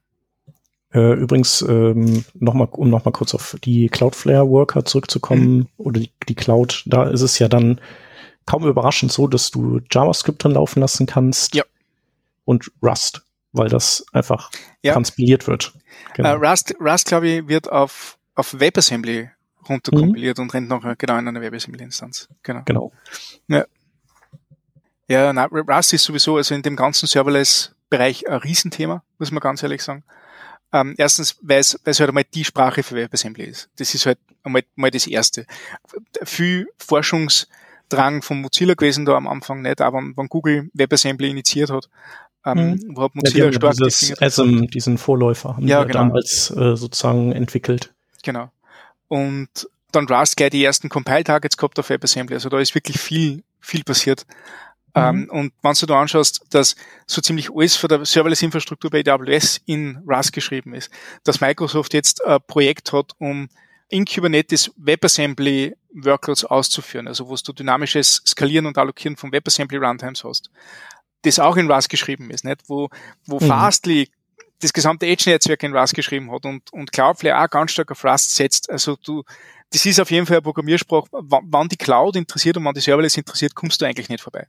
Äh, 0.92 1.14
übrigens, 1.14 1.62
ähm, 1.62 2.24
noch 2.34 2.52
mal, 2.52 2.68
um 2.72 2.90
nochmal 2.90 3.12
kurz 3.12 3.34
auf 3.34 3.56
die 3.64 3.88
Cloudflare 3.88 4.48
Worker 4.48 4.84
zurückzukommen 4.84 5.56
mhm. 5.56 5.68
oder 5.78 6.00
die, 6.00 6.12
die 6.28 6.34
Cloud, 6.34 6.82
da 6.86 7.08
ist 7.08 7.22
es 7.22 7.38
ja 7.38 7.48
dann 7.48 7.80
kaum 8.44 8.66
überraschend 8.66 9.10
so, 9.10 9.26
dass 9.26 9.50
du 9.50 9.80
JavaScript 9.90 10.44
drin 10.44 10.52
laufen 10.52 10.80
lassen 10.80 11.06
kannst. 11.06 11.54
Ja. 11.54 11.64
Und 12.44 12.70
Rust, 12.82 13.22
weil 13.52 13.68
das 13.68 14.04
einfach 14.12 14.50
ja. 14.82 14.94
transpiliert 14.94 15.46
wird. 15.46 15.72
Genau. 16.14 16.36
Uh, 16.36 16.38
Rust, 16.38 16.74
Rust 16.80 17.06
glaube 17.06 17.28
ich, 17.28 17.48
wird 17.48 17.70
auf, 17.70 18.18
auf 18.34 18.58
WebAssembly 18.58 19.30
runterkompiliert 19.68 20.38
mhm. 20.38 20.42
und 20.42 20.54
rennt 20.54 20.68
noch 20.68 20.82
genau 20.98 21.18
in 21.18 21.28
einer 21.28 21.40
WebAssembly-Instanz. 21.40 22.28
Genau. 22.42 22.62
Genau. 22.64 22.92
Ja. 23.48 23.66
Ja, 25.08 25.32
na, 25.32 25.44
Rust 25.44 25.92
ist 25.92 26.04
sowieso, 26.04 26.36
also 26.36 26.54
in 26.54 26.62
dem 26.62 26.76
ganzen 26.76 27.06
Serverless-Bereich 27.06 28.28
ein 28.28 28.38
Riesenthema, 28.38 29.02
muss 29.18 29.30
man 29.30 29.40
ganz 29.40 29.62
ehrlich 29.62 29.82
sagen. 29.82 30.04
Ähm, 30.72 30.94
erstens, 30.96 31.36
weil 31.42 31.60
es, 31.60 31.78
weil 31.84 31.90
es 31.90 32.00
halt 32.00 32.08
einmal 32.08 32.24
die 32.24 32.44
Sprache 32.44 32.82
für 32.82 32.94
WebAssembly 32.94 33.44
ist. 33.44 33.68
Das 33.76 33.94
ist 33.94 34.06
halt 34.06 34.18
einmal, 34.42 34.62
einmal 34.74 34.90
das 34.90 35.06
Erste. 35.06 35.44
Viel 36.22 36.66
Forschungsdrang 36.78 38.22
von 38.22 38.40
Mozilla 38.40 38.72
gewesen 38.72 39.04
da 39.04 39.14
am 39.14 39.28
Anfang 39.28 39.60
nicht, 39.60 39.82
aber 39.82 39.98
wenn 39.98 40.28
Google 40.28 40.70
WebAssembly 40.72 41.28
initiiert 41.28 41.70
hat, 41.70 41.90
ähm, 42.44 42.80
wo 42.88 43.02
hat 43.02 43.14
Mozilla 43.14 43.46
ja, 43.46 43.52
stark 43.52 43.76
dieses 43.76 44.20
ASM, 44.20 44.66
diesen 44.66 44.98
Vorläufer 44.98 45.56
haben 45.56 45.68
ja, 45.68 45.84
genau. 45.84 46.00
damals 46.00 46.50
äh, 46.50 46.76
sozusagen 46.76 47.32
entwickelt. 47.32 47.92
Genau. 48.22 48.50
Und 49.08 49.68
dann 49.92 50.06
Rust 50.06 50.36
gleich 50.36 50.50
die 50.50 50.64
ersten 50.64 50.88
Compile-Targets 50.88 51.56
gehabt 51.56 51.78
auf 51.78 51.90
WebAssembly. 51.90 52.34
Also 52.34 52.48
da 52.48 52.58
ist 52.58 52.74
wirklich 52.74 52.98
viel, 52.98 53.44
viel 53.60 53.84
passiert. 53.84 54.26
Mhm. 54.94 55.02
Um, 55.02 55.28
und 55.30 55.52
wenn 55.62 55.72
du 55.74 55.86
da 55.86 56.00
anschaust, 56.00 56.44
dass 56.50 56.76
so 57.06 57.20
ziemlich 57.20 57.50
alles 57.54 57.76
für 57.76 57.88
der 57.88 58.04
Serverless-Infrastruktur 58.04 58.90
bei 58.90 59.02
AWS 59.06 59.60
in 59.64 60.02
Rust 60.06 60.32
geschrieben 60.32 60.74
ist, 60.74 60.90
dass 61.24 61.40
Microsoft 61.40 61.94
jetzt 61.94 62.24
ein 62.24 62.40
Projekt 62.46 62.92
hat, 62.92 63.12
um 63.18 63.48
in 63.88 64.04
Kubernetes 64.04 64.70
WebAssembly 64.76 65.76
Workloads 65.94 66.44
auszuführen, 66.44 67.06
also 67.08 67.28
wo 67.28 67.36
du 67.36 67.52
dynamisches 67.52 68.22
Skalieren 68.26 68.66
und 68.66 68.78
Allokieren 68.78 69.16
von 69.16 69.32
WebAssembly 69.32 69.78
Runtimes 69.78 70.24
hast, 70.24 70.50
das 71.22 71.38
auch 71.38 71.56
in 71.56 71.70
Rust 71.70 71.88
geschrieben 71.88 72.30
ist, 72.30 72.44
nicht? 72.44 72.62
Wo, 72.66 72.88
wo 73.26 73.38
mhm. 73.40 73.46
Fastly 73.46 74.08
das 74.60 74.72
gesamte 74.72 75.06
Edge-Netzwerk 75.06 75.62
in 75.62 75.76
Rust 75.76 75.94
geschrieben 75.94 76.30
hat 76.30 76.44
und, 76.46 76.72
und 76.72 76.92
Cloudflare 76.92 77.44
auch 77.44 77.50
ganz 77.50 77.72
stark 77.72 77.90
auf 77.90 78.04
Rust 78.04 78.34
setzt. 78.34 78.70
Also 78.70 78.96
du, 78.96 79.24
das 79.72 79.84
ist 79.84 80.00
auf 80.00 80.10
jeden 80.10 80.26
Fall 80.26 80.36
eine 80.36 80.42
Programmiersprache. 80.42 81.08
Wann 81.10 81.68
die 81.68 81.76
Cloud 81.76 82.16
interessiert 82.16 82.56
und 82.56 82.64
wann 82.64 82.74
die 82.74 82.80
Serverless 82.80 83.16
interessiert, 83.16 83.54
kommst 83.54 83.80
du 83.80 83.86
eigentlich 83.86 84.08
nicht 84.08 84.22
vorbei. 84.22 84.46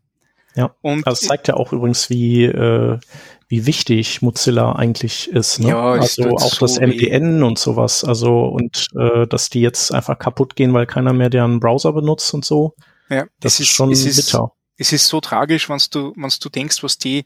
Ja, 0.56 0.76
und 0.82 1.08
das 1.08 1.22
zeigt 1.22 1.48
ja 1.48 1.56
auch 1.56 1.74
übrigens, 1.74 2.12
wie, 2.12 2.44
äh, 2.44 3.00
wie 3.48 3.66
wichtig 3.66 4.22
Mozilla 4.22 4.74
eigentlich 4.74 5.32
ist. 5.32 5.60
Ne? 5.60 5.70
Ja, 5.70 5.94
also 5.94 6.30
auch 6.30 6.54
so 6.54 6.66
das 6.68 6.80
MPN 6.80 7.42
und 7.42 7.58
sowas. 7.58 8.04
Also 8.04 8.46
und 8.46 8.88
äh, 8.96 9.26
dass 9.26 9.50
die 9.50 9.62
jetzt 9.62 9.92
einfach 9.92 10.20
kaputt 10.20 10.56
gehen, 10.56 10.74
weil 10.74 10.86
keiner 10.86 11.14
mehr 11.14 11.32
deren 11.32 11.60
Browser 11.60 11.92
benutzt 11.94 12.34
und 12.36 12.46
so. 12.46 12.76
Ja, 13.10 13.26
das 13.40 13.54
ist, 13.54 13.62
ist 13.62 13.70
schon 13.70 13.90
bitter. 13.90 14.52
Es 14.78 14.92
ist 14.92 15.08
so 15.08 15.22
tragisch, 15.22 15.70
wenn 15.70 15.80
du, 15.92 16.14
wenn 16.16 16.32
du 16.42 16.50
denkst, 16.50 16.84
was 16.84 16.98
die 16.98 17.26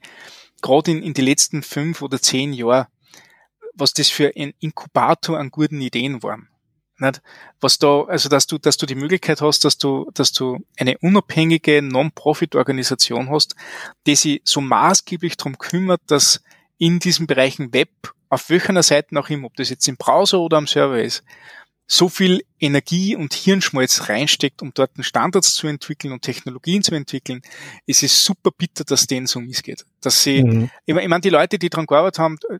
gerade 0.62 0.92
in, 0.92 1.04
in 1.04 1.14
die 1.14 1.22
letzten 1.22 1.64
fünf 1.64 2.02
oder 2.02 2.22
zehn 2.22 2.54
Jahre, 2.54 2.88
was 3.74 3.94
das 3.94 4.10
für 4.10 4.32
ein 4.36 4.54
Inkubator 4.60 5.38
an 5.38 5.52
guten 5.52 5.82
Ideen 5.82 6.24
waren. 6.24 6.50
Nicht? 7.00 7.22
Was 7.60 7.78
da, 7.78 8.04
also 8.06 8.28
dass 8.28 8.48
du, 8.48 8.58
dass 8.58 8.78
du 8.78 8.88
die 8.88 8.96
Möglichkeit 8.96 9.42
hast, 9.42 9.64
dass 9.66 9.78
du, 9.78 10.10
dass 10.14 10.32
du 10.32 10.66
eine 10.78 10.98
unabhängige 10.98 11.84
Non-Profit-Organisation 11.84 13.30
hast, 13.30 13.56
die 14.08 14.16
sich 14.16 14.42
so 14.44 14.62
maßgeblich 14.62 15.38
darum 15.38 15.60
kümmert, 15.60 16.02
dass 16.08 16.42
in 16.80 17.00
diesen 17.00 17.28
Bereichen 17.28 17.72
Web, 17.74 17.90
auf 18.30 18.50
welcher 18.50 18.82
Seite 18.82 19.20
auch 19.20 19.30
immer, 19.30 19.46
ob 19.46 19.56
das 19.56 19.70
jetzt 19.70 19.88
im 19.88 19.98
Browser 19.98 20.40
oder 20.40 20.58
am 20.58 20.68
Server 20.68 21.02
ist, 21.02 21.24
so 21.88 22.10
viel 22.10 22.44
Energie 22.60 23.16
und 23.16 23.34
Hirnschmalz 23.34 24.10
reinsteckt, 24.10 24.62
um 24.62 24.72
dort 24.74 24.92
Standards 25.00 25.56
zu 25.56 25.68
entwickeln 25.68 26.12
und 26.12 26.22
Technologien 26.22 26.84
zu 26.84 26.94
entwickeln, 26.94 27.42
ist 27.86 28.04
es 28.04 28.26
super 28.26 28.52
bitter, 28.56 28.84
dass 28.84 29.08
denen 29.08 29.26
so 29.26 29.40
missgeht. 29.40 29.86
Dass 30.02 30.22
sie, 30.22 30.44
mhm. 30.44 30.70
ich 30.86 30.94
meine, 30.94 31.22
die 31.22 31.30
Leute, 31.30 31.58
die 31.58 31.70
dran 31.70 31.86
gearbeitet 31.86 32.20
haben, 32.20 32.38
äh, 32.50 32.60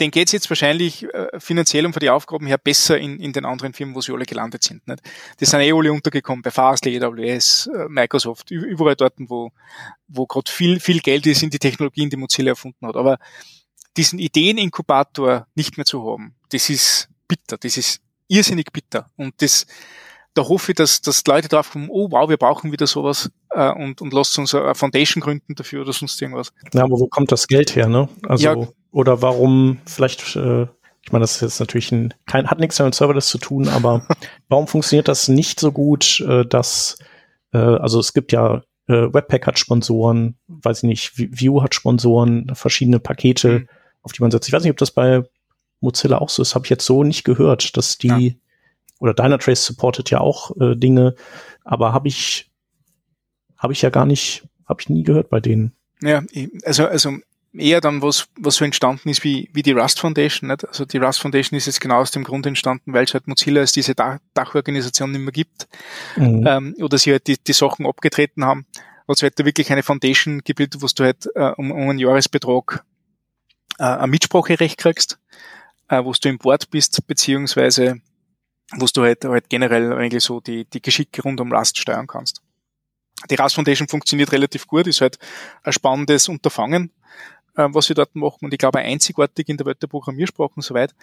denen 0.00 0.10
geht's 0.10 0.32
jetzt 0.32 0.50
wahrscheinlich 0.50 1.04
äh, 1.04 1.38
finanziell 1.38 1.86
und 1.86 1.92
von 1.92 2.00
den 2.00 2.08
Aufgaben 2.08 2.46
her 2.48 2.58
besser 2.58 2.98
in, 2.98 3.20
in 3.20 3.32
den 3.32 3.44
anderen 3.44 3.74
Firmen, 3.74 3.94
wo 3.94 4.00
sie 4.00 4.12
alle 4.12 4.24
gelandet 4.24 4.64
sind. 4.64 4.86
Nicht? 4.88 5.00
Die 5.38 5.44
sind 5.44 5.60
eh 5.60 5.72
alle 5.72 5.92
untergekommen 5.92 6.42
bei 6.42 6.50
Fastly, 6.50 7.00
AWS, 7.00 7.68
äh, 7.68 7.88
Microsoft, 7.88 8.50
überall 8.50 8.96
dort, 8.96 9.14
wo, 9.18 9.52
wo 10.08 10.26
gerade 10.26 10.50
viel, 10.50 10.80
viel 10.80 10.98
Geld 10.98 11.26
ist 11.26 11.44
in 11.44 11.50
die 11.50 11.60
Technologien, 11.60 12.10
die 12.10 12.16
Mozilla 12.16 12.50
erfunden 12.50 12.88
hat. 12.88 12.96
Aber 12.96 13.18
diesen 13.96 14.18
Ideeninkubator 14.18 15.46
nicht 15.54 15.76
mehr 15.76 15.86
zu 15.86 16.04
haben, 16.04 16.34
das 16.50 16.70
ist 16.70 17.08
bitter, 17.28 17.56
das 17.58 17.76
ist 17.76 18.00
irrsinnig 18.28 18.72
bitter. 18.72 19.10
Und 19.16 19.34
das, 19.38 19.66
da 20.34 20.42
hoffe 20.42 20.72
ich, 20.72 20.76
dass, 20.76 21.00
dass 21.00 21.24
Leute 21.26 21.48
drauf 21.48 21.70
kommen, 21.70 21.88
oh 21.90 22.10
wow, 22.10 22.28
wir 22.28 22.36
brauchen 22.36 22.72
wieder 22.72 22.86
sowas 22.86 23.30
äh, 23.50 23.70
und, 23.70 24.00
und 24.00 24.12
lasst 24.12 24.38
uns 24.38 24.54
eine 24.54 24.74
Foundation 24.74 25.20
gründen 25.22 25.54
dafür 25.54 25.82
oder 25.82 25.92
sonst 25.92 26.20
irgendwas. 26.20 26.52
Ja, 26.72 26.82
aber 26.82 26.98
wo 26.98 27.06
kommt 27.06 27.32
das 27.32 27.46
Geld 27.46 27.76
her, 27.76 27.88
ne? 27.88 28.08
Also, 28.26 28.44
ja, 28.44 28.68
oder 28.90 29.22
warum 29.22 29.78
vielleicht, 29.86 30.36
äh, 30.36 30.62
ich 31.02 31.12
meine, 31.12 31.22
das 31.22 31.36
ist 31.36 31.42
jetzt 31.42 31.60
natürlich 31.60 31.92
ein, 31.92 32.14
kein, 32.26 32.48
hat 32.48 32.60
nichts 32.60 32.78
mit 32.78 32.94
Serverless 32.94 33.28
zu 33.28 33.38
tun, 33.38 33.68
aber 33.68 34.06
warum 34.48 34.66
funktioniert 34.66 35.08
das 35.08 35.28
nicht 35.28 35.60
so 35.60 35.72
gut, 35.72 36.20
äh, 36.20 36.44
dass, 36.46 36.96
äh, 37.52 37.58
also 37.58 38.00
es 38.00 38.12
gibt 38.12 38.32
ja 38.32 38.62
äh, 38.86 39.12
Webpack 39.12 39.46
hat 39.46 39.58
Sponsoren, 39.58 40.36
weiß 40.46 40.78
ich 40.78 40.84
nicht, 40.84 41.12
View 41.16 41.62
hat 41.62 41.74
Sponsoren, 41.74 42.52
verschiedene 42.54 43.00
Pakete, 43.00 43.60
mhm. 43.60 43.68
auf 44.02 44.12
die 44.12 44.22
man 44.22 44.30
setzt. 44.30 44.48
Ich 44.48 44.52
weiß 44.52 44.62
nicht, 44.62 44.72
ob 44.72 44.76
das 44.76 44.90
bei 44.90 45.22
Mozilla 45.84 46.18
auch 46.18 46.28
so 46.28 46.42
ist, 46.42 46.54
habe 46.54 46.66
ich 46.66 46.70
jetzt 46.70 46.86
so 46.86 47.04
nicht 47.04 47.24
gehört, 47.24 47.76
dass 47.76 47.98
die 47.98 48.08
ja. 48.08 48.34
oder 48.98 49.14
Dynatrace 49.14 49.64
supportet 49.64 50.10
ja 50.10 50.20
auch 50.20 50.56
äh, 50.60 50.74
Dinge, 50.74 51.14
aber 51.64 51.92
habe 51.92 52.08
ich 52.08 52.50
habe 53.58 53.72
ich 53.72 53.82
ja 53.82 53.90
gar 53.90 54.04
nicht, 54.04 54.46
habe 54.66 54.80
ich 54.80 54.90
nie 54.90 55.02
gehört 55.02 55.30
bei 55.30 55.40
denen. 55.40 55.72
Ja, 56.02 56.22
also 56.64 56.86
also 56.86 57.18
eher 57.56 57.80
dann 57.80 58.02
was 58.02 58.26
was 58.36 58.56
so 58.56 58.64
entstanden 58.64 59.08
ist 59.08 59.24
wie 59.24 59.48
wie 59.52 59.62
die 59.62 59.72
Rust 59.72 60.00
Foundation, 60.00 60.50
nicht? 60.50 60.66
Also 60.66 60.84
die 60.84 60.98
Rust 60.98 61.20
Foundation 61.20 61.56
ist 61.56 61.66
jetzt 61.66 61.80
genau 61.80 62.00
aus 62.00 62.10
dem 62.10 62.24
Grund 62.24 62.46
entstanden, 62.46 62.92
weil 62.92 63.04
es 63.04 63.14
halt 63.14 63.26
Mozilla 63.26 63.60
als 63.60 63.72
diese 63.72 63.94
Dach 63.94 64.18
Dachorganisation 64.34 65.12
nicht 65.12 65.20
mehr 65.20 65.32
gibt 65.32 65.68
mhm. 66.16 66.46
ähm, 66.46 66.74
oder 66.80 66.98
sie 66.98 67.12
halt 67.12 67.26
die, 67.26 67.36
die 67.38 67.52
Sachen 67.52 67.86
abgetreten 67.86 68.44
haben. 68.44 68.66
Hat 69.08 69.16
es 69.16 69.22
halt 69.22 69.38
da 69.38 69.44
wirklich 69.44 69.70
eine 69.70 69.82
Foundation 69.82 70.42
gebildet, 70.44 70.82
wo 70.82 70.86
du 70.86 71.04
halt 71.04 71.28
äh, 71.34 71.52
um, 71.56 71.70
um 71.70 71.90
einen 71.90 71.98
Jahresbetrag 71.98 72.84
äh, 73.78 73.84
ein 73.84 74.10
Mitspracherecht 74.10 74.78
kriegst 74.78 75.18
äh, 75.94 76.04
wo 76.04 76.12
du 76.12 76.28
im 76.28 76.38
Board 76.38 76.70
bist, 76.70 77.06
beziehungsweise 77.06 78.00
wo 78.72 78.86
du 78.86 79.02
halt, 79.02 79.24
halt 79.24 79.48
generell 79.48 79.92
eigentlich 79.92 80.24
so 80.24 80.40
die, 80.40 80.64
die 80.64 80.82
Geschicke 80.82 81.22
rund 81.22 81.40
um 81.40 81.52
Rust 81.52 81.78
steuern 81.78 82.06
kannst. 82.06 82.42
Die 83.30 83.36
Rust 83.36 83.54
Foundation 83.54 83.88
funktioniert 83.88 84.32
relativ 84.32 84.66
gut, 84.66 84.86
ist 84.86 85.00
halt 85.00 85.18
ein 85.62 85.72
spannendes 85.72 86.28
Unterfangen, 86.28 86.90
äh, 87.56 87.68
was 87.70 87.88
wir 87.88 87.96
dort 87.96 88.14
machen 88.14 88.44
und 88.44 88.52
ich 88.52 88.58
glaube 88.58 88.80
einzigartig 88.80 89.48
in 89.48 89.56
der 89.56 89.66
Welt 89.66 89.82
der 89.82 89.86
Programmiersprachen 89.86 90.62
soweit, 90.62 90.94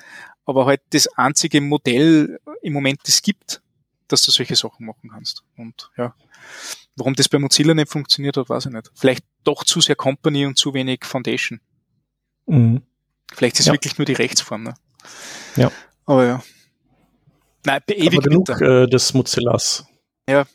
aber 0.46 0.66
halt 0.66 0.82
das 0.90 1.08
einzige 1.18 1.62
Modell 1.62 2.40
im 2.62 2.74
Moment, 2.74 3.00
das 3.06 3.22
gibt, 3.22 3.62
dass 4.08 4.24
du 4.24 4.32
solche 4.32 4.56
Sachen 4.56 4.86
machen 4.86 5.10
kannst. 5.10 5.44
Und 5.58 5.90
ja, 5.98 6.14
warum 6.96 7.16
das 7.16 7.30
bei 7.30 7.40
Mozilla 7.40 7.74
nicht 7.74 7.90
funktioniert 7.90 8.38
hat, 8.38 8.50
weiß 8.50 8.66
ich 8.66 8.72
nicht. 8.74 8.92
Vielleicht 8.94 9.26
doch 9.44 9.64
zu 9.64 9.80
sehr 9.80 9.96
Company 9.96 10.46
und 10.46 10.58
zu 10.58 10.74
wenig 10.74 11.06
Foundation. 11.06 11.62
Mhm. 12.46 12.82
Vielleicht 13.32 13.56
ist 13.56 13.62
es 13.62 13.66
ja. 13.68 13.74
wirklich 13.74 13.98
nur 13.98 14.06
die 14.06 14.14
Rechtsform. 14.14 14.64
Ne? 14.64 14.74
Ja. 15.56 15.72
Aber 16.06 16.26
ja. 16.26 16.44
Nein, 17.66 17.82
ewig 17.88 18.20
Aber 18.20 18.30
genug 18.30 18.46
bitter. 18.46 18.84
Äh, 18.84 18.88
des 18.88 19.14
Mozillas. 19.14 19.86
Ja. 20.28 20.46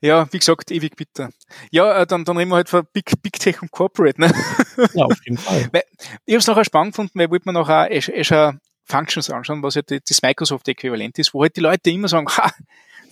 Ja, 0.00 0.26
wie 0.32 0.38
gesagt, 0.38 0.72
ewig 0.72 0.96
bitter. 0.96 1.30
Ja, 1.70 2.02
äh, 2.02 2.06
dann, 2.06 2.24
dann 2.24 2.36
reden 2.36 2.50
wir 2.50 2.56
halt 2.56 2.68
von 2.68 2.84
Big, 2.92 3.22
Big 3.22 3.38
Tech 3.38 3.62
und 3.62 3.70
Corporate, 3.70 4.20
ne? 4.20 4.32
Ja, 4.94 5.04
auf 5.04 5.24
jeden 5.24 5.38
Fall. 5.38 5.68
weil, 5.72 5.84
ich 6.26 6.34
habe 6.34 6.40
es 6.40 6.46
nachher 6.48 6.64
spannend 6.64 6.94
gefunden, 6.94 7.18
weil 7.18 7.30
wollte 7.30 7.44
man 7.46 7.54
noch 7.54 7.68
Azure 7.68 8.58
Functions 8.84 9.30
anschauen, 9.30 9.62
was 9.62 9.76
ja 9.76 9.82
das 9.82 10.22
Microsoft-Äquivalent 10.22 11.18
ist, 11.20 11.32
wo 11.32 11.42
halt 11.42 11.56
die 11.56 11.60
Leute 11.60 11.90
immer 11.90 12.08
sagen, 12.08 12.26
ha, 12.28 12.50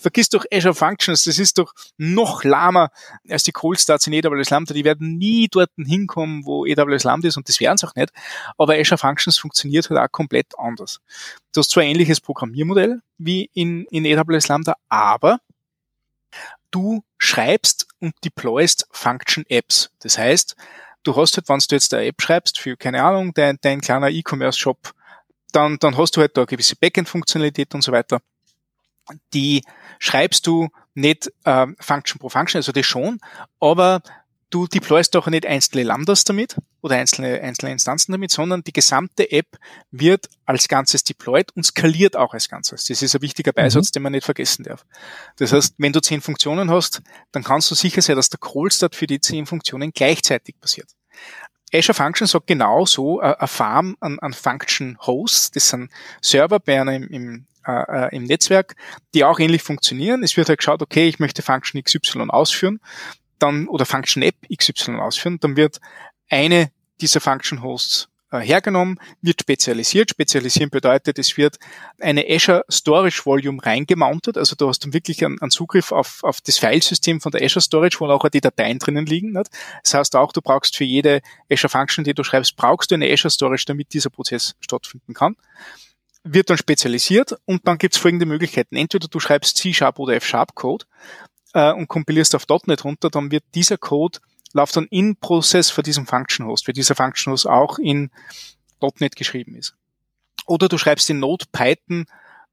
vergiss 0.01 0.29
doch 0.29 0.45
Azure 0.53 0.75
Functions, 0.75 1.25
das 1.25 1.39
ist 1.39 1.59
doch 1.59 1.73
noch 1.97 2.45
lahmer 2.45 2.91
als 3.29 3.43
die 3.43 3.53
Cold 3.53 3.79
Starts 3.79 4.07
in 4.07 4.15
AWS 4.15 4.51
Lambda. 4.51 4.75
Die 4.75 4.85
werden 4.85 5.19
nie 5.19 5.49
dort 5.49 5.71
hinkommen, 5.77 6.45
wo 6.45 6.65
AWS 6.65 7.05
Lambda 7.05 7.29
ist 7.29 7.37
und 7.37 7.49
das 7.49 7.61
wären 7.61 7.75
es 7.75 7.85
auch 7.85 7.95
nicht. 7.95 8.11
Aber 8.59 8.75
Azure 8.75 8.99
Functions 8.99 9.39
funktioniert 9.39 9.89
halt 9.91 10.01
auch 10.01 10.13
komplett 10.13 10.59
anders. 10.59 11.01
Du 11.53 11.61
hast 11.61 11.71
zwar 11.71 11.83
ein 11.83 11.91
ähnliches 11.91 12.21
Programmiermodell 12.21 13.01
wie 13.19 13.51
in, 13.55 13.85
in 13.91 14.07
AWS 14.07 14.49
Lambda, 14.49 14.75
aber 14.89 15.41
du 16.71 17.03
schreibst 17.19 17.89
und 18.01 18.15
deployst 18.25 18.87
Function 18.91 19.45
Apps. 19.49 19.91
Das 20.01 20.19
heißt, 20.19 20.57
du 21.03 21.17
hast 21.17 21.37
halt, 21.37 21.49
wenn 21.49 21.59
du 21.59 21.75
jetzt 21.75 21.93
eine 21.95 22.07
App 22.07 22.21
schreibst 22.23 22.59
für, 22.59 22.77
keine 22.77 23.03
Ahnung, 23.03 23.33
dein, 23.35 23.59
dein 23.61 23.81
kleiner 23.81 24.11
E-Commerce-Shop, 24.11 24.93
dann, 25.53 25.79
dann 25.79 25.97
hast 25.97 26.17
du 26.17 26.21
halt 26.21 26.37
da 26.37 26.43
eine 26.43 26.47
gewisse 26.47 26.77
Backend-Funktionalität 26.77 27.75
und 27.75 27.83
so 27.83 27.93
weiter. 27.93 28.21
Die 29.33 29.63
schreibst 29.99 30.47
du 30.47 30.69
nicht 30.95 31.33
äh, 31.45 31.67
Function 31.79 32.19
pro 32.19 32.29
Function, 32.29 32.59
also 32.59 32.73
das 32.73 32.87
schon, 32.87 33.19
aber 33.61 34.03
du 34.51 34.67
deployst 34.67 35.15
doch 35.15 35.29
nicht 35.29 35.47
einzelne 35.47 35.85
Lambdas 35.85 36.25
damit 36.25 36.57
oder 36.83 36.97
einzelne, 36.97 37.41
einzelne 37.41 37.73
Instanzen 37.73 38.13
damit, 38.13 38.31
sondern 38.31 38.65
die 38.65 38.73
gesamte 38.73 39.31
App 39.31 39.59
wird 39.91 40.29
als 40.45 40.69
Ganzes 40.69 41.05
deployed 41.05 41.55
und 41.55 41.65
skaliert 41.65 42.17
auch 42.17 42.35
als 42.35 42.49
Ganzes. 42.49 42.85
Das 42.87 43.03
ist 43.03 43.15
ein 43.15 43.23
wichtiger 43.23 43.53
Beisatz, 43.53 43.89
mhm. 43.89 43.93
den 43.93 44.03
man 44.03 44.13
nicht 44.13 44.25
vergessen 44.25 44.65
darf. 44.65 44.85
Das 45.37 45.53
heißt, 45.53 45.75
wenn 45.79 45.93
du 45.93 46.01
zehn 46.01 46.21
Funktionen 46.21 46.71
hast, 46.71 47.03
dann 47.33 47.45
kannst 47.45 47.71
du 47.71 47.75
sicher 47.75 48.03
sein, 48.03 48.17
dass 48.17 48.29
der 48.29 48.41
Call-Start 48.41 48.95
für 48.97 49.07
die 49.07 49.21
zehn 49.21 49.47
Funktionen 49.47 49.93
gleichzeitig 49.93 50.59
passiert. 50.61 50.89
Azure 51.73 51.95
Function 51.95 52.27
sagt 52.27 52.49
genau 52.49 52.85
so, 52.85 53.21
äh, 53.21 53.37
eine 53.39 53.47
Farm 53.47 53.97
an, 54.01 54.19
an 54.19 54.33
Function 54.33 54.99
Hosts, 55.01 55.53
das 55.53 55.69
sind 55.69 55.91
Server 56.21 56.59
bei 56.59 56.81
einem 56.81 57.07
im, 57.09 57.47
äh, 57.67 58.15
im 58.17 58.25
Netzwerk, 58.25 58.77
die 59.15 59.25
auch 59.25 59.39
ähnlich 59.39 59.63
funktionieren. 59.63 60.23
Es 60.23 60.37
wird 60.37 60.49
halt 60.49 60.59
geschaut, 60.59 60.83
okay, 60.83 61.09
ich 61.09 61.19
möchte 61.19 61.43
Function 61.43 61.83
XY 61.83 62.31
ausführen 62.31 62.81
dann 63.41 63.69
oder 63.69 63.87
Function 63.87 64.23
App 64.23 64.37
XY 64.55 64.97
ausführen, 64.97 65.39
dann 65.41 65.57
wird 65.57 65.81
eine 66.29 66.71
dieser 67.01 67.21
Function 67.21 67.63
Hosts 67.63 68.09
äh, 68.31 68.39
hergenommen, 68.39 69.01
wird 69.23 69.41
spezialisiert. 69.41 70.11
Spezialisieren 70.11 70.71
bedeutet, 70.71 71.19
es 71.19 71.37
wird 71.37 71.59
eine 71.99 72.25
Azure 72.29 72.65
Storage 72.71 73.23
Volume 73.25 73.65
reingemountet, 73.65 74.37
also 74.37 74.55
du 74.55 74.69
hast 74.69 74.85
dann 74.85 74.93
wirklich 74.93 75.25
einen, 75.25 75.41
einen 75.41 75.51
Zugriff 75.51 75.91
auf, 75.91 76.23
auf 76.23 76.41
das 76.41 76.59
Filesystem 76.59 77.21
von 77.21 77.33
der 77.33 77.43
Azure 77.43 77.63
Storage, 77.63 77.97
wo 77.99 78.07
auch 78.07 78.29
die 78.29 78.41
Dateien 78.41 78.79
drinnen 78.79 79.07
liegen. 79.07 79.33
Nicht? 79.33 79.51
Das 79.83 79.95
heißt 79.95 80.17
auch, 80.17 80.33
du 80.33 80.43
brauchst 80.43 80.77
für 80.77 80.85
jede 80.85 81.23
Azure 81.51 81.71
Function, 81.71 82.05
die 82.05 82.15
du 82.15 82.23
schreibst, 82.23 82.57
brauchst 82.57 82.91
du 82.91 82.95
eine 82.95 83.11
Azure 83.11 83.31
Storage, 83.31 83.65
damit 83.67 83.93
dieser 83.95 84.11
Prozess 84.11 84.55
stattfinden 84.61 85.15
kann 85.15 85.37
wird 86.23 86.51
dann 86.51 86.59
spezialisiert 86.59 87.35
und 87.47 87.67
dann 87.67 87.79
gibt 87.79 87.95
es 87.95 88.01
folgende 88.01 88.27
Möglichkeiten. 88.27 88.77
Entweder 88.77 89.09
du 89.09 89.21
schreibst 89.21 89.57
C-Sharp 89.57 89.99
oder 89.99 90.15
F-Sharp-Code 90.17 90.85
äh, 91.55 91.73
und 91.73 91.89
kompilierst 91.89 92.35
auf 92.35 92.47
.NET 92.67 92.85
runter, 92.85 93.11
dann 93.11 93.31
wird 93.31 93.45
dieser 93.55 93.79
Code 93.79 94.19
läuft 94.53 94.77
dann 94.77 94.87
in 94.87 95.17
Prozess 95.17 95.71
für 95.71 95.83
diesen 95.83 96.07
Function 96.07 96.47
Host, 96.47 96.67
weil 96.67 96.75
dieser 96.75 96.95
Function 96.95 97.33
Host 97.33 97.47
auch 97.47 97.79
in 97.79 98.11
.NET 98.99 99.17
geschrieben 99.17 99.55
ist. 99.55 99.75
Oder 100.47 100.69
du 100.69 100.79
schreibst 100.79 101.11
in 101.11 101.21
Node, 101.21 101.47
Python 101.53 102.07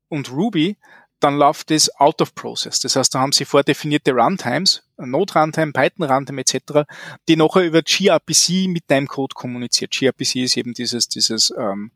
und 0.09 0.31
Ruby, 0.31 0.77
dann 1.19 1.37
läuft 1.37 1.71
es 1.71 1.89
out 1.95 2.21
of 2.21 2.35
process. 2.35 2.79
Das 2.79 2.95
heißt, 2.95 3.15
da 3.15 3.19
haben 3.19 3.31
sie 3.31 3.45
vordefinierte 3.45 4.11
Runtimes, 4.11 4.83
Node 4.97 5.33
Runtime, 5.33 5.71
Python 5.71 6.05
Runtime 6.05 6.41
etc., 6.41 6.83
die 7.27 7.35
nachher 7.35 7.63
über 7.63 7.81
gRPC 7.81 8.67
mit 8.67 8.83
deinem 8.87 9.07
Code 9.07 9.33
kommuniziert. 9.33 9.91
gRPC 9.91 10.35
ist 10.35 10.57
eben 10.57 10.73
dieses, 10.73 11.07
dieses 11.07 11.51
ähm, 11.57 11.91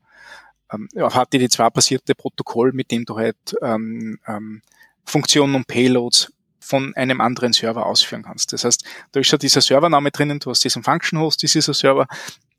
ähm, 0.72 0.88
HTTP2-basierte 0.94 2.14
Protokoll, 2.14 2.72
mit 2.72 2.90
dem 2.90 3.04
du 3.04 3.16
halt 3.16 3.36
ähm, 3.62 4.18
ähm, 4.26 4.62
Funktionen 5.04 5.54
und 5.54 5.66
Payloads 5.66 6.32
von 6.60 6.94
einem 6.94 7.20
anderen 7.20 7.52
Server 7.52 7.86
ausführen 7.86 8.22
kannst. 8.22 8.52
Das 8.52 8.64
heißt, 8.64 8.84
da 9.10 9.20
ist 9.20 9.30
ja 9.30 9.38
dieser 9.38 9.60
Servername 9.60 10.10
drinnen, 10.10 10.38
du 10.38 10.50
hast 10.50 10.62
diesen 10.64 10.82
Function 10.82 11.18
Host, 11.18 11.42
das 11.42 11.54
ist 11.54 11.68
ein 11.68 11.74
Server, 11.74 12.06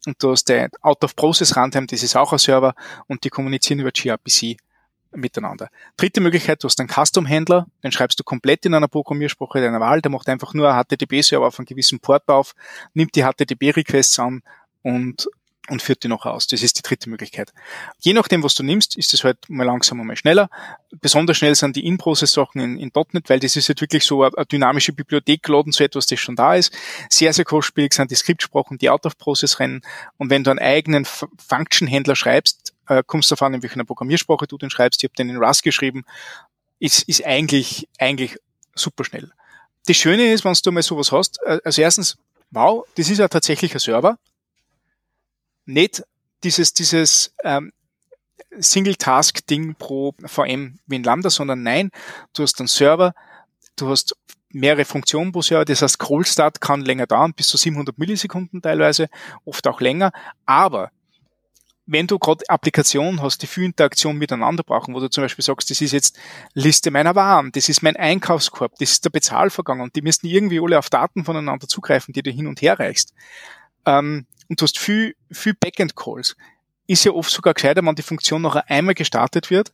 und 0.05 0.21
du 0.21 0.31
hast 0.31 0.49
der 0.49 0.69
Out-of-Process 0.81 1.55
Runtime, 1.55 1.87
das 1.87 2.03
ist 2.03 2.15
auch 2.15 2.33
ein 2.33 2.39
Server, 2.39 2.75
und 3.07 3.23
die 3.23 3.29
kommunizieren 3.29 3.79
über 3.79 3.91
gRPC 3.91 4.57
miteinander. 5.15 5.69
Dritte 5.95 6.19
Möglichkeit, 6.19 6.61
du 6.63 6.67
hast 6.67 6.79
einen 6.79 6.89
Custom-Händler, 6.89 7.67
den 7.83 7.91
schreibst 7.91 8.19
du 8.19 8.23
komplett 8.23 8.65
in 8.65 8.73
einer 8.73 8.87
Programmiersprache 8.87 9.61
deiner 9.61 9.79
Wahl, 9.79 10.01
der 10.01 10.11
macht 10.11 10.27
einfach 10.27 10.53
nur 10.53 10.69
einen 10.69 10.83
HTTP-Server 10.83 11.47
auf 11.47 11.59
einem 11.59 11.65
gewissen 11.65 11.99
Port 11.99 12.27
auf, 12.27 12.53
nimmt 12.93 13.15
die 13.15 13.23
HTTP-Requests 13.23 14.19
an 14.19 14.41
und 14.81 15.29
und 15.69 15.81
führt 15.81 16.03
die 16.03 16.09
noch 16.09 16.25
aus. 16.25 16.47
Das 16.47 16.61
ist 16.61 16.77
die 16.77 16.81
dritte 16.81 17.09
Möglichkeit. 17.09 17.53
Je 17.99 18.13
nachdem, 18.13 18.43
was 18.43 18.53
du 18.53 18.63
nimmst, 18.63 18.97
ist 18.97 19.13
es 19.13 19.23
halt 19.23 19.37
mal 19.49 19.63
langsamer, 19.63 20.03
mal 20.03 20.17
schneller. 20.17 20.49
Besonders 20.99 21.37
schnell 21.37 21.55
sind 21.55 21.77
die 21.77 21.85
In-Process-Sachen 21.85 22.59
in, 22.59 22.77
in 22.77 22.91
.NET, 23.13 23.29
weil 23.29 23.39
das 23.39 23.55
ist 23.55 23.69
halt 23.69 23.79
wirklich 23.79 24.03
so 24.03 24.23
eine, 24.23 24.35
eine 24.35 24.45
dynamische 24.45 24.91
Bibliothek 24.91 25.47
laden, 25.47 25.71
so 25.71 25.83
etwas, 25.83 26.05
das 26.07 26.19
schon 26.19 26.35
da 26.35 26.55
ist. 26.55 26.73
Sehr, 27.09 27.31
sehr 27.31 27.45
kostspielig 27.45 27.93
sind 27.93 28.11
die 28.11 28.15
Skriptsprachen, 28.15 28.77
die 28.77 28.89
Out-of-Process 28.89 29.59
rennen. 29.59 29.81
Und 30.17 30.29
wenn 30.29 30.43
du 30.43 30.49
einen 30.49 30.59
eigenen 30.59 31.05
Function-Händler 31.05 32.17
schreibst, 32.17 32.73
äh, 32.89 33.01
kommst 33.05 33.31
du 33.31 33.35
davon, 33.35 33.53
in 33.53 33.63
welcher 33.63 33.83
Programmiersprache 33.85 34.47
du 34.47 34.57
den 34.57 34.69
schreibst. 34.69 35.01
Ich 35.01 35.09
habe 35.09 35.15
den 35.15 35.29
in 35.29 35.37
Rust 35.37 35.63
geschrieben. 35.63 36.03
Ist, 36.79 37.07
ist 37.07 37.23
eigentlich, 37.23 37.87
eigentlich 37.97 38.37
super 38.75 39.05
schnell. 39.05 39.31
Das 39.85 39.95
Schöne 39.95 40.33
ist, 40.33 40.43
wenn 40.43 40.53
du 40.61 40.71
mal 40.73 40.83
sowas 40.83 41.13
hast, 41.13 41.39
äh, 41.45 41.59
also 41.63 41.81
erstens, 41.81 42.17
wow, 42.51 42.83
das 42.95 43.09
ist 43.09 43.19
ja 43.19 43.29
tatsächlich 43.29 43.73
ein 43.73 43.79
Server 43.79 44.17
nicht 45.65 46.03
dieses, 46.43 46.73
dieses 46.73 47.33
ähm, 47.43 47.71
Single-Task-Ding 48.57 49.75
pro 49.75 50.13
VM 50.25 50.79
wie 50.85 50.95
in 50.95 51.03
Lambda, 51.03 51.29
sondern 51.29 51.63
nein, 51.63 51.89
du 52.33 52.43
hast 52.43 52.59
einen 52.59 52.67
Server, 52.67 53.13
du 53.75 53.89
hast 53.89 54.15
mehrere 54.49 54.85
Funktionen 54.85 55.31
pro 55.31 55.41
Server, 55.41 55.65
das 55.65 55.81
heißt, 55.81 55.99
Call 55.99 56.25
Start 56.25 56.61
kann 56.61 56.81
länger 56.81 57.07
dauern, 57.07 57.33
bis 57.33 57.47
zu 57.47 57.57
700 57.57 57.97
Millisekunden 57.97 58.61
teilweise, 58.61 59.09
oft 59.45 59.67
auch 59.67 59.81
länger, 59.81 60.11
aber 60.45 60.91
wenn 61.85 62.07
du 62.07 62.17
gerade 62.17 62.47
Applikationen 62.47 63.21
hast, 63.21 63.41
die 63.41 63.47
viel 63.47 63.65
Interaktion 63.65 64.17
miteinander 64.17 64.63
brauchen, 64.63 64.93
wo 64.93 64.99
du 64.99 65.09
zum 65.09 65.23
Beispiel 65.23 65.43
sagst, 65.43 65.69
das 65.69 65.81
ist 65.81 65.91
jetzt 65.91 66.17
Liste 66.53 66.91
meiner 66.91 67.15
Waren, 67.15 67.51
das 67.51 67.67
ist 67.67 67.83
mein 67.83 67.97
Einkaufskorb, 67.97 68.73
das 68.79 68.91
ist 68.91 69.05
der 69.05 69.09
Bezahlvorgang 69.09 69.81
und 69.81 69.95
die 69.95 70.01
müssen 70.01 70.27
irgendwie 70.27 70.61
alle 70.61 70.79
auf 70.79 70.89
Daten 70.89 71.25
voneinander 71.25 71.67
zugreifen, 71.67 72.13
die 72.13 72.23
du 72.23 72.31
hin 72.31 72.47
und 72.47 72.61
her 72.61 72.79
reichst. 72.79 73.13
Ähm, 73.85 74.27
und 74.53 74.61
du 74.61 74.65
hast 74.65 74.77
viel, 74.77 75.15
viel 75.31 75.55
Backend-Calls, 75.55 76.35
ist 76.85 77.05
ja 77.05 77.11
oft 77.11 77.31
sogar 77.31 77.55
gescheiter, 77.55 77.83
wenn 77.83 77.95
die 77.95 78.03
Funktion 78.03 78.43
nachher 78.43 78.69
einmal 78.69 78.93
gestartet 78.93 79.49
wird 79.49 79.73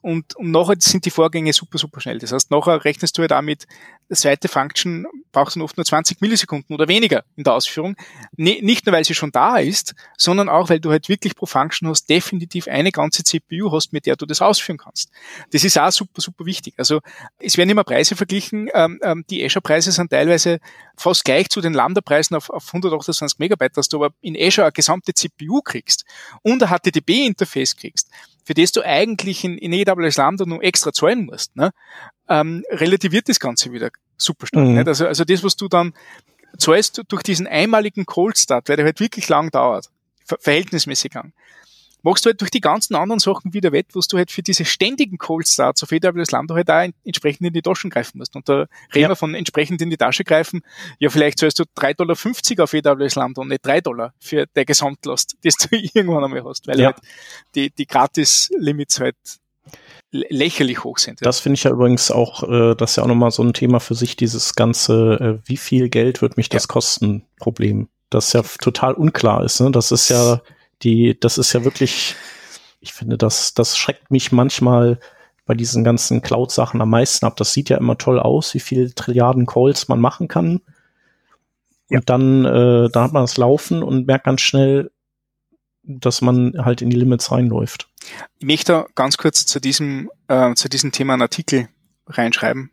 und, 0.00 0.34
und 0.36 0.50
nachher 0.50 0.76
sind 0.78 1.04
die 1.04 1.10
Vorgänge 1.10 1.52
super, 1.52 1.76
super 1.76 2.00
schnell. 2.00 2.20
Das 2.20 2.32
heißt, 2.32 2.50
nachher 2.50 2.86
rechnest 2.86 3.18
du 3.18 3.22
ja 3.22 3.28
damit, 3.28 3.66
das 4.08 4.20
zweite 4.20 4.48
Function 4.48 5.06
braucht 5.32 5.56
dann 5.56 5.62
oft 5.62 5.76
nur 5.76 5.84
20 5.84 6.20
Millisekunden 6.20 6.74
oder 6.74 6.88
weniger 6.88 7.24
in 7.36 7.44
der 7.44 7.54
Ausführung. 7.54 7.96
nicht 8.36 8.86
nur, 8.86 8.94
weil 8.94 9.04
sie 9.04 9.14
schon 9.14 9.32
da 9.32 9.58
ist, 9.58 9.94
sondern 10.16 10.48
auch, 10.48 10.68
weil 10.68 10.80
du 10.80 10.90
halt 10.90 11.08
wirklich 11.08 11.34
pro 11.34 11.46
Function 11.46 11.88
hast, 11.88 12.08
definitiv 12.08 12.68
eine 12.68 12.92
ganze 12.92 13.24
CPU 13.24 13.72
hast, 13.72 13.92
mit 13.92 14.06
der 14.06 14.16
du 14.16 14.26
das 14.26 14.40
ausführen 14.40 14.78
kannst. 14.78 15.10
Das 15.52 15.64
ist 15.64 15.78
auch 15.78 15.90
super, 15.90 16.20
super 16.20 16.44
wichtig. 16.46 16.74
Also 16.76 17.00
es 17.38 17.56
werden 17.56 17.70
immer 17.70 17.84
Preise 17.84 18.16
verglichen. 18.16 18.68
Ähm, 18.72 19.00
ähm, 19.02 19.24
die 19.28 19.44
Azure-Preise 19.44 19.92
sind 19.92 20.10
teilweise 20.10 20.60
fast 20.96 21.24
gleich 21.24 21.48
zu 21.48 21.60
den 21.60 21.74
Lambda-Preisen 21.74 22.36
auf, 22.36 22.50
auf 22.50 22.66
128 22.68 23.38
Megabyte, 23.38 23.76
dass 23.76 23.88
du 23.88 24.02
aber 24.02 24.14
in 24.20 24.36
Azure 24.36 24.66
eine 24.66 24.72
gesamte 24.72 25.14
CPU 25.14 25.60
kriegst 25.62 26.04
und 26.42 26.62
ein 26.62 26.68
HTTP-Interface 26.68 27.76
kriegst 27.76 28.10
für 28.44 28.54
das 28.54 28.72
du 28.72 28.82
eigentlich 28.82 29.42
in, 29.44 29.58
in 29.58 29.72
AWS 29.88 30.18
Lambda 30.18 30.44
nur 30.44 30.62
extra 30.62 30.92
zahlen 30.92 31.24
musst, 31.24 31.56
ne, 31.56 31.70
ähm, 32.28 32.64
relativiert 32.70 33.28
das 33.28 33.40
Ganze 33.40 33.72
wieder 33.72 33.90
super 34.16 34.46
stark. 34.46 34.66
Mhm. 34.66 34.74
Nicht? 34.74 34.88
Also, 34.88 35.06
also 35.06 35.24
das, 35.24 35.42
was 35.42 35.56
du 35.56 35.68
dann 35.68 35.92
zahlst 36.58 37.02
durch 37.08 37.22
diesen 37.22 37.46
einmaligen 37.46 38.06
Cold 38.06 38.38
Start, 38.38 38.68
weil 38.68 38.76
der 38.76 38.84
halt 38.84 39.00
wirklich 39.00 39.28
lang 39.28 39.50
dauert, 39.50 39.90
verhältnismäßig 40.24 41.12
lang, 41.14 41.32
machst 42.04 42.24
du 42.24 42.28
halt 42.28 42.40
durch 42.40 42.50
die 42.50 42.60
ganzen 42.60 42.94
anderen 42.94 43.18
Sachen 43.18 43.54
wieder 43.54 43.72
wett, 43.72 43.86
wo 43.94 44.00
du 44.00 44.16
halt 44.18 44.30
für 44.30 44.42
diese 44.42 44.64
ständigen 44.64 45.18
Cold 45.18 45.48
Starts 45.48 45.82
auf 45.82 45.90
AWS 45.90 46.30
Lambda 46.30 46.54
halt 46.54 46.70
auch 46.70 46.86
entsprechend 47.04 47.46
in 47.46 47.52
die 47.54 47.62
Taschen 47.62 47.90
greifen 47.90 48.18
musst. 48.18 48.36
Und 48.36 48.48
da 48.48 48.66
reden 48.94 49.04
ja. 49.04 49.08
wir 49.08 49.16
von 49.16 49.34
entsprechend 49.34 49.80
in 49.80 49.90
die 49.90 49.96
Tasche 49.96 50.22
greifen. 50.22 50.62
Ja, 50.98 51.08
vielleicht 51.08 51.38
zahlst 51.38 51.58
du 51.58 51.64
3,50 51.64 52.56
Dollar 52.56 52.64
auf 52.64 52.74
AWS 52.74 53.14
Lambda 53.14 53.42
und 53.42 53.48
nicht 53.48 53.64
3 53.66 53.80
Dollar 53.80 54.12
für 54.20 54.46
der 54.46 54.64
Gesamtlast, 54.66 55.36
das 55.42 55.56
du 55.56 55.76
irgendwann 55.76 56.24
einmal 56.24 56.44
hast, 56.44 56.66
weil 56.66 56.78
ja. 56.78 56.86
halt 56.86 56.96
die, 57.54 57.70
die 57.70 57.86
Gratis-Limits 57.86 59.00
halt 59.00 59.16
lächerlich 60.14 60.84
hoch 60.84 60.98
sind. 60.98 61.20
Ja. 61.20 61.24
Das 61.24 61.40
finde 61.40 61.54
ich 61.54 61.64
ja 61.64 61.72
übrigens 61.72 62.10
auch, 62.10 62.44
äh, 62.44 62.74
das 62.76 62.92
ist 62.92 62.96
ja 62.96 63.02
auch 63.02 63.08
nochmal 63.08 63.32
so 63.32 63.42
ein 63.42 63.52
Thema 63.52 63.80
für 63.80 63.94
sich, 63.94 64.16
dieses 64.16 64.54
ganze, 64.54 65.40
äh, 65.42 65.48
wie 65.48 65.56
viel 65.56 65.88
Geld 65.88 66.22
wird 66.22 66.36
mich 66.36 66.48
das 66.48 66.64
ja. 66.64 66.66
kosten, 66.68 67.24
Problem. 67.38 67.88
Das 68.10 68.32
ja 68.32 68.42
total 68.60 68.94
unklar 68.94 69.42
ist. 69.42 69.60
Ne? 69.60 69.72
Das 69.72 69.90
ist 69.90 70.08
ja 70.08 70.40
die, 70.82 71.18
das 71.18 71.36
ist 71.36 71.52
ja 71.52 71.64
wirklich, 71.64 72.14
ich 72.80 72.92
finde, 72.92 73.18
das, 73.18 73.54
das 73.54 73.76
schreckt 73.76 74.12
mich 74.12 74.30
manchmal 74.30 75.00
bei 75.46 75.54
diesen 75.54 75.82
ganzen 75.82 76.22
Cloud-Sachen 76.22 76.80
am 76.80 76.90
meisten 76.90 77.26
ab. 77.26 77.36
Das 77.36 77.52
sieht 77.52 77.68
ja 77.68 77.76
immer 77.76 77.98
toll 77.98 78.20
aus, 78.20 78.54
wie 78.54 78.60
viel 78.60 78.92
Trilliarden 78.92 79.46
Calls 79.46 79.88
man 79.88 80.00
machen 80.00 80.28
kann. 80.28 80.60
Ja. 81.90 81.98
Und 81.98 82.08
dann, 82.08 82.44
äh, 82.44 82.88
da 82.88 83.02
hat 83.02 83.12
man 83.12 83.24
das 83.24 83.36
Laufen 83.36 83.82
und 83.82 84.06
merkt 84.06 84.24
ganz 84.24 84.42
schnell, 84.42 84.92
dass 85.86 86.20
man 86.20 86.54
halt 86.64 86.82
in 86.82 86.90
die 86.90 86.96
Limits 86.96 87.30
reinläuft. 87.30 87.88
Ich 88.38 88.46
möchte 88.46 88.86
ganz 88.94 89.16
kurz 89.16 89.46
zu 89.46 89.60
diesem, 89.60 90.10
äh, 90.28 90.54
zu 90.54 90.68
diesem 90.68 90.92
Thema 90.92 91.14
einen 91.14 91.22
Artikel 91.22 91.68
reinschreiben. 92.06 92.70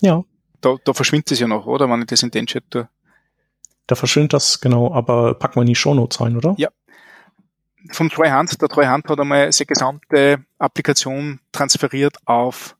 Ja. 0.00 0.24
Da, 0.60 0.76
da 0.84 0.92
verschwindet 0.92 1.32
es 1.32 1.40
ja 1.40 1.46
noch, 1.46 1.66
oder? 1.66 1.88
Wenn 1.88 2.00
ich 2.00 2.06
das 2.06 2.22
in 2.22 2.30
den 2.30 2.46
Chat 2.46 2.64
tue. 2.70 2.88
Da 3.86 3.94
verschwindet 3.94 4.32
das, 4.32 4.60
genau, 4.60 4.92
aber 4.92 5.34
packen 5.34 5.56
wir 5.56 5.62
in 5.62 5.68
die 5.68 5.74
Shownotes 5.74 6.20
rein, 6.20 6.36
oder? 6.36 6.54
Ja. 6.58 6.70
Vom 7.90 8.08
Treuhand, 8.08 8.60
der 8.62 8.68
Treuhand 8.68 9.08
hat 9.08 9.20
einmal 9.20 9.52
seine 9.52 9.66
gesamte 9.66 10.42
Applikation 10.58 11.40
transferiert 11.52 12.16
auf 12.24 12.76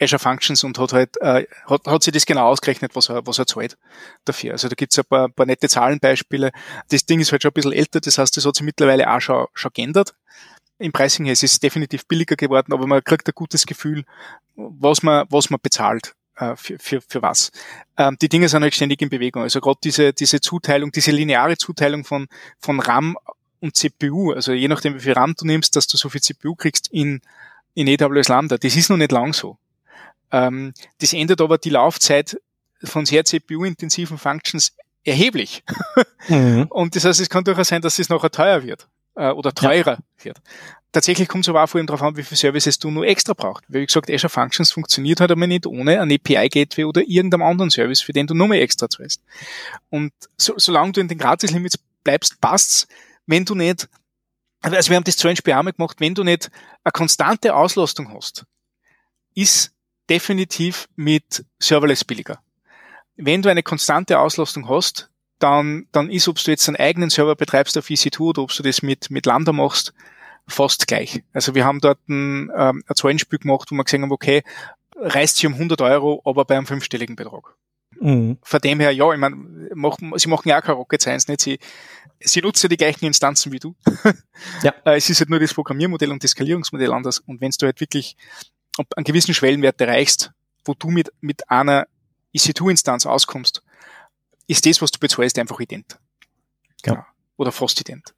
Azure 0.00 0.18
Functions 0.18 0.64
und 0.64 0.78
hat 0.78 0.92
halt, 0.92 1.16
äh, 1.20 1.46
hat, 1.66 1.86
hat 1.86 2.02
sich 2.02 2.12
das 2.12 2.26
genau 2.26 2.46
ausgerechnet, 2.46 2.94
was 2.94 3.08
er, 3.08 3.26
was 3.26 3.38
er 3.38 3.46
zahlt 3.46 3.76
dafür. 4.24 4.52
Also 4.52 4.68
da 4.68 4.74
gibt's 4.74 4.98
ein 4.98 5.04
paar, 5.04 5.28
paar 5.28 5.46
nette 5.46 5.68
Zahlenbeispiele. 5.68 6.52
Das 6.88 7.04
Ding 7.04 7.20
ist 7.20 7.32
halt 7.32 7.42
schon 7.42 7.50
ein 7.50 7.54
bisschen 7.54 7.72
älter, 7.72 8.00
das 8.00 8.18
heißt, 8.18 8.36
das 8.36 8.44
hat 8.44 8.54
sich 8.54 8.64
mittlerweile 8.64 9.12
auch 9.12 9.20
schon, 9.20 9.46
schon 9.54 9.72
geändert. 9.74 10.14
Im 10.78 10.92
Pricing 10.92 11.24
her, 11.24 11.32
es 11.32 11.42
ist 11.42 11.62
definitiv 11.62 12.06
billiger 12.06 12.36
geworden, 12.36 12.72
aber 12.72 12.86
man 12.86 13.02
kriegt 13.02 13.26
ein 13.26 13.34
gutes 13.34 13.66
Gefühl, 13.66 14.04
was 14.54 15.02
man, 15.02 15.26
was 15.28 15.50
man 15.50 15.58
bezahlt 15.60 16.14
äh, 16.36 16.54
für, 16.54 16.78
für, 16.78 17.00
für 17.00 17.22
was. 17.22 17.50
Ähm, 17.96 18.16
die 18.22 18.28
Dinge 18.28 18.48
sind 18.48 18.62
halt 18.62 18.74
ständig 18.74 19.02
in 19.02 19.08
Bewegung. 19.08 19.42
Also 19.42 19.60
gerade 19.60 19.80
diese, 19.82 20.12
diese 20.12 20.40
Zuteilung, 20.40 20.92
diese 20.92 21.10
lineare 21.10 21.56
Zuteilung 21.56 22.04
von, 22.04 22.28
von 22.60 22.78
RAM 22.78 23.16
und 23.60 23.74
CPU, 23.74 24.32
also 24.32 24.52
je 24.52 24.68
nachdem, 24.68 24.94
wie 24.94 25.00
viel 25.00 25.14
RAM 25.14 25.34
du 25.36 25.44
nimmst, 25.44 25.74
dass 25.74 25.88
du 25.88 25.96
so 25.96 26.08
viel 26.08 26.20
CPU 26.20 26.54
kriegst 26.54 26.88
in, 26.92 27.20
in 27.74 27.88
AWS 27.88 28.28
Lambda, 28.28 28.56
das 28.56 28.76
ist 28.76 28.90
noch 28.90 28.96
nicht 28.96 29.10
lang 29.10 29.32
so. 29.32 29.58
Ähm, 30.32 30.72
das 31.00 31.12
ändert 31.12 31.40
aber 31.40 31.58
die 31.58 31.70
Laufzeit 31.70 32.40
von 32.82 33.06
sehr 33.06 33.24
CPU-intensiven 33.24 34.18
Functions 34.18 34.76
erheblich. 35.04 35.62
Mhm. 36.28 36.66
Und 36.70 36.94
das 36.96 37.04
heißt, 37.04 37.20
es 37.20 37.30
kann 37.30 37.44
durchaus 37.44 37.68
sein, 37.68 37.82
dass 37.82 37.98
es 37.98 38.08
nachher 38.08 38.30
teuer 38.30 38.62
wird 38.62 38.88
äh, 39.16 39.30
oder 39.30 39.52
teurer 39.52 39.98
ja. 40.18 40.24
wird. 40.24 40.40
Tatsächlich 40.90 41.28
kommt 41.28 41.44
es 41.44 41.48
aber 41.50 41.62
auch 41.62 41.68
vor 41.68 41.78
allem 41.78 41.86
darauf 41.86 42.02
an, 42.02 42.16
wie 42.16 42.22
viele 42.22 42.38
Services 42.38 42.78
du 42.78 42.90
nur 42.90 43.06
extra 43.06 43.34
brauchst. 43.34 43.64
Wie 43.68 43.84
gesagt, 43.84 44.10
Azure 44.10 44.30
Functions 44.30 44.72
funktioniert 44.72 45.20
halt 45.20 45.30
aber 45.30 45.46
nicht 45.46 45.66
ohne 45.66 46.00
ein 46.00 46.10
API-Gateway 46.10 46.84
oder 46.84 47.02
irgendeinem 47.02 47.42
anderen 47.42 47.70
Service, 47.70 48.00
für 48.00 48.12
den 48.12 48.26
du 48.26 48.34
nur 48.34 48.48
mehr 48.48 48.62
extra 48.62 48.88
zahlst. 48.88 49.22
Und 49.90 50.12
so, 50.38 50.54
solange 50.56 50.92
du 50.92 51.00
in 51.00 51.08
den 51.08 51.18
Gratis-Limits 51.18 51.78
bleibst, 52.04 52.40
passt's. 52.40 52.88
Wenn 53.26 53.44
du 53.44 53.54
nicht, 53.54 53.86
also 54.62 54.90
wir 54.90 54.96
haben 54.96 55.04
das 55.04 55.18
zum 55.18 55.30
Beispiel 55.30 55.52
auch 55.52 55.62
mal 55.62 55.72
gemacht, 55.72 56.00
wenn 56.00 56.14
du 56.14 56.24
nicht 56.24 56.50
eine 56.82 56.92
konstante 56.92 57.54
Auslastung 57.54 58.10
hast, 58.14 58.46
ist 59.34 59.72
definitiv 60.08 60.88
mit 60.96 61.44
Serverless 61.58 62.04
billiger. 62.04 62.40
Wenn 63.16 63.42
du 63.42 63.48
eine 63.48 63.62
konstante 63.62 64.18
Auslastung 64.18 64.68
hast, 64.68 65.10
dann, 65.38 65.86
dann 65.92 66.10
ist, 66.10 66.28
ob 66.28 66.42
du 66.42 66.50
jetzt 66.50 66.68
einen 66.68 66.76
eigenen 66.76 67.10
Server 67.10 67.36
betreibst 67.36 67.78
auf 67.78 67.88
EC2 67.88 68.20
oder 68.20 68.42
ob 68.42 68.52
du 68.52 68.62
das 68.62 68.82
mit, 68.82 69.10
mit 69.10 69.26
Lambda 69.26 69.52
machst, 69.52 69.92
fast 70.46 70.86
gleich. 70.86 71.22
Also 71.32 71.54
wir 71.54 71.64
haben 71.64 71.80
dort 71.80 71.98
ein, 72.08 72.50
ähm, 72.56 72.82
ein 72.86 72.94
Zahlenspiel 72.94 73.38
gemacht, 73.38 73.70
wo 73.70 73.76
wir 73.76 73.84
gesehen 73.84 74.02
haben, 74.02 74.12
okay, 74.12 74.42
reißt 74.96 75.36
sich 75.36 75.46
um 75.46 75.54
100 75.54 75.80
Euro, 75.80 76.22
aber 76.24 76.44
bei 76.44 76.56
einem 76.56 76.66
fünfstelligen 76.66 77.16
Betrag. 77.16 77.54
Mhm. 78.00 78.38
Von 78.42 78.60
dem 78.60 78.80
her, 78.80 78.92
ja, 78.92 79.12
ich 79.12 79.18
meine, 79.18 79.36
mach, 79.74 79.98
sie 80.16 80.28
machen 80.28 80.48
ja 80.48 80.58
auch 80.58 80.62
keine 80.62 80.76
Rocket 80.76 81.00
Science, 81.00 81.28
nicht? 81.28 81.40
Sie, 81.40 81.58
sie 82.20 82.40
nutzen 82.40 82.66
ja 82.66 82.68
die 82.68 82.76
gleichen 82.76 83.06
Instanzen 83.06 83.52
wie 83.52 83.58
du. 83.58 83.74
ja. 84.62 84.74
Äh, 84.84 84.96
es 84.96 85.10
ist 85.10 85.20
halt 85.20 85.30
nur 85.30 85.40
das 85.40 85.54
Programmiermodell 85.54 86.12
und 86.12 86.22
das 86.22 86.30
Skalierungsmodell 86.32 86.92
anders. 86.92 87.18
Und 87.20 87.40
wenn 87.40 87.50
du 87.50 87.66
halt 87.66 87.80
wirklich 87.80 88.16
einen 88.96 89.04
gewissen 89.04 89.34
Schwellenwert 89.34 89.80
erreichst, 89.80 90.32
wo 90.64 90.74
du 90.74 90.88
mit, 90.90 91.12
mit 91.20 91.48
einer 91.50 91.86
EC2-Instanz 92.34 93.06
auskommst, 93.06 93.62
ist 94.46 94.66
das, 94.66 94.82
was 94.82 94.90
du 94.90 94.98
bezahlst, 94.98 95.38
einfach 95.38 95.60
ident. 95.60 95.98
Ja. 96.84 96.94
ja. 96.94 97.06
Oder 97.36 97.52
fast 97.52 97.80
ident. 97.80 98.14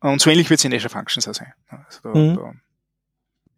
Und 0.00 0.20
so 0.20 0.30
ähnlich 0.30 0.50
wird 0.50 0.58
es 0.58 0.64
in 0.64 0.74
Azure 0.74 0.90
Functions 0.90 1.28
auch 1.28 1.34
sein. 1.34 1.52
Also 1.68 2.00
da, 2.02 2.14
mhm. 2.14 2.36
da, 2.36 2.54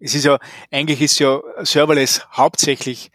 es 0.00 0.14
ist 0.14 0.24
ja, 0.24 0.38
eigentlich 0.70 1.00
ist 1.00 1.18
ja 1.18 1.40
Serverless 1.62 2.26
hauptsächlich 2.32 3.10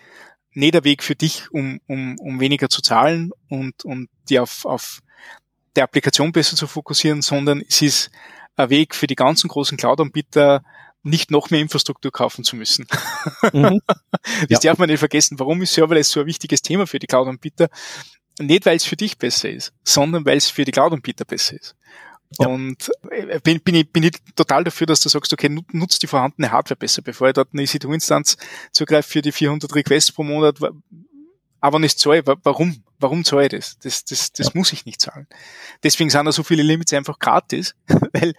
nicht 0.53 0.73
der 0.73 0.83
Weg 0.83 1.03
für 1.03 1.15
dich, 1.15 1.51
um, 1.51 1.79
um, 1.87 2.17
um 2.19 2.39
weniger 2.39 2.69
zu 2.69 2.81
zahlen 2.81 3.31
und, 3.49 3.85
und 3.85 4.09
die 4.29 4.39
auf, 4.39 4.65
auf 4.65 4.99
der 5.75 5.83
Applikation 5.83 6.31
besser 6.31 6.55
zu 6.55 6.67
fokussieren, 6.67 7.21
sondern 7.21 7.61
es 7.67 7.81
ist 7.81 8.11
ein 8.55 8.69
Weg 8.69 8.95
für 8.95 9.07
die 9.07 9.15
ganzen 9.15 9.47
großen 9.47 9.77
Cloud-Anbieter, 9.77 10.63
nicht 11.03 11.31
noch 11.31 11.49
mehr 11.49 11.61
Infrastruktur 11.61 12.11
kaufen 12.11 12.43
zu 12.43 12.55
müssen. 12.55 12.87
Mhm. 13.53 13.79
das 14.49 14.63
ja. 14.63 14.71
darf 14.71 14.79
man 14.79 14.89
nicht 14.89 14.99
vergessen. 14.99 15.39
Warum 15.39 15.61
ist 15.61 15.73
Serverless 15.73 16.09
so 16.09 16.19
ein 16.19 16.25
wichtiges 16.25 16.61
Thema 16.61 16.87
für 16.87 16.99
die 16.99 17.07
Cloud-Anbieter? 17.07 17.69
Nicht, 18.39 18.65
weil 18.65 18.75
es 18.75 18.85
für 18.85 18.95
dich 18.95 19.17
besser 19.17 19.49
ist, 19.49 19.73
sondern 19.83 20.25
weil 20.25 20.37
es 20.37 20.49
für 20.49 20.65
die 20.65 20.71
Cloud-Anbieter 20.71 21.25
besser 21.25 21.55
ist. 21.55 21.75
Ja. 22.37 22.47
Und 22.47 22.91
äh, 23.09 23.39
bin, 23.39 23.61
bin, 23.61 23.75
ich, 23.75 23.91
bin 23.91 24.03
ich 24.03 24.13
total 24.35 24.63
dafür, 24.63 24.87
dass 24.87 25.01
du 25.01 25.09
sagst, 25.09 25.33
okay, 25.33 25.49
nutzt 25.71 26.03
die 26.03 26.07
vorhandene 26.07 26.51
Hardware 26.51 26.77
besser, 26.77 27.01
bevor 27.01 27.27
ich 27.29 27.33
dort 27.33 27.49
eine 27.53 27.63
EC2-Instanz 27.63 28.37
zugreife 28.71 29.09
für 29.09 29.21
die 29.21 29.31
400 29.31 29.73
Requests 29.73 30.11
pro 30.11 30.23
Monat, 30.23 30.57
aber 31.61 31.79
nicht 31.79 31.99
zahle. 31.99 32.23
Warum? 32.43 32.83
Warum 33.01 33.23
zahle 33.23 33.45
ich 33.45 33.51
das? 33.51 33.79
Das, 33.79 34.03
das, 34.03 34.33
das 34.33 34.47
ja. 34.47 34.51
muss 34.55 34.73
ich 34.73 34.85
nicht 34.85 34.99
zahlen. 34.99 35.25
Deswegen 35.83 36.09
sind 36.09 36.25
da 36.25 36.33
so 36.33 36.43
viele 36.43 36.63
Limits 36.63 36.93
einfach 36.93 37.17
gratis, 37.17 37.75
weil, 38.13 38.33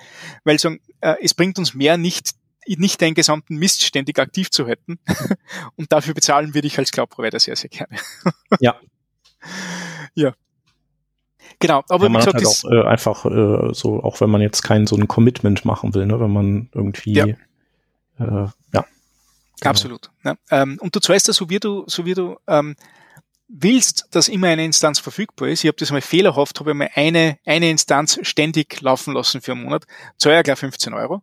weil 0.45 0.59
sagen, 0.59 0.81
äh, 1.01 1.15
es 1.23 1.33
bringt 1.33 1.59
uns 1.59 1.75
mehr 1.75 1.97
nicht, 1.97 2.33
nicht 2.67 3.01
den 3.01 3.15
gesamten 3.15 3.57
Mist 3.57 3.83
ständig 3.83 4.19
aktiv 4.19 4.51
zu 4.51 4.67
halten. 4.67 4.99
Und 5.77 5.93
dafür 5.93 6.15
bezahlen 6.15 6.55
würde 6.55 6.67
ich 6.67 6.79
als 6.79 6.93
Cloud-Provider 6.93 7.39
sehr, 7.39 7.57
sehr 7.57 7.71
gerne. 7.71 7.97
ja. 8.61 8.77
Ja. 10.15 10.35
Genau, 11.59 11.83
aber 11.89 12.05
ja, 12.05 12.09
man 12.09 12.21
gesagt, 12.25 12.37
hat 12.37 12.45
halt 12.45 12.65
auch 12.65 12.71
äh, 12.71 12.89
einfach 12.89 13.25
äh, 13.27 13.75
so, 13.75 14.03
auch 14.03 14.21
wenn 14.21 14.31
man 14.31 14.41
jetzt 14.41 14.63
kein 14.63 14.87
so 14.87 14.97
ein 14.97 15.09
Commitment 15.09 15.65
machen 15.65 15.95
will, 15.95 16.07
ne, 16.07 16.19
wenn 16.19 16.33
man 16.33 16.71
irgendwie 16.75 17.13
ja, 17.13 17.27
äh, 17.27 17.35
ja 18.19 18.51
genau. 18.73 18.85
absolut. 19.61 20.11
Ne? 20.23 20.39
Ähm, 20.51 20.79
und 20.81 20.95
du 20.97 21.01
zahlst 21.01 21.29
das, 21.29 21.37
so 21.37 21.51
wie 21.51 21.61
du, 21.61 21.85
so 21.87 22.05
wie 22.07 22.15
du 22.15 22.39
ähm, 22.47 22.77
willst, 23.53 24.07
dass 24.13 24.29
immer 24.29 24.49
eine 24.49 24.65
Instanz 24.65 24.99
verfügbar 24.99 25.49
ist. 25.49 25.65
Ich 25.65 25.69
habe 25.69 25.77
das 25.77 25.91
mal 25.91 26.01
fehlerhaft, 26.01 26.61
habe 26.61 26.71
ich 26.71 26.77
mal 26.77 26.91
eine, 26.95 27.39
eine 27.45 27.71
Instanz 27.71 28.19
ständig 28.23 28.81
laufen 28.81 29.15
lassen 29.15 29.41
für 29.41 29.53
einen 29.53 29.65
Monat, 29.65 29.87
zahle 30.19 30.37
ja 30.37 30.43
gleich 30.43 30.59
15 30.59 30.95
Euro. 30.95 31.23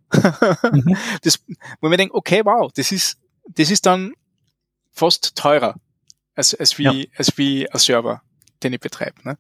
mhm. 0.71 0.97
das, 1.21 1.39
wo 1.79 1.89
man 1.89 1.97
denkt, 1.97 2.13
okay, 2.13 2.41
wow, 2.43 2.71
das 2.73 2.91
ist, 2.91 3.17
das 3.47 3.71
ist 3.71 3.85
dann 3.85 4.13
fast 4.91 5.35
teurer 5.35 5.75
als, 6.35 6.53
als 6.53 6.77
wie, 6.77 6.83
ja. 6.83 6.93
als 7.15 7.37
wie 7.37 7.69
ein 7.69 7.79
Server, 7.79 8.21
den 8.61 8.73
ich 8.73 8.79
betreibe. 8.79 9.21
Ne? 9.23 9.37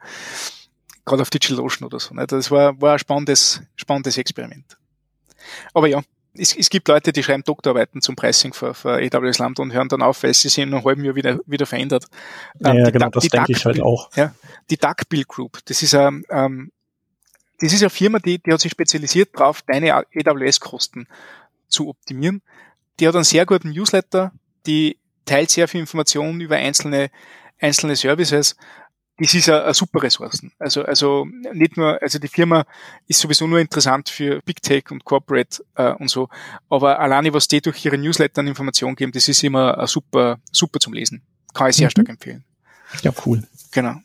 gerade 1.07 1.21
auf 1.21 1.29
DigitalOcean 1.31 1.87
oder 1.87 1.99
so. 1.99 2.13
Ne? 2.13 2.27
Das 2.27 2.51
war, 2.51 2.79
war 2.79 2.93
ein 2.93 2.99
spannendes, 2.99 3.61
spannendes 3.75 4.17
Experiment. 4.17 4.77
Aber 5.73 5.87
ja, 5.87 6.01
es, 6.37 6.55
es 6.55 6.69
gibt 6.69 6.87
Leute, 6.87 7.11
die 7.11 7.23
schreiben 7.23 7.43
Doktorarbeiten 7.43 8.01
zum 8.01 8.15
Pricing 8.15 8.53
für, 8.53 8.73
für 8.73 8.93
AWS 8.93 9.39
Lambda 9.39 9.63
und 9.63 9.73
hören 9.73 9.89
dann 9.89 10.01
auf, 10.01 10.23
weil 10.23 10.33
sie 10.33 10.49
sich 10.49 10.57
in 10.57 10.73
einem 10.73 10.83
halben 10.83 11.03
Jahr 11.03 11.15
wieder, 11.15 11.39
wieder 11.45 11.65
verändert. 11.65 12.05
Ja, 12.59 12.71
ähm, 12.71 12.77
ja 12.77 12.89
genau, 12.89 13.09
das 13.09 13.27
denke 13.27 13.51
ich 13.51 13.65
halt 13.65 13.81
auch. 13.81 14.09
Ja, 14.15 14.33
die 14.69 14.77
Duck 14.77 15.09
Build 15.09 15.27
Group, 15.27 15.59
das 15.65 15.81
ist 15.81 15.95
ein, 15.95 16.23
ähm, 16.29 16.71
das 17.59 17.73
ist 17.73 17.81
eine 17.81 17.89
Firma, 17.89 18.19
die, 18.19 18.39
die 18.39 18.53
hat 18.53 18.61
sich 18.61 18.71
spezialisiert 18.71 19.29
darauf, 19.33 19.61
deine 19.63 19.95
AWS-Kosten 19.95 21.07
zu 21.67 21.89
optimieren. 21.89 22.41
Die 22.99 23.07
hat 23.07 23.15
einen 23.15 23.23
sehr 23.23 23.45
guten 23.45 23.71
Newsletter, 23.71 24.31
die 24.65 24.97
teilt 25.25 25.49
sehr 25.49 25.67
viel 25.67 25.81
Informationen 25.81 26.39
über 26.39 26.55
einzelne, 26.55 27.09
einzelne 27.59 27.95
Services 27.95 28.55
das 29.17 29.33
ist 29.33 29.49
eine, 29.49 29.73
super 29.73 30.03
Ressourcen. 30.03 30.51
Also, 30.59 30.83
also 30.83 31.25
nicht 31.53 31.75
nur, 31.75 32.01
also 32.01 32.19
die 32.19 32.27
Firma 32.27 32.65
ist 33.07 33.19
sowieso 33.19 33.47
nur 33.47 33.59
interessant 33.59 34.09
für 34.09 34.41
Big 34.43 34.61
Tech 34.61 34.91
und 34.91 35.03
Corporate 35.05 35.63
äh, 35.75 35.93
und 35.93 36.09
so, 36.09 36.29
aber 36.69 36.99
alleine 36.99 37.33
was 37.33 37.47
die 37.47 37.61
durch 37.61 37.83
ihre 37.83 37.97
Newsletter 37.97 38.39
an 38.39 38.47
Informationen 38.47 38.95
geben, 38.95 39.11
das 39.11 39.27
ist 39.27 39.43
immer 39.43 39.77
äh, 39.77 39.87
super, 39.87 40.39
super 40.51 40.79
zum 40.79 40.93
Lesen. 40.93 41.23
Kann 41.53 41.69
ich 41.69 41.77
sehr 41.77 41.87
mhm. 41.87 41.91
stark 41.91 42.09
empfehlen. 42.09 42.43
Ja, 43.01 43.11
cool. 43.25 43.43
Genau. 43.71 43.95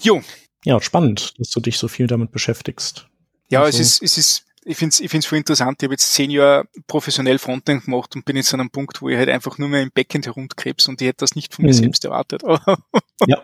Jo. 0.00 0.22
Ja, 0.64 0.80
spannend, 0.80 1.34
dass 1.38 1.50
du 1.50 1.60
dich 1.60 1.78
so 1.78 1.88
viel 1.88 2.06
damit 2.06 2.30
beschäftigst. 2.30 3.08
Ja, 3.48 3.62
also, 3.62 3.80
es 3.80 4.00
ist, 4.00 4.02
es 4.02 4.18
ist 4.18 4.46
ich 4.64 4.76
finde 4.76 4.92
es 4.92 5.00
ich 5.00 5.10
find's 5.10 5.26
voll 5.26 5.38
interessant. 5.38 5.82
Ich 5.82 5.86
habe 5.86 5.94
jetzt 5.94 6.12
zehn 6.12 6.30
Jahre 6.30 6.66
professionell 6.86 7.38
Frontend 7.38 7.84
gemacht 7.84 8.16
und 8.16 8.24
bin 8.24 8.36
jetzt 8.36 8.52
an 8.54 8.60
einem 8.60 8.70
Punkt, 8.70 9.02
wo 9.02 9.08
ich 9.08 9.16
halt 9.16 9.28
einfach 9.28 9.58
nur 9.58 9.68
mehr 9.68 9.82
im 9.82 9.90
Backend 9.92 10.26
herumkrebs 10.26 10.88
und 10.88 11.00
ich 11.00 11.08
hätte 11.08 11.18
das 11.18 11.36
nicht 11.36 11.54
von 11.54 11.64
mir 11.64 11.72
mhm. 11.72 11.76
selbst 11.76 12.04
erwartet. 12.04 12.42
ja. 13.26 13.42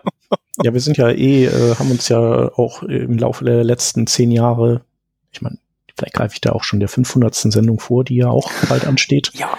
ja, 0.62 0.73
wir 0.73 0.81
sind 0.81 0.97
ja 0.97 1.11
eh, 1.11 1.45
äh, 1.45 1.75
haben 1.77 1.91
uns 1.91 2.09
ja 2.09 2.18
auch 2.18 2.83
im 2.83 3.18
Laufe 3.18 3.45
der 3.45 3.64
letzten 3.64 4.07
zehn 4.07 4.31
Jahre, 4.31 4.83
ich 5.31 5.43
meine, 5.43 5.59
vielleicht 5.97 6.14
greife 6.14 6.35
ich 6.35 6.41
da 6.41 6.53
auch 6.53 6.64
schon 6.64 6.81
der 6.81 6.89
500. 6.89 7.35
Sendung 7.35 7.79
vor, 7.79 8.05
die 8.05 8.16
ja 8.16 8.29
auch 8.29 8.51
bald 8.68 8.87
ansteht. 8.87 9.31
Ja. 9.35 9.57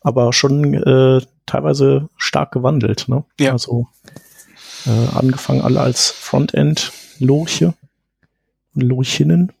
Aber 0.00 0.32
schon 0.32 0.74
äh, 0.74 1.20
teilweise 1.44 2.08
stark 2.16 2.52
gewandelt. 2.52 3.08
Ne? 3.08 3.24
Ja. 3.38 3.52
Also 3.52 3.88
äh, 4.86 5.16
angefangen 5.16 5.60
alle 5.60 5.80
als 5.80 6.10
Frontend-Lorche, 6.10 7.74
Lorchinnen 8.74 9.52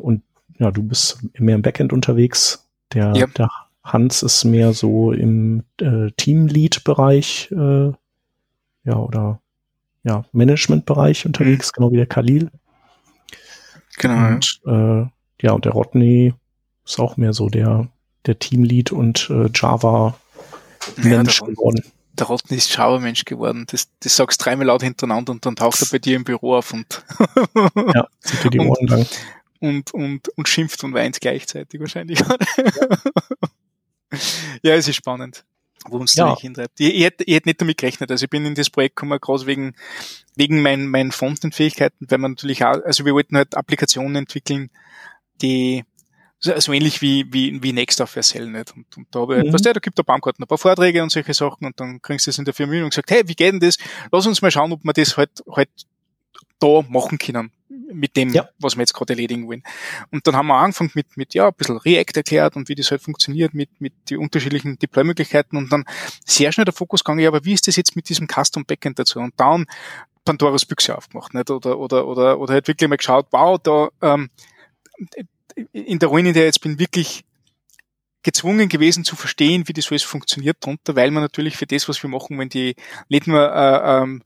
und 0.00 0.22
ja, 0.58 0.70
du 0.70 0.82
bist 0.82 1.18
mehr 1.38 1.54
im 1.54 1.62
Backend 1.62 1.92
unterwegs. 1.92 2.68
Der, 2.92 3.12
ja. 3.14 3.26
der 3.26 3.50
Hans 3.82 4.22
ist 4.22 4.44
mehr 4.44 4.72
so 4.72 5.12
im 5.12 5.64
äh, 5.80 6.10
Teamlead-Bereich, 6.16 7.50
äh, 7.52 7.92
ja, 8.84 8.96
oder 8.96 9.40
ja, 10.02 10.24
Management-Bereich 10.32 11.26
unterwegs, 11.26 11.68
mhm. 11.68 11.72
genau 11.76 11.92
wie 11.92 11.96
der 11.96 12.06
Khalil. 12.06 12.50
Genau. 13.98 14.28
Und 14.28 14.60
äh, 14.66 15.06
ja, 15.42 15.52
und 15.52 15.64
der 15.64 15.72
Rodney 15.72 16.34
ist 16.84 16.98
auch 16.98 17.16
mehr 17.16 17.32
so 17.32 17.48
der, 17.48 17.88
der 18.26 18.38
Teamlead 18.38 18.92
und 18.92 19.30
äh, 19.30 19.48
Java 19.54 20.14
Mensch 20.96 21.40
geworden. 21.40 21.82
Der 22.14 22.26
Rotten 22.26 22.54
ist 22.54 22.70
Schauermensch 22.70 23.24
geworden. 23.24 23.66
Das, 23.70 23.88
das 24.00 24.16
sagst 24.16 24.44
dreimal 24.44 24.66
laut 24.66 24.82
hintereinander 24.82 25.32
und 25.32 25.46
dann 25.46 25.56
taucht 25.56 25.80
er 25.80 25.88
bei 25.90 25.98
dir 25.98 26.16
im 26.16 26.24
Büro 26.24 26.56
auf 26.56 26.72
und, 26.72 27.04
ja, 27.94 28.06
zieht 28.20 28.44
dir 28.44 28.50
die 28.50 28.58
Ohren 28.60 28.86
lang. 28.86 29.06
Und, 29.60 29.94
und, 29.94 30.28
und 30.36 30.48
schimpft 30.48 30.82
und 30.84 30.94
weint 30.94 31.20
gleichzeitig 31.20 31.78
wahrscheinlich. 31.80 32.18
ja, 34.62 34.74
es 34.74 34.88
ist 34.88 34.96
spannend 34.96 35.44
wo 35.88 35.96
uns 35.96 36.14
ja. 36.14 36.24
da 36.26 36.30
nicht 36.32 36.42
hintreibt. 36.42 36.78
Ich, 36.78 36.94
ich, 36.94 37.04
hätte, 37.04 37.24
ich 37.24 37.34
hätte 37.34 37.48
nicht 37.48 37.60
damit 37.60 37.78
gerechnet. 37.78 38.10
Also 38.10 38.24
ich 38.24 38.30
bin 38.30 38.44
in 38.44 38.54
das 38.54 38.70
Projekt 38.70 38.96
gekommen, 38.96 39.18
gerade 39.20 39.46
wegen, 39.46 39.74
wegen 40.36 40.62
meinen, 40.62 40.88
meinen 40.88 41.12
Frontend-Fähigkeiten, 41.12 42.06
weil 42.10 42.18
man 42.18 42.32
natürlich 42.32 42.64
auch, 42.64 42.82
also 42.84 43.04
wir 43.04 43.14
wollten 43.14 43.36
halt 43.36 43.56
Applikationen 43.56 44.16
entwickeln, 44.16 44.70
die 45.40 45.84
so 46.38 46.72
ähnlich 46.72 47.02
wie, 47.02 47.26
wie, 47.32 47.62
wie 47.62 47.72
Next 47.72 48.00
auf 48.00 48.10
Vercel 48.10 48.46
nicht. 48.46 48.74
Und, 48.74 48.96
und 48.96 49.06
da 49.10 49.20
habe 49.20 49.38
ich, 49.38 49.44
mhm. 49.44 49.52
weißt 49.52 49.66
du, 49.66 49.72
da 49.74 49.80
gibt 49.80 49.98
der 49.98 50.04
Baumgarten 50.04 50.42
ein 50.42 50.48
paar 50.48 50.58
Vorträge 50.58 51.02
und 51.02 51.12
solche 51.12 51.34
Sachen 51.34 51.66
und 51.66 51.78
dann 51.78 52.00
kriegst 52.00 52.26
du 52.26 52.30
das 52.30 52.38
in 52.38 52.46
der 52.46 52.54
Firma 52.54 52.82
und 52.82 52.90
gesagt, 52.90 53.10
hey, 53.10 53.22
wie 53.26 53.34
geht 53.34 53.52
denn 53.52 53.60
das? 53.60 53.76
Lass 54.10 54.26
uns 54.26 54.40
mal 54.40 54.50
schauen, 54.50 54.72
ob 54.72 54.82
wir 54.82 54.92
das 54.94 55.16
halt, 55.16 55.30
halt 55.54 55.68
da 56.60 56.82
machen 56.88 57.18
können 57.18 57.50
mit 57.92 58.16
dem, 58.16 58.30
ja. 58.30 58.48
was 58.58 58.76
wir 58.76 58.82
jetzt 58.82 58.94
gerade 58.94 59.12
erledigen 59.12 59.48
wollen. 59.48 59.62
Und 60.10 60.26
dann 60.26 60.36
haben 60.36 60.46
wir 60.46 60.56
angefangen 60.56 60.92
mit, 60.94 61.16
mit 61.16 61.34
ja, 61.34 61.48
ein 61.48 61.54
bisschen 61.54 61.76
React 61.76 62.16
erklärt 62.16 62.56
und 62.56 62.68
wie 62.68 62.74
das 62.74 62.90
halt 62.90 63.02
funktioniert 63.02 63.54
mit, 63.54 63.80
mit 63.80 63.92
die 64.08 64.16
unterschiedlichen 64.16 64.78
Deploy-Möglichkeiten 64.78 65.56
und 65.56 65.72
dann 65.72 65.84
sehr 66.24 66.52
schnell 66.52 66.64
der 66.64 66.74
Fokus 66.74 67.04
gegangen, 67.04 67.20
ja, 67.20 67.28
aber 67.28 67.44
wie 67.44 67.52
ist 67.52 67.66
das 67.66 67.76
jetzt 67.76 67.96
mit 67.96 68.08
diesem 68.08 68.28
Custom 68.28 68.64
Backend 68.64 68.98
dazu? 68.98 69.18
Und 69.18 69.34
dann 69.36 69.66
Pandoras 70.24 70.66
Büchse 70.66 70.96
aufgemacht, 70.96 71.34
nicht? 71.34 71.50
Oder, 71.50 71.78
oder, 71.78 72.06
oder, 72.06 72.38
oder 72.38 72.54
halt 72.54 72.68
wirklich 72.68 72.88
mal 72.88 72.96
geschaut, 72.96 73.26
wow, 73.30 73.58
da, 73.60 73.88
ähm, 74.02 74.30
in 75.72 75.98
der 75.98 76.08
Ruine, 76.08 76.28
in 76.28 76.34
der 76.34 76.44
ich 76.44 76.48
jetzt 76.48 76.60
bin, 76.60 76.78
wirklich 76.78 77.24
gezwungen 78.22 78.68
gewesen 78.68 79.04
zu 79.04 79.16
verstehen, 79.16 79.66
wie 79.66 79.72
das 79.72 79.90
alles 79.90 80.02
funktioniert 80.02 80.58
drunter, 80.60 80.94
weil 80.94 81.10
man 81.10 81.22
natürlich 81.22 81.56
für 81.56 81.66
das, 81.66 81.88
was 81.88 82.02
wir 82.02 82.10
machen, 82.10 82.38
wenn 82.38 82.50
die 82.50 82.76
nicht 83.08 83.26
nur 83.26 83.40
äh, 83.40 84.02
ähm, 84.02 84.22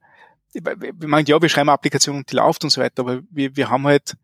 wir 0.54 1.08
meinen, 1.08 1.26
ja, 1.26 1.40
wir 1.40 1.48
schreiben 1.48 1.68
eine 1.68 1.74
Applikation 1.74 2.16
und 2.16 2.30
die 2.30 2.36
läuft 2.36 2.64
und 2.64 2.70
so 2.70 2.80
weiter, 2.80 3.02
aber 3.02 3.22
wir, 3.30 3.56
wir 3.56 3.70
haben 3.70 3.84
halt 3.86 4.16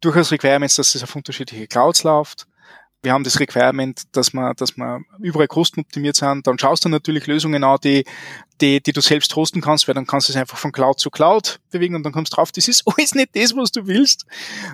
durchaus 0.00 0.32
Requirements, 0.32 0.76
dass 0.76 0.94
es 0.94 1.02
auf 1.02 1.14
unterschiedliche 1.14 1.66
Clouds 1.66 2.04
läuft. 2.04 2.46
Wir 3.02 3.12
haben 3.12 3.22
das 3.22 3.38
Requirement, 3.38 4.02
dass 4.16 4.32
man, 4.32 4.56
dass 4.56 4.76
man 4.76 5.04
überall 5.20 5.46
kostenoptimiert 5.46 6.16
sind. 6.16 6.46
Dann 6.46 6.58
schaust 6.58 6.84
du 6.84 6.88
natürlich 6.88 7.28
Lösungen 7.28 7.62
an, 7.62 7.78
die, 7.84 8.04
die, 8.60 8.82
die 8.82 8.92
du 8.92 9.00
selbst 9.00 9.34
hosten 9.36 9.60
kannst, 9.60 9.86
weil 9.86 9.94
dann 9.94 10.06
kannst 10.06 10.28
du 10.28 10.32
es 10.32 10.36
einfach 10.36 10.58
von 10.58 10.72
Cloud 10.72 10.98
zu 10.98 11.10
Cloud 11.10 11.60
bewegen 11.70 11.94
und 11.94 12.02
dann 12.02 12.12
kommst 12.12 12.32
du 12.32 12.36
drauf, 12.36 12.50
das 12.50 12.66
ist 12.66 12.82
alles 12.96 13.14
nicht 13.14 13.36
das, 13.36 13.54
was 13.54 13.70
du 13.70 13.86
willst. 13.86 14.26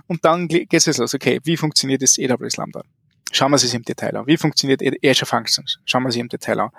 Und 0.06 0.24
dann 0.24 0.48
geht 0.48 0.72
es 0.72 0.86
los, 0.96 1.14
okay, 1.14 1.40
wie 1.44 1.56
funktioniert 1.56 2.00
das 2.00 2.18
AWS 2.18 2.56
Lambda? 2.56 2.82
Schauen 3.30 3.50
wir 3.50 3.56
es 3.56 3.74
im 3.74 3.82
Detail 3.82 4.16
an. 4.16 4.26
Wie 4.26 4.36
funktioniert 4.36 4.80
Azure 5.04 5.26
Functions? 5.26 5.80
Schauen 5.84 6.04
wir 6.04 6.08
es 6.08 6.16
im 6.16 6.28
Detail 6.28 6.60
an. 6.60 6.70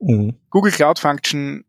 Mhm. 0.00 0.34
Google 0.48 0.72
Cloud 0.72 0.98
Function 0.98 1.64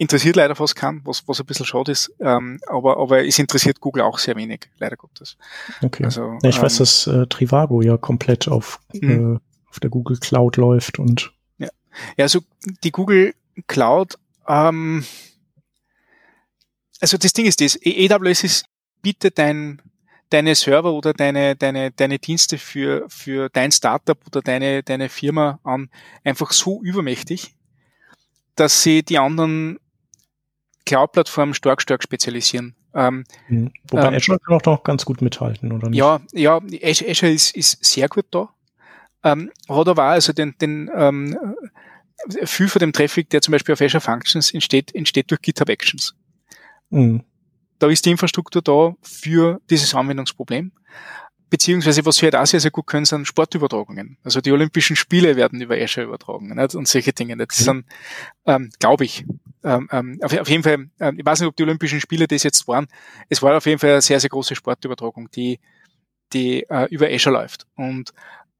interessiert 0.00 0.36
leider 0.36 0.56
fast 0.56 0.74
keinen, 0.76 1.04
was, 1.04 1.28
was 1.28 1.40
ein 1.40 1.46
bisschen 1.46 1.66
schade 1.66 1.92
ist, 1.92 2.10
ähm, 2.20 2.58
aber, 2.66 2.96
aber 2.96 3.26
es 3.26 3.38
interessiert 3.38 3.80
Google 3.80 4.02
auch 4.02 4.18
sehr 4.18 4.34
wenig, 4.34 4.70
leider 4.78 4.96
Gottes. 4.96 5.36
Okay. 5.82 6.04
Also, 6.04 6.38
ja, 6.42 6.48
ich 6.48 6.56
ähm, 6.56 6.62
weiß, 6.62 6.78
dass 6.78 7.06
äh, 7.06 7.26
Trivago 7.26 7.82
ja 7.82 7.98
komplett 7.98 8.48
auf, 8.48 8.80
äh, 8.94 9.36
auf 9.68 9.78
der 9.80 9.90
Google 9.90 10.16
Cloud 10.16 10.56
läuft 10.56 10.98
und 10.98 11.32
ja, 11.58 11.68
ja 12.16 12.24
also 12.24 12.40
die 12.82 12.92
Google 12.92 13.34
Cloud, 13.66 14.14
ähm, 14.48 15.04
also 16.98 17.18
das 17.18 17.34
Ding 17.34 17.44
ist 17.44 17.60
das, 17.60 17.78
AWS 17.84 18.44
ist, 18.44 18.64
bietet 19.02 19.36
dein, 19.36 19.82
deine 20.30 20.54
Server 20.54 20.94
oder 20.94 21.12
deine, 21.12 21.56
deine, 21.56 21.90
deine 21.90 22.18
Dienste 22.18 22.56
für, 22.56 23.04
für 23.10 23.50
dein 23.50 23.70
Startup 23.70 24.18
oder 24.26 24.40
deine, 24.40 24.82
deine 24.82 25.10
Firma 25.10 25.60
an 25.62 25.90
einfach 26.24 26.52
so 26.52 26.80
übermächtig, 26.82 27.54
dass 28.54 28.82
sie 28.82 29.02
die 29.02 29.18
anderen 29.18 29.78
Cloud-Plattformen 30.86 31.54
stark, 31.54 31.82
stark 31.82 32.02
spezialisieren. 32.02 32.74
Ähm, 32.94 33.24
mhm. 33.48 33.72
Wobei 33.88 34.08
ähm, 34.08 34.14
Azure 34.14 34.38
kann 34.38 34.56
auch 34.56 34.64
noch 34.64 34.82
ganz 34.82 35.04
gut 35.04 35.22
mithalten, 35.22 35.72
oder 35.72 35.88
nicht? 35.88 35.98
Ja, 35.98 36.20
ja, 36.32 36.60
Azure 36.82 37.30
ist, 37.30 37.56
ist 37.56 37.84
sehr 37.84 38.08
gut 38.08 38.26
da. 38.30 38.48
Ähm, 39.22 39.50
hat 39.68 39.88
aber 39.88 40.04
auch 40.04 40.10
also 40.10 40.32
den, 40.32 40.54
den 40.60 40.90
ähm, 40.94 41.38
viel 42.44 42.68
von 42.68 42.80
dem 42.80 42.92
Traffic, 42.92 43.30
der 43.30 43.42
zum 43.42 43.52
Beispiel 43.52 43.74
auf 43.74 43.80
Azure 43.80 44.00
Functions 44.00 44.52
entsteht, 44.52 44.94
entsteht 44.94 45.30
durch 45.30 45.42
GitHub 45.42 45.68
Actions. 45.68 46.14
Mhm. 46.90 47.22
Da 47.78 47.88
ist 47.88 48.04
die 48.04 48.10
Infrastruktur 48.10 48.60
da 48.62 48.94
für 49.02 49.60
dieses 49.70 49.94
Anwendungsproblem 49.94 50.72
beziehungsweise 51.50 52.06
was 52.06 52.16
sie 52.16 52.26
halt 52.26 52.36
auch 52.36 52.46
sehr, 52.46 52.60
sehr 52.60 52.70
gut 52.70 52.86
können, 52.86 53.04
sind 53.04 53.26
Sportübertragungen. 53.26 54.16
Also 54.22 54.40
die 54.40 54.52
Olympischen 54.52 54.96
Spiele 54.96 55.36
werden 55.36 55.60
über 55.60 55.76
Azure 55.76 56.06
übertragen 56.06 56.54
nicht? 56.54 56.74
und 56.74 56.88
solche 56.88 57.12
Dinge. 57.12 57.36
Nicht? 57.36 57.50
Das 57.50 57.60
mhm. 57.60 57.64
sind, 57.64 57.84
ähm, 58.46 58.70
glaube 58.78 59.04
ich, 59.04 59.26
ähm, 59.64 59.88
ähm, 59.92 60.18
auf, 60.22 60.36
auf, 60.38 60.48
jeden 60.48 60.62
Fall, 60.62 60.88
ähm, 61.00 61.18
ich 61.18 61.24
weiß 61.24 61.40
nicht, 61.40 61.48
ob 61.48 61.56
die 61.56 61.62
Olympischen 61.62 62.00
Spiele 62.00 62.26
das 62.26 62.42
jetzt 62.42 62.66
waren, 62.68 62.86
es 63.28 63.42
war 63.42 63.56
auf 63.56 63.66
jeden 63.66 63.78
Fall 63.78 63.90
eine 63.90 64.00
sehr, 64.00 64.20
sehr 64.20 64.30
große 64.30 64.54
Sportübertragung, 64.54 65.30
die, 65.30 65.60
die 66.32 66.64
äh, 66.68 66.86
über 66.90 67.08
Azure 67.08 67.34
läuft. 67.34 67.66
Und 67.76 68.12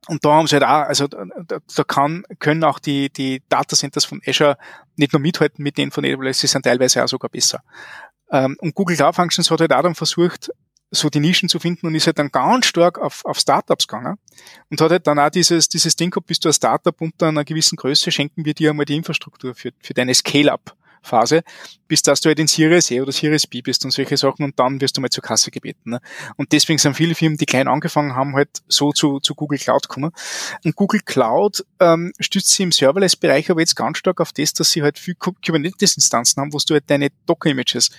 und 0.09 0.25
da 0.25 0.31
haben 0.31 0.47
sie 0.47 0.55
halt 0.55 0.65
auch, 0.65 0.89
also 0.89 1.09
da, 1.09 1.27
da 1.47 1.85
kann, 1.85 2.25
können 2.39 2.65
auch 2.65 2.79
die, 2.79 3.11
die 3.11 3.43
Datacenters 3.51 4.07
von 4.07 4.23
Azure 4.27 4.57
nicht 4.97 5.13
nur 5.13 5.21
mithalten 5.21 5.63
mit 5.63 5.77
denen 5.77 5.91
von 5.91 6.05
AWS, 6.05 6.41
sie 6.41 6.47
sind 6.47 6.63
teilweise 6.63 7.05
auch 7.05 7.09
sogar 7.09 7.29
besser. 7.29 7.63
Ähm, 8.31 8.57
und 8.61 8.75
Google 8.75 8.97
Cloud 8.97 9.15
Functions 9.15 9.51
hat 9.51 9.61
halt 9.61 9.73
auch 9.73 9.83
dann 9.83 9.95
versucht, 9.95 10.51
so 10.91 11.09
die 11.09 11.21
Nischen 11.21 11.49
zu 11.49 11.61
finden 11.61 11.87
und 11.87 11.95
ist 11.95 12.07
halt 12.07 12.19
dann 12.19 12.31
ganz 12.31 12.67
stark 12.67 12.99
auf, 12.99 13.25
auf 13.25 13.39
Startups 13.39 13.87
gegangen 13.87 14.17
und 14.71 14.81
hat 14.81 14.91
halt 14.91 15.07
dann 15.07 15.19
auch 15.19 15.31
dieses, 15.31 15.69
dieses 15.69 15.95
Ding 15.95 16.11
gehabt, 16.11 16.27
bist 16.27 16.45
du 16.45 16.49
ein 16.49 16.53
Startup 16.53 16.99
unter 17.01 17.29
einer 17.29 17.45
gewissen 17.45 17.77
Größe, 17.77 18.11
schenken 18.11 18.45
wir 18.45 18.55
dir 18.55 18.71
einmal 18.71 18.87
die 18.87 18.97
Infrastruktur 18.97 19.55
für, 19.55 19.71
für 19.81 19.95
deine 19.95 20.15
Scale-Up. 20.15 20.77
Phase, 21.03 21.43
bis 21.89 22.03
dass 22.03 22.21
du 22.21 22.29
halt 22.29 22.39
in 22.39 22.47
Series 22.47 22.91
A 22.93 23.03
oder 23.03 23.13
Series 23.13 23.47
B 23.47 23.63
bist 23.63 23.85
und 23.85 23.91
solche 23.91 24.17
Sachen 24.17 24.45
und 24.45 24.59
dann 24.59 24.81
wirst 24.81 24.97
du 24.97 25.01
mal 25.01 25.11
zur 25.11 25.23
Kasse 25.23 25.51
gebeten. 25.51 25.91
Ne? 25.91 26.01
Und 26.37 26.53
deswegen 26.53 26.79
sind 26.79 26.95
viele 26.95 27.15
Firmen, 27.15 27.39
die 27.39 27.47
klein 27.47 27.69
angefangen 27.69 28.15
haben, 28.15 28.35
halt 28.35 28.51
so 28.69 28.93
zu, 28.93 29.21
zu 29.21 29.35
Google 29.35 29.59
Cloud 29.59 29.89
kommen. 29.89 30.13
Und 30.65 30.77
Google 30.77 31.01
Cloud 31.05 31.65
ähm, 31.81 32.13
stützt 32.21 32.51
sich 32.51 32.61
im 32.61 32.73
Serverless-Bereich 32.73 33.51
aber 33.51 33.61
jetzt 33.61 33.77
ganz 33.77 33.99
stark 33.99 34.21
auf 34.21 34.33
das, 34.33 34.53
dass 34.53 34.71
sie 34.71 34.83
halt 34.83 34.99
viel 34.99 35.15
Kubernetes-Instanzen 35.15 36.41
haben, 36.41 36.53
wo 36.53 36.59
du 36.59 36.75
halt 36.75 36.89
deine 36.89 37.09
Docker-Images 37.27 37.91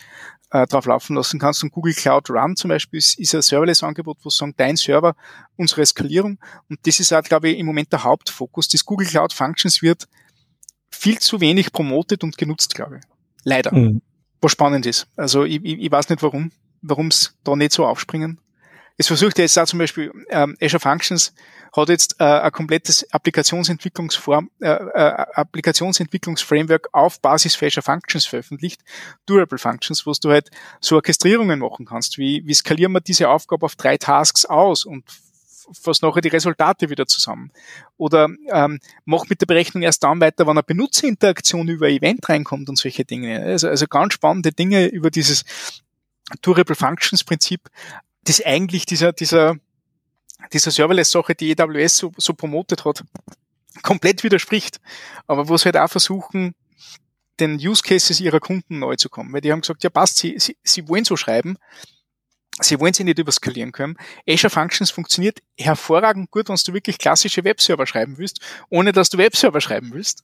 äh, 0.52 0.68
drauf 0.68 0.86
laufen 0.86 1.16
lassen 1.16 1.40
kannst. 1.40 1.64
Und 1.64 1.72
Google 1.72 1.94
Cloud 1.94 2.30
Run 2.30 2.56
zum 2.56 2.70
Beispiel 2.70 3.00
ist, 3.00 3.18
ist 3.18 3.34
ein 3.34 3.42
Serverless-Angebot, 3.42 4.18
wo 4.24 4.30
sagen, 4.30 4.54
dein 4.58 4.78
Server, 4.78 5.16
unsere 5.58 5.86
Skalierung. 5.86 6.40
Und 6.70 6.80
das 6.86 7.00
ist 7.00 7.14
auch, 7.14 7.24
glaube 7.24 7.50
ich, 7.50 7.58
im 7.58 7.66
Moment 7.66 7.92
der 7.92 8.04
Hauptfokus. 8.04 8.68
Das 8.68 8.86
Google 8.86 9.08
Cloud 9.08 9.34
Functions 9.34 9.82
wird 9.82 10.08
viel 10.92 11.20
zu 11.20 11.42
wenig 11.42 11.72
promotet 11.72 12.24
und 12.24 12.38
genutzt, 12.38 12.76
glaube 12.76 12.98
ich. 12.98 13.04
Leider. 13.44 13.74
Mhm. 13.74 14.02
Was 14.42 14.52
spannend 14.52 14.86
ist. 14.86 15.08
Also 15.16 15.44
ich, 15.44 15.64
ich, 15.64 15.80
ich 15.80 15.92
weiß 15.92 16.10
nicht 16.10 16.24
warum, 16.24 16.52
warum 16.82 17.08
es 17.08 17.36
da 17.44 17.56
nicht 17.56 17.72
so 17.72 17.86
aufspringen. 17.86 18.40
Es 18.98 19.08
versucht 19.08 19.38
ja 19.38 19.44
jetzt 19.44 19.58
auch 19.58 19.66
zum 19.66 19.80
Beispiel 19.80 20.12
ähm, 20.30 20.56
Azure 20.62 20.80
Functions 20.80 21.34
hat 21.76 21.90
jetzt 21.90 22.16
äh, 22.20 22.24
ein 22.24 22.52
komplettes 22.52 23.10
Applikationsentwicklungsform, 23.12 24.52
äh, 24.60 24.68
äh, 24.68 25.26
Applikationsentwicklungsframework 25.34 26.90
auf 26.92 27.22
Basis 27.22 27.56
für 27.56 27.68
Azure 27.68 27.84
Functions 27.84 28.26
veröffentlicht, 28.26 28.82
Durable 29.26 29.58
Functions, 29.58 30.06
wo 30.06 30.12
du 30.12 30.30
halt 30.30 30.50
so 30.82 30.96
Orchestrierungen 30.96 31.60
machen 31.60 31.86
kannst. 31.86 32.18
Wie, 32.18 32.44
wie 32.46 32.54
skalieren 32.54 32.92
wir 32.92 33.02
diese 33.02 33.30
Aufgabe 33.30 33.66
auf 33.66 33.76
drei 33.76 33.98
Tasks 33.98 34.46
aus 34.46 34.86
und 34.86 35.06
fass 35.74 36.02
nachher 36.02 36.22
die 36.22 36.30
Resultate 36.30 36.90
wieder 36.90 37.08
zusammen. 37.08 37.52
Oder 37.98 38.30
ähm, 38.52 38.80
mach 39.06 39.30
mit 39.30 39.42
der 39.42 39.46
Berechnung 39.46 39.84
erst 39.84 40.04
dann 40.04 40.22
weiter, 40.22 40.46
wenn 40.46 40.52
eine 40.52 40.64
Benutzerinteraktion 40.64 41.68
über 41.68 41.90
Event 41.90 42.28
reinkommt 42.28 42.70
und 42.70 42.78
solche 42.78 43.06
Dinge. 43.06 43.42
Also, 43.44 43.68
also 43.68 43.88
ganz 43.88 44.14
spannende 44.14 44.52
Dinge 44.52 44.88
über 44.88 45.10
dieses 45.10 45.44
Durable 46.42 46.76
Functions 46.76 47.24
Prinzip, 47.24 47.70
das 48.24 48.44
eigentlich 48.46 48.86
dieser, 48.86 49.14
dieser 49.14 49.56
dieser 50.54 50.72
Serverless-Sache, 50.72 51.36
die 51.36 51.58
AWS 51.58 51.98
so, 51.98 52.12
so 52.18 52.34
promotet 52.34 52.86
hat, 52.86 53.04
komplett 53.84 54.24
widerspricht. 54.24 54.80
Aber 55.28 55.50
wo 55.50 55.58
sie 55.58 55.66
halt 55.66 55.78
auch 55.78 55.90
versuchen, 55.90 56.56
den 57.40 57.56
Use 57.56 57.82
Cases 57.84 58.20
ihrer 58.20 58.40
Kunden 58.40 58.80
neu 58.80 58.96
zu 58.96 59.10
kommen. 59.10 59.34
Weil 59.34 59.42
die 59.42 59.52
haben 59.52 59.62
gesagt, 59.62 59.84
ja 59.84 59.90
passt, 59.90 60.18
sie, 60.18 60.38
sie, 60.40 60.58
sie 60.64 60.88
wollen 60.88 61.06
so 61.06 61.16
schreiben, 61.16 61.58
sie 62.60 62.80
wollen 62.80 62.94
sie 62.94 63.04
nicht 63.04 63.20
überskalieren 63.20 63.72
können. 63.72 63.98
Azure 64.28 64.50
Functions 64.50 64.92
funktioniert 64.92 65.40
hervorragend 65.58 66.32
gut, 66.32 66.50
wenn 66.50 66.56
du 66.56 66.74
wirklich 66.74 66.98
klassische 66.98 67.44
Webserver 67.44 67.88
schreiben 67.88 68.18
willst, 68.18 68.42
ohne 68.70 68.92
dass 68.92 69.10
du 69.10 69.18
Webserver 69.18 69.62
schreiben 69.62 69.92
willst. 69.94 70.24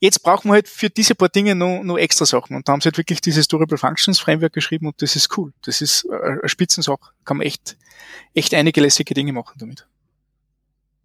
Jetzt 0.00 0.22
brauchen 0.22 0.48
wir 0.48 0.54
halt 0.54 0.68
für 0.68 0.90
diese 0.90 1.14
paar 1.14 1.30
Dinge 1.30 1.54
noch, 1.54 1.82
noch 1.82 1.96
extra 1.96 2.26
Sachen. 2.26 2.56
Und 2.56 2.68
da 2.68 2.72
haben 2.72 2.80
sie 2.80 2.86
halt 2.86 2.98
wirklich 2.98 3.20
dieses 3.22 3.48
Durable 3.48 3.78
Functions 3.78 4.18
Framework 4.18 4.52
geschrieben 4.52 4.86
und 4.86 5.00
das 5.00 5.16
ist 5.16 5.36
cool. 5.38 5.52
Das 5.64 5.80
ist 5.80 6.06
eine 6.10 6.40
Spitzensache. 6.44 7.12
Kann 7.24 7.38
man 7.38 7.46
echt, 7.46 7.78
echt 8.34 8.52
einige 8.52 8.80
lässige 8.82 9.14
Dinge 9.14 9.32
machen 9.32 9.54
damit. 9.58 9.86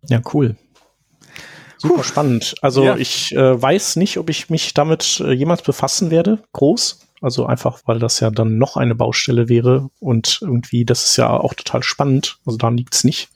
Ja, 0.07 0.22
cool. 0.34 0.57
Super 1.78 1.95
Puh. 1.95 2.03
spannend. 2.03 2.55
Also 2.62 2.84
ja. 2.84 2.97
ich 2.97 3.32
äh, 3.34 3.62
weiß 3.62 3.95
nicht, 3.95 4.18
ob 4.18 4.30
ich 4.30 4.49
mich 4.49 4.74
damit 4.74 5.22
äh, 5.22 5.32
jemals 5.32 5.62
befassen 5.62 6.12
werde, 6.12 6.43
groß. 6.51 6.99
Also 7.22 7.45
einfach, 7.45 7.82
weil 7.86 7.99
das 7.99 8.20
ja 8.20 8.32
dann 8.32 8.57
noch 8.57 8.78
eine 8.78 8.95
Baustelle 8.95 9.49
wäre 9.49 9.89
und 9.99 10.39
irgendwie, 10.41 10.86
das 10.86 11.05
ist 11.05 11.17
ja 11.17 11.30
auch 11.30 11.53
total 11.53 11.84
spannend. 11.84 12.39
Also 12.45 12.57
daran 12.57 12.78
liegt's 12.78 13.03
nicht. 13.03 13.30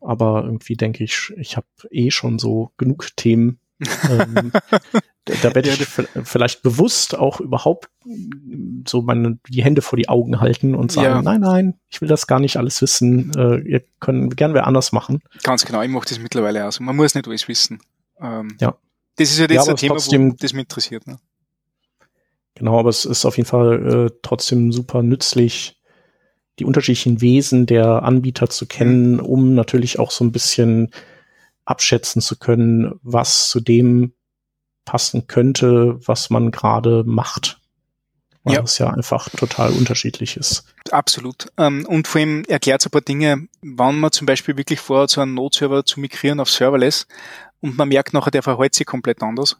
Aber 0.00 0.42
irgendwie 0.44 0.76
denke 0.76 1.04
ich, 1.04 1.32
ich 1.36 1.56
habe 1.56 1.66
eh 1.90 2.10
schon 2.10 2.38
so 2.38 2.72
genug 2.76 3.08
Themen, 3.16 3.60
ähm, 4.10 4.52
da 5.24 5.54
werde 5.54 5.70
ich 5.70 5.86
vielleicht 5.86 6.62
bewusst 6.62 7.16
auch 7.16 7.40
überhaupt 7.40 7.88
so 8.86 9.02
meine 9.02 9.38
die 9.48 9.62
Hände 9.62 9.82
vor 9.82 9.96
die 9.96 10.08
Augen 10.08 10.40
halten 10.40 10.74
und 10.74 10.90
sagen, 10.90 11.06
ja. 11.06 11.22
nein, 11.22 11.40
nein, 11.40 11.74
ich 11.88 12.00
will 12.00 12.08
das 12.08 12.26
gar 12.26 12.40
nicht 12.40 12.56
alles 12.56 12.82
wissen. 12.82 13.32
Äh, 13.36 13.60
ihr 13.60 13.82
können 14.00 14.30
gern 14.30 14.54
wer 14.54 14.66
anders 14.66 14.92
machen. 14.92 15.22
Ganz 15.42 15.64
genau, 15.64 15.82
ich 15.82 15.88
mache 15.88 16.08
das 16.08 16.18
mittlerweile 16.18 16.66
aus. 16.66 16.80
Man 16.80 16.96
muss 16.96 17.14
nicht 17.14 17.26
alles 17.28 17.46
wissen. 17.48 17.80
Ähm, 18.20 18.56
ja. 18.60 18.76
Das 19.16 19.30
ist 19.30 19.38
ja 19.38 19.46
jetzt 19.48 19.66
ja, 19.66 19.72
ein 19.72 19.76
Thema, 19.76 19.96
wo 19.96 20.34
das 20.38 20.52
mich 20.52 20.62
interessiert. 20.62 21.06
Ne? 21.06 21.18
Genau, 22.54 22.78
aber 22.78 22.90
es 22.90 23.04
ist 23.04 23.24
auf 23.24 23.36
jeden 23.36 23.48
Fall 23.48 24.06
äh, 24.06 24.18
trotzdem 24.22 24.72
super 24.72 25.02
nützlich, 25.02 25.80
die 26.58 26.64
unterschiedlichen 26.64 27.20
Wesen 27.20 27.66
der 27.66 28.02
Anbieter 28.02 28.50
zu 28.50 28.66
kennen, 28.66 29.14
mhm. 29.14 29.20
um 29.20 29.54
natürlich 29.54 29.98
auch 29.98 30.10
so 30.10 30.24
ein 30.24 30.32
bisschen 30.32 30.90
abschätzen 31.64 32.20
zu 32.20 32.38
können, 32.38 32.98
was 33.02 33.48
zu 33.48 33.60
dem 33.60 34.12
passen 34.84 35.26
könnte, 35.26 35.98
was 36.06 36.30
man 36.30 36.50
gerade 36.50 37.04
macht. 37.04 37.58
Weil 38.44 38.56
ja. 38.56 38.62
es 38.62 38.78
ja 38.78 38.90
einfach 38.90 39.28
total 39.30 39.70
unterschiedlich 39.70 40.36
ist. 40.36 40.64
Absolut. 40.90 41.46
Ähm, 41.56 41.86
und 41.86 42.08
vor 42.08 42.20
allem 42.20 42.44
erklärt 42.48 42.80
es 42.80 42.86
ein 42.86 42.90
paar 42.90 43.00
Dinge, 43.00 43.46
wann 43.62 44.00
man 44.00 44.10
zum 44.10 44.26
Beispiel 44.26 44.56
wirklich 44.56 44.80
vorhat, 44.80 45.10
so 45.10 45.20
einen 45.20 45.34
Node-Server 45.34 45.84
zu 45.84 46.00
migrieren 46.00 46.40
auf 46.40 46.50
Serverless 46.50 47.06
und 47.60 47.78
man 47.78 47.88
merkt 47.88 48.12
nachher, 48.12 48.32
der 48.32 48.42
verhält 48.42 48.74
sich 48.74 48.86
komplett 48.86 49.22
anders, 49.22 49.56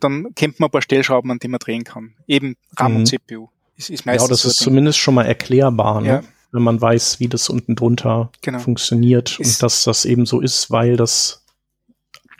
dann 0.00 0.34
kennt 0.34 0.60
man 0.60 0.68
ein 0.68 0.70
paar 0.70 0.82
Stellschrauben, 0.82 1.30
an 1.30 1.38
denen 1.38 1.52
man 1.52 1.58
drehen 1.58 1.84
kann. 1.84 2.14
Eben 2.26 2.56
RAM 2.76 2.92
mhm. 2.92 2.98
und 2.98 3.06
CPU. 3.06 3.48
Ist, 3.76 3.90
ist 3.90 4.06
meistens 4.06 4.28
ja, 4.28 4.32
das 4.32 4.42
so 4.42 4.48
ist 4.48 4.56
zumindest 4.56 4.98
schon 4.98 5.14
mal 5.14 5.24
erklärbar. 5.24 6.00
Ne? 6.00 6.08
Ja 6.08 6.22
wenn 6.56 6.62
man 6.62 6.80
weiß, 6.80 7.20
wie 7.20 7.28
das 7.28 7.50
unten 7.50 7.76
drunter 7.76 8.30
genau. 8.40 8.58
funktioniert 8.58 9.38
ist, 9.38 9.56
und 9.56 9.62
dass 9.62 9.84
das 9.84 10.06
eben 10.06 10.24
so 10.24 10.40
ist, 10.40 10.70
weil 10.70 10.96
das 10.96 11.44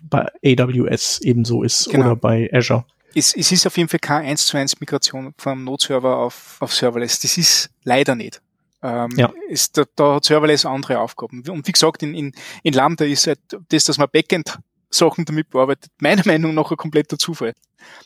bei 0.03 0.27
AWS 0.45 1.21
eben 1.21 1.45
so 1.45 1.63
ist 1.63 1.91
genau. 1.91 2.07
oder 2.07 2.17
bei 2.17 2.51
Azure. 2.53 2.85
Es, 3.15 3.35
es 3.35 3.53
ist 3.53 3.67
auf 3.67 3.77
jeden 3.77 3.89
Fall 3.89 4.01
keine 4.01 4.29
1 4.29 4.47
zu 4.47 4.57
1 4.57 4.81
Migration 4.81 5.35
vom 5.37 5.65
Node-Server 5.65 6.17
auf, 6.17 6.57
auf 6.61 6.75
Serverless. 6.75 7.21
Das 7.21 7.37
ist 7.37 7.71
leider 7.83 8.15
nicht. 8.15 8.41
Ähm, 8.83 9.11
ja. 9.17 9.33
ist, 9.49 9.77
da, 9.77 9.85
da 9.97 10.15
hat 10.17 10.25
Serverless 10.25 10.65
andere 10.65 11.01
Aufgaben. 11.01 11.43
Und 11.49 11.67
wie 11.67 11.73
gesagt, 11.73 12.03
in, 12.03 12.15
in, 12.15 12.33
in 12.63 12.73
Lambda 12.73 13.05
ist 13.05 13.27
halt 13.27 13.41
das, 13.69 13.85
dass 13.85 13.99
man 13.99 14.09
Backend 14.13 14.59
Sachen 14.91 15.25
damit 15.25 15.51
bearbeitet, 15.51 15.91
meiner 15.99 16.23
Meinung 16.25 16.55
nach 16.55 16.71
ein 16.71 16.77
kompletter 16.77 17.19
Zufall. 17.19 17.55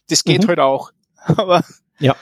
Das 0.09 0.25
geht 0.25 0.45
mhm. 0.45 0.49
halt 0.49 0.61
auch. 0.61 0.93
Aber 1.25 1.65
ja. 1.99 2.17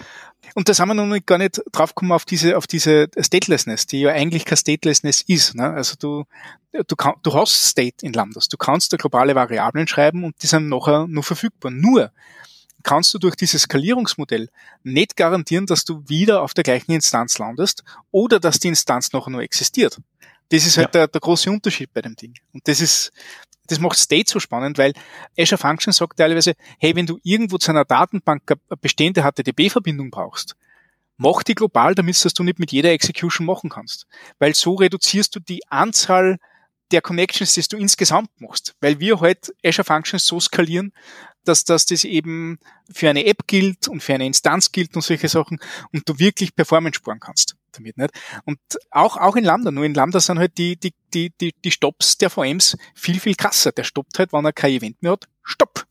Und 0.54 0.68
da 0.68 0.74
sind 0.74 0.88
wir 0.88 0.94
noch 0.94 1.06
nicht 1.06 1.26
gar 1.26 1.38
nicht 1.38 1.61
draufgekommen 1.72 2.12
auf 2.12 2.24
diese, 2.24 2.56
auf 2.56 2.66
diese 2.66 3.09
Statelessness, 3.18 3.86
die 3.86 4.00
ja 4.00 4.11
eigentlich 4.11 4.44
kein 4.44 4.56
Statelessness 4.56 5.22
ist. 5.26 5.54
Ne? 5.54 5.70
Also 5.70 5.94
du, 5.98 6.24
du, 6.72 6.96
kann, 6.96 7.14
du 7.22 7.34
hast 7.34 7.66
State 7.66 8.04
in 8.04 8.12
Lambdas. 8.12 8.48
Du 8.48 8.56
kannst 8.56 8.92
da 8.92 8.96
globale 8.96 9.34
Variablen 9.34 9.86
schreiben 9.86 10.24
und 10.24 10.42
die 10.42 10.46
sind 10.46 10.68
nachher 10.68 11.06
nur 11.06 11.22
verfügbar. 11.22 11.70
Nur 11.70 12.12
kannst 12.82 13.12
du 13.12 13.18
durch 13.18 13.36
dieses 13.36 13.62
Skalierungsmodell 13.62 14.48
nicht 14.82 15.16
garantieren, 15.16 15.66
dass 15.66 15.84
du 15.84 16.02
wieder 16.09 16.42
auf 16.42 16.54
der 16.54 16.64
gleichen 16.64 16.92
Instanz 16.92 17.38
landest 17.38 17.84
oder 18.11 18.40
dass 18.40 18.59
die 18.59 18.68
Instanz 18.68 19.12
nachher 19.12 19.30
nur 19.30 19.42
existiert. 19.42 19.98
Das 20.50 20.64
ist 20.64 20.78
halt 20.78 20.88
ja. 20.88 21.00
der, 21.00 21.09
der 21.09 21.20
große 21.20 21.50
Unterschied 21.50 21.92
bei 21.92 22.00
dem 22.00 22.16
Ding. 22.16 22.34
Und 22.54 22.66
das 22.66 22.80
ist, 22.80 23.12
das 23.69 23.79
macht 23.79 23.99
State 23.99 24.31
so 24.31 24.41
spannend, 24.41 24.79
weil 24.79 24.93
Azure 25.39 25.59
Function 25.59 25.93
sagt 25.93 26.19
teilweise, 26.19 26.55
hey, 26.79 26.97
wenn 26.97 27.07
du 27.07 27.19
irgendwo 27.23 27.59
zu 27.59 27.71
einer 27.71 27.85
Datenbank 27.85 28.43
eine 28.51 28.77
bestehende 28.81 29.23
HTTP-Verbindung 29.23 30.11
brauchst, 30.11 30.57
mach 31.16 31.43
die 31.43 31.55
global, 31.55 31.95
damit 31.95 32.25
dass 32.25 32.35
du 32.35 32.43
nicht 32.43 32.59
mit 32.59 32.73
jeder 32.73 32.91
Execution 32.91 33.47
machen 33.47 33.71
kannst. 33.71 34.07
Weil 34.39 34.55
so 34.55 34.75
reduzierst 34.75 35.35
du 35.37 35.41
die 35.41 35.61
Anzahl 35.69 36.39
der 36.91 37.03
Connections, 37.03 37.53
die 37.53 37.62
du 37.62 37.77
insgesamt 37.77 38.31
machst. 38.41 38.75
Weil 38.81 38.99
wir 38.99 39.21
halt 39.21 39.55
Azure 39.62 39.85
Functions 39.85 40.25
so 40.25 40.41
skalieren, 40.41 40.93
dass, 41.45 41.64
dass 41.64 41.87
das 41.87 42.05
eben 42.05 42.59
für 42.91 43.11
eine 43.11 43.27
App 43.27 43.47
gilt 43.47 43.89
und 43.89 44.03
für 44.03 44.14
eine 44.14 44.27
Instanz 44.27 44.73
gilt 44.73 44.95
und 44.97 45.03
solche 45.03 45.29
Sachen 45.29 45.59
und 45.93 46.09
du 46.09 46.19
wirklich 46.19 46.55
Performance 46.55 46.97
sparen 46.97 47.21
kannst 47.21 47.57
damit, 47.79 47.97
nicht? 47.97 48.11
Und 48.45 48.59
auch, 48.91 49.16
auch 49.16 49.37
in 49.37 49.45
Lambda, 49.45 49.70
nur 49.70 49.85
in 49.85 49.95
Lambda 49.95 50.20
sind 50.20 50.39
halt 50.39 50.59
die, 50.59 50.76
die, 50.76 50.93
die, 51.14 51.31
die, 51.41 51.55
die 51.64 51.70
Stops 51.70 52.18
der 52.18 52.31
VMs 52.31 52.76
viel, 52.95 53.20
viel 53.20 53.35
krasser. 53.35 53.72
Der 53.72 53.85
stoppt 53.85 54.18
halt, 54.18 54.33
wenn 54.33 54.45
er 54.45 54.53
kein 54.53 54.72
Event 54.72 55.03
mehr 55.03 55.12
hat. 55.12 55.29
Stopp! 55.43 55.87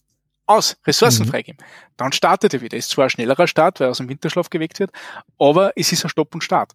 Aus, 0.45 0.77
Ressourcen 0.85 1.25
mhm. 1.25 1.31
freigeben. 1.31 1.65
Dann 1.97 2.13
startet 2.13 2.53
er 2.53 2.61
wieder. 2.61 2.77
Ist 2.77 2.91
zwar 2.91 3.05
ein 3.05 3.09
schnellerer 3.09 3.47
Start, 3.47 3.79
weil 3.79 3.87
er 3.87 3.91
aus 3.91 3.97
dem 3.97 4.07
Winterschlaf 4.07 4.49
geweckt 4.49 4.79
wird, 4.79 4.91
aber 5.37 5.73
es 5.75 5.91
ist 5.91 6.05
ein 6.05 6.09
Stopp 6.09 6.33
und 6.33 6.41
Start. 6.41 6.73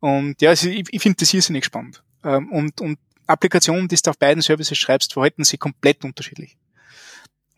Und 0.00 0.42
ja, 0.42 0.50
also 0.50 0.68
ich, 0.68 0.84
ich 0.90 1.00
finde 1.00 1.16
das 1.20 1.32
irrsinnig 1.32 1.64
spannend. 1.64 2.02
Ähm, 2.22 2.52
und, 2.52 2.80
und 2.82 2.98
Applikationen, 3.26 3.88
die 3.88 3.96
du 3.96 4.10
auf 4.10 4.18
beiden 4.18 4.42
Services 4.42 4.76
schreibst, 4.76 5.14
verhalten 5.14 5.44
sich 5.44 5.58
komplett 5.58 6.04
unterschiedlich. 6.04 6.58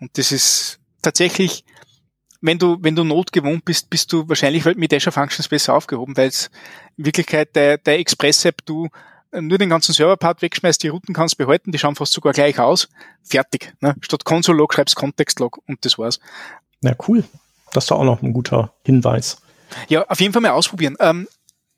Und 0.01 0.17
das 0.17 0.33
ist 0.33 0.79
tatsächlich, 1.03 1.65
wenn 2.41 2.59
du, 2.59 2.79
wenn 2.81 2.95
du 2.95 3.05
Not 3.05 3.33
gewohnt 3.33 3.65
bist, 3.65 3.91
bist 3.91 4.13
du 4.13 4.29
wahrscheinlich 4.29 4.65
mit 4.77 4.95
Azure 4.95 5.13
Functions 5.13 5.49
besser 5.49 5.75
aufgehoben, 5.75 6.17
weil 6.17 6.29
es 6.29 6.51
in 6.97 7.07
Wirklichkeit 7.07 7.55
der, 7.57 7.79
der 7.79 7.99
Express-App 7.99 8.65
du 8.65 8.89
nur 9.33 9.59
den 9.59 9.69
ganzen 9.69 9.93
Server-Part 9.93 10.41
wegschmeißt, 10.43 10.83
die 10.83 10.89
Routen 10.89 11.15
kannst 11.15 11.37
behalten, 11.37 11.73
die 11.73 11.79
schauen 11.79 11.97
fast 11.97 12.13
sogar 12.13 12.33
gleich 12.33 12.59
aus. 12.59 12.89
Fertig. 13.23 13.75
Ne? 13.81 13.95
Statt 14.01 14.25
Console-Log 14.25 14.73
schreibst 14.73 14.97
Context-Log 14.97 15.59
und 15.67 15.85
das 15.85 15.99
war's. 15.99 16.19
Ja, 16.83 16.95
cool. 17.07 17.25
Das 17.73 17.85
ist 17.85 17.93
auch 17.93 18.05
noch 18.05 18.23
ein 18.23 18.33
guter 18.33 18.73
Hinweis. 18.85 19.43
Ja, 19.89 20.07
auf 20.07 20.21
jeden 20.21 20.33
Fall 20.33 20.41
mal 20.41 20.53
ausprobieren. 20.53 20.97
Ähm, 21.01 21.29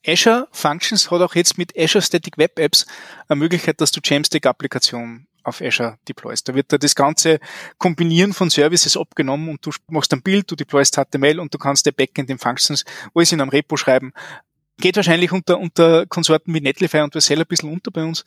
Azure 0.06 0.48
Functions 0.52 1.10
hat 1.10 1.20
auch 1.20 1.34
jetzt 1.34 1.58
mit 1.58 1.76
Azure 1.76 2.02
Static 2.02 2.38
Web 2.38 2.58
Apps 2.58 2.86
eine 3.28 3.36
Möglichkeit, 3.36 3.80
dass 3.80 3.90
du 3.90 4.00
Jamstack-Applikationen 4.02 5.26
auf 5.42 5.60
Azure 5.60 5.98
deployst. 6.08 6.48
Da 6.48 6.54
wird 6.54 6.72
da 6.72 6.78
das 6.78 6.94
ganze 6.94 7.40
Kombinieren 7.78 8.32
von 8.32 8.50
Services 8.50 8.96
abgenommen 8.96 9.48
und 9.48 9.64
du 9.64 9.70
machst 9.88 10.12
ein 10.12 10.22
Bild, 10.22 10.50
du 10.50 10.56
deployst 10.56 10.96
HTML 10.96 11.38
und 11.40 11.52
du 11.54 11.58
kannst 11.58 11.86
der 11.86 11.92
Backend 11.92 12.30
in 12.30 12.38
Functions 12.38 12.84
alles 13.14 13.32
in 13.32 13.40
einem 13.40 13.50
Repo 13.50 13.76
schreiben. 13.76 14.12
Geht 14.78 14.96
wahrscheinlich 14.96 15.32
unter, 15.32 15.58
unter 15.58 16.06
Konsorten 16.06 16.54
wie 16.54 16.60
Netlify 16.60 17.00
und 17.00 17.12
Vercel 17.12 17.40
ein 17.40 17.46
bisschen 17.46 17.70
unter 17.70 17.90
bei 17.90 18.02
uns. 18.02 18.24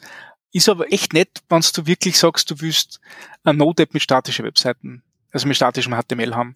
Ist 0.51 0.70
aber 0.70 0.91
echt 0.93 1.14
nett, 1.14 1.41
wenn 1.49 1.61
du 1.61 1.88
wirklich 1.88 2.18
sagst, 2.18 2.51
du 2.51 2.61
willst 2.61 2.99
eine 3.43 3.57
Node-App 3.57 3.93
mit 3.93 4.03
statischen 4.03 4.45
Webseiten, 4.45 5.03
also 5.32 5.47
mit 5.47 5.57
statischem 5.57 5.95
HTML 5.99 6.36
haben. 6.36 6.55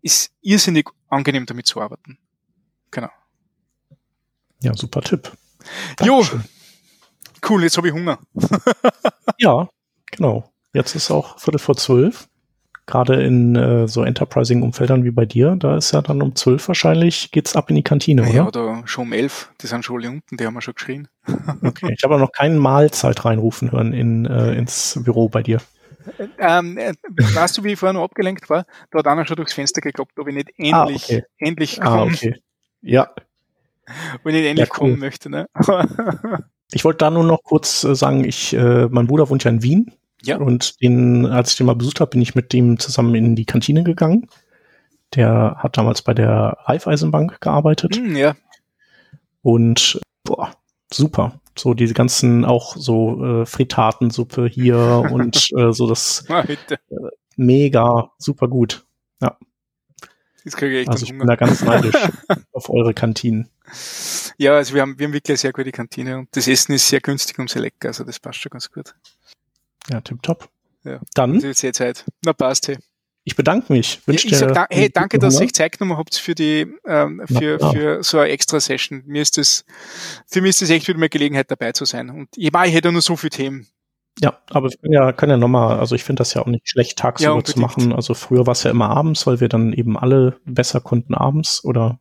Ist 0.00 0.32
irrsinnig 0.42 0.88
angenehm 1.08 1.46
damit 1.46 1.66
zu 1.66 1.80
arbeiten. 1.80 2.18
Genau. 2.92 3.10
Ja, 4.62 4.74
super 4.74 5.00
Tipp. 5.02 5.32
Dankeschön. 5.96 6.40
Jo, 6.40 7.48
cool, 7.48 7.64
jetzt 7.64 7.76
habe 7.76 7.88
ich 7.88 7.94
Hunger. 7.94 8.20
ja, 9.38 9.68
genau. 10.12 10.44
Jetzt 10.72 10.94
ist 10.94 11.10
auch 11.10 11.38
Viertel 11.38 11.58
vor 11.58 11.76
zwölf. 11.76 12.28
Gerade 12.86 13.22
in 13.22 13.54
äh, 13.54 13.86
so 13.86 14.02
Enterprising-Umfeldern 14.02 15.04
wie 15.04 15.12
bei 15.12 15.24
dir, 15.24 15.54
da 15.56 15.76
ist 15.76 15.92
ja 15.92 16.02
dann 16.02 16.20
um 16.20 16.34
zwölf 16.34 16.66
wahrscheinlich, 16.66 17.30
geht's 17.30 17.54
ab 17.54 17.70
in 17.70 17.76
die 17.76 17.84
Kantine, 17.84 18.22
ja, 18.22 18.28
oder? 18.28 18.36
Ja, 18.36 18.46
oder 18.46 18.86
schon 18.86 19.06
um 19.06 19.12
elf. 19.12 19.52
Die 19.60 19.68
sind 19.68 19.84
schon 19.84 19.96
alle 19.96 20.10
unten, 20.10 20.36
die 20.36 20.44
haben 20.44 20.54
wir 20.54 20.62
schon 20.62 20.74
geschrien. 20.74 21.08
okay, 21.62 21.94
ich 21.96 22.02
habe 22.02 22.18
noch 22.18 22.32
keinen 22.32 22.58
Mahlzeit 22.58 23.24
reinrufen 23.24 23.70
hören 23.70 23.92
in, 23.92 24.26
äh, 24.26 24.54
ins 24.54 24.98
Büro 25.04 25.28
bei 25.28 25.42
dir. 25.42 25.60
Ähm, 26.38 26.76
äh, 26.76 26.94
weißt 27.16 27.58
du, 27.58 27.64
wie 27.64 27.74
ich 27.74 27.78
vorher 27.78 27.92
noch 27.92 28.02
abgelenkt 28.02 28.50
war? 28.50 28.66
Da 28.90 28.98
hat 28.98 29.06
einer 29.06 29.26
schon 29.26 29.36
durchs 29.36 29.52
Fenster 29.52 29.80
gekloppt, 29.80 30.18
ob 30.18 30.26
ich 30.26 30.34
nicht 30.34 30.50
endlich, 30.56 30.74
ah, 30.74 30.84
okay. 30.86 31.22
endlich 31.38 31.80
komme. 31.80 31.96
Ah, 31.96 32.02
okay. 32.02 32.42
Ja, 32.80 33.10
wenn 34.22 34.34
ich 34.34 34.46
endlich 34.46 34.68
ja, 34.68 34.74
cool. 34.74 34.78
kommen 34.78 34.98
möchte. 34.98 35.30
Ne? 35.30 35.46
ich 36.72 36.84
wollte 36.84 36.98
da 36.98 37.10
nur 37.10 37.24
noch 37.24 37.42
kurz 37.42 37.84
äh, 37.84 37.94
sagen, 37.94 38.24
ich, 38.24 38.54
äh, 38.54 38.88
mein 38.88 39.06
Bruder 39.06 39.28
wohnt 39.30 39.44
ja 39.44 39.50
in 39.50 39.62
Wien. 39.62 39.92
Ja. 40.24 40.38
Und 40.38 40.80
den, 40.80 41.26
als 41.26 41.52
ich 41.52 41.56
den 41.56 41.66
mal 41.66 41.74
besucht 41.74 42.00
habe, 42.00 42.10
bin 42.10 42.22
ich 42.22 42.34
mit 42.34 42.52
dem 42.52 42.78
zusammen 42.78 43.14
in 43.14 43.36
die 43.36 43.44
Kantine 43.44 43.82
gegangen. 43.82 44.28
Der 45.14 45.56
hat 45.58 45.76
damals 45.76 46.02
bei 46.02 46.14
der 46.14 46.56
Raiffeisenbank 46.64 47.40
gearbeitet. 47.40 48.00
Mm, 48.00 48.16
ja. 48.16 48.36
Und 49.42 50.00
boah, 50.24 50.52
super. 50.92 51.40
So 51.58 51.74
diese 51.74 51.92
ganzen 51.92 52.44
auch 52.44 52.76
so 52.76 53.42
äh, 53.42 53.46
Fritatensuppe 53.46 54.46
hier 54.46 54.76
und 55.12 55.50
äh, 55.56 55.72
so 55.72 55.88
das 55.88 56.24
äh, 56.28 56.56
mega 57.36 58.10
super 58.18 58.48
gut. 58.48 58.86
Ja. 59.20 59.36
Das 60.44 60.56
kriege 60.56 60.74
ich 60.74 60.80
echt 60.82 60.90
also 60.90 61.04
ich 61.04 61.16
bin 61.16 61.26
da 61.26 61.36
ganz 61.36 61.62
neidisch 61.62 61.94
auf 62.52 62.70
eure 62.70 62.94
Kantinen. 62.94 63.48
Ja, 64.38 64.54
also 64.54 64.74
wir 64.74 64.82
haben, 64.82 64.98
wir 64.98 65.06
haben 65.06 65.12
wirklich 65.12 65.30
eine 65.30 65.36
sehr 65.38 65.52
gute 65.52 65.72
Kantine 65.72 66.18
und 66.18 66.28
das 66.32 66.48
Essen 66.48 66.72
ist 66.72 66.88
sehr 66.88 67.00
günstig 67.00 67.38
und 67.38 67.50
sehr 67.50 67.62
lecker, 67.62 67.88
also 67.88 68.04
das 68.04 68.18
passt 68.18 68.38
schon 68.38 68.50
ganz 68.50 68.70
gut. 68.70 68.94
Ja, 69.90 70.00
tipptopp. 70.00 70.48
Ja. 70.84 71.00
Dann. 71.14 71.40
Jetzt 71.40 71.64
Zeit. 71.74 72.04
Na, 72.24 72.32
passt, 72.32 72.68
hey. 72.68 72.78
Ich 73.24 73.36
bedanke 73.36 73.72
mich. 73.72 74.00
Ja, 74.06 74.14
ich 74.14 74.36
sag, 74.36 74.52
da, 74.52 74.66
hey, 74.68 74.90
danke, 74.90 75.18
dass 75.18 75.38
ihr 75.38 75.44
euch 75.44 75.54
Zeit 75.54 75.78
genommen 75.78 75.96
habt 75.96 76.16
für 76.16 76.34
die, 76.34 76.66
ähm, 76.84 77.22
für, 77.26 77.58
Na, 77.60 77.70
für 77.70 78.02
so 78.02 78.18
eine 78.18 78.30
extra 78.30 78.58
Session. 78.58 79.04
Mir 79.06 79.22
ist 79.22 79.38
das, 79.38 79.64
für 80.26 80.40
mich 80.40 80.50
ist 80.50 80.62
das 80.62 80.70
echt 80.70 80.88
wieder 80.88 80.98
mal 80.98 81.08
Gelegenheit 81.08 81.48
dabei 81.48 81.70
zu 81.70 81.84
sein. 81.84 82.10
Und 82.10 82.28
ich, 82.36 82.52
war, 82.52 82.66
ich 82.66 82.74
hätte 82.74 82.90
nur 82.90 83.00
so 83.00 83.14
viele 83.14 83.30
Themen. 83.30 83.66
Ja, 84.18 84.38
aber 84.50 84.70
wir 84.70 84.76
können 84.76 84.92
ja, 84.92 85.12
können 85.12 85.30
ja 85.30 85.36
nochmal, 85.36 85.78
also 85.78 85.94
ich 85.94 86.04
finde 86.04 86.20
das 86.20 86.34
ja 86.34 86.42
auch 86.42 86.46
nicht 86.46 86.68
schlecht, 86.68 86.98
tagsüber 86.98 87.36
ja, 87.36 87.44
zu 87.44 87.60
machen. 87.60 87.92
Also 87.92 88.14
früher 88.14 88.46
war 88.46 88.52
es 88.52 88.64
ja 88.64 88.70
immer 88.70 88.90
abends, 88.90 89.26
weil 89.26 89.40
wir 89.40 89.48
dann 89.48 89.72
eben 89.72 89.96
alle 89.96 90.36
besser 90.44 90.80
konnten 90.80 91.14
abends 91.14 91.64
oder 91.64 92.00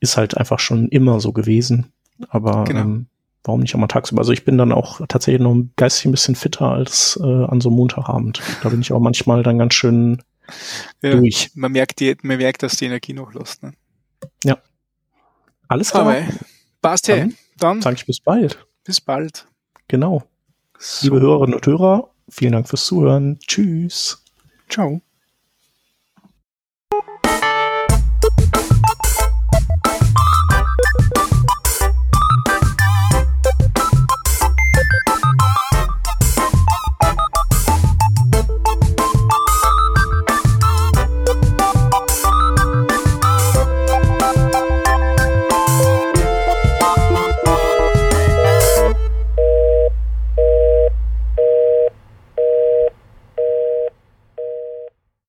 ist 0.00 0.16
halt 0.16 0.36
einfach 0.36 0.58
schon 0.58 0.88
immer 0.88 1.20
so 1.20 1.32
gewesen. 1.32 1.92
Aber 2.28 2.64
genau. 2.64 2.80
ähm, 2.80 3.06
warum 3.46 3.60
nicht 3.60 3.74
auch 3.74 3.78
mal 3.78 3.86
tagsüber? 3.86 4.20
Also 4.20 4.32
ich 4.32 4.44
bin 4.44 4.58
dann 4.58 4.72
auch 4.72 5.00
tatsächlich 5.08 5.40
noch 5.42 5.56
geistig 5.76 6.06
ein 6.06 6.10
bisschen 6.10 6.34
fitter 6.34 6.70
als 6.70 7.18
äh, 7.22 7.24
an 7.44 7.60
so 7.60 7.68
einem 7.68 7.76
Montagabend. 7.76 8.40
Da 8.62 8.68
bin 8.68 8.80
ich 8.80 8.92
auch 8.92 9.00
manchmal 9.00 9.42
dann 9.42 9.58
ganz 9.58 9.74
schön 9.74 10.22
Ja, 11.02 11.12
durch. 11.12 11.50
man 11.54 11.72
merkt, 11.72 12.00
die, 12.00 12.16
man 12.22 12.38
merkt, 12.38 12.62
dass 12.62 12.76
die 12.76 12.84
Energie 12.86 13.12
noch 13.12 13.32
lässt. 13.34 13.62
Ne? 13.62 13.72
Alles 15.68 15.90
klar. 15.90 16.02
Aber 16.06 16.16
passt 16.82 17.08
hey. 17.08 17.18
Dann 17.20 17.34
Dann 17.58 17.82
Sag 17.82 17.94
ich 17.94 18.06
bis 18.06 18.20
bald. 18.20 18.66
bis 18.84 19.00
bald. 19.00 19.46
Genau. 19.88 20.22
So, 20.78 21.06
Liebe 21.06 21.20
Hörerinnen 21.20 21.54
und 21.54 21.66
Hörer, 21.66 22.10
vielen 22.28 22.52
Dank 22.52 22.68
fürs 22.68 22.84
Zuhören. 22.84 23.38
Tschüss. 23.46 24.22
ciao. 24.68 25.00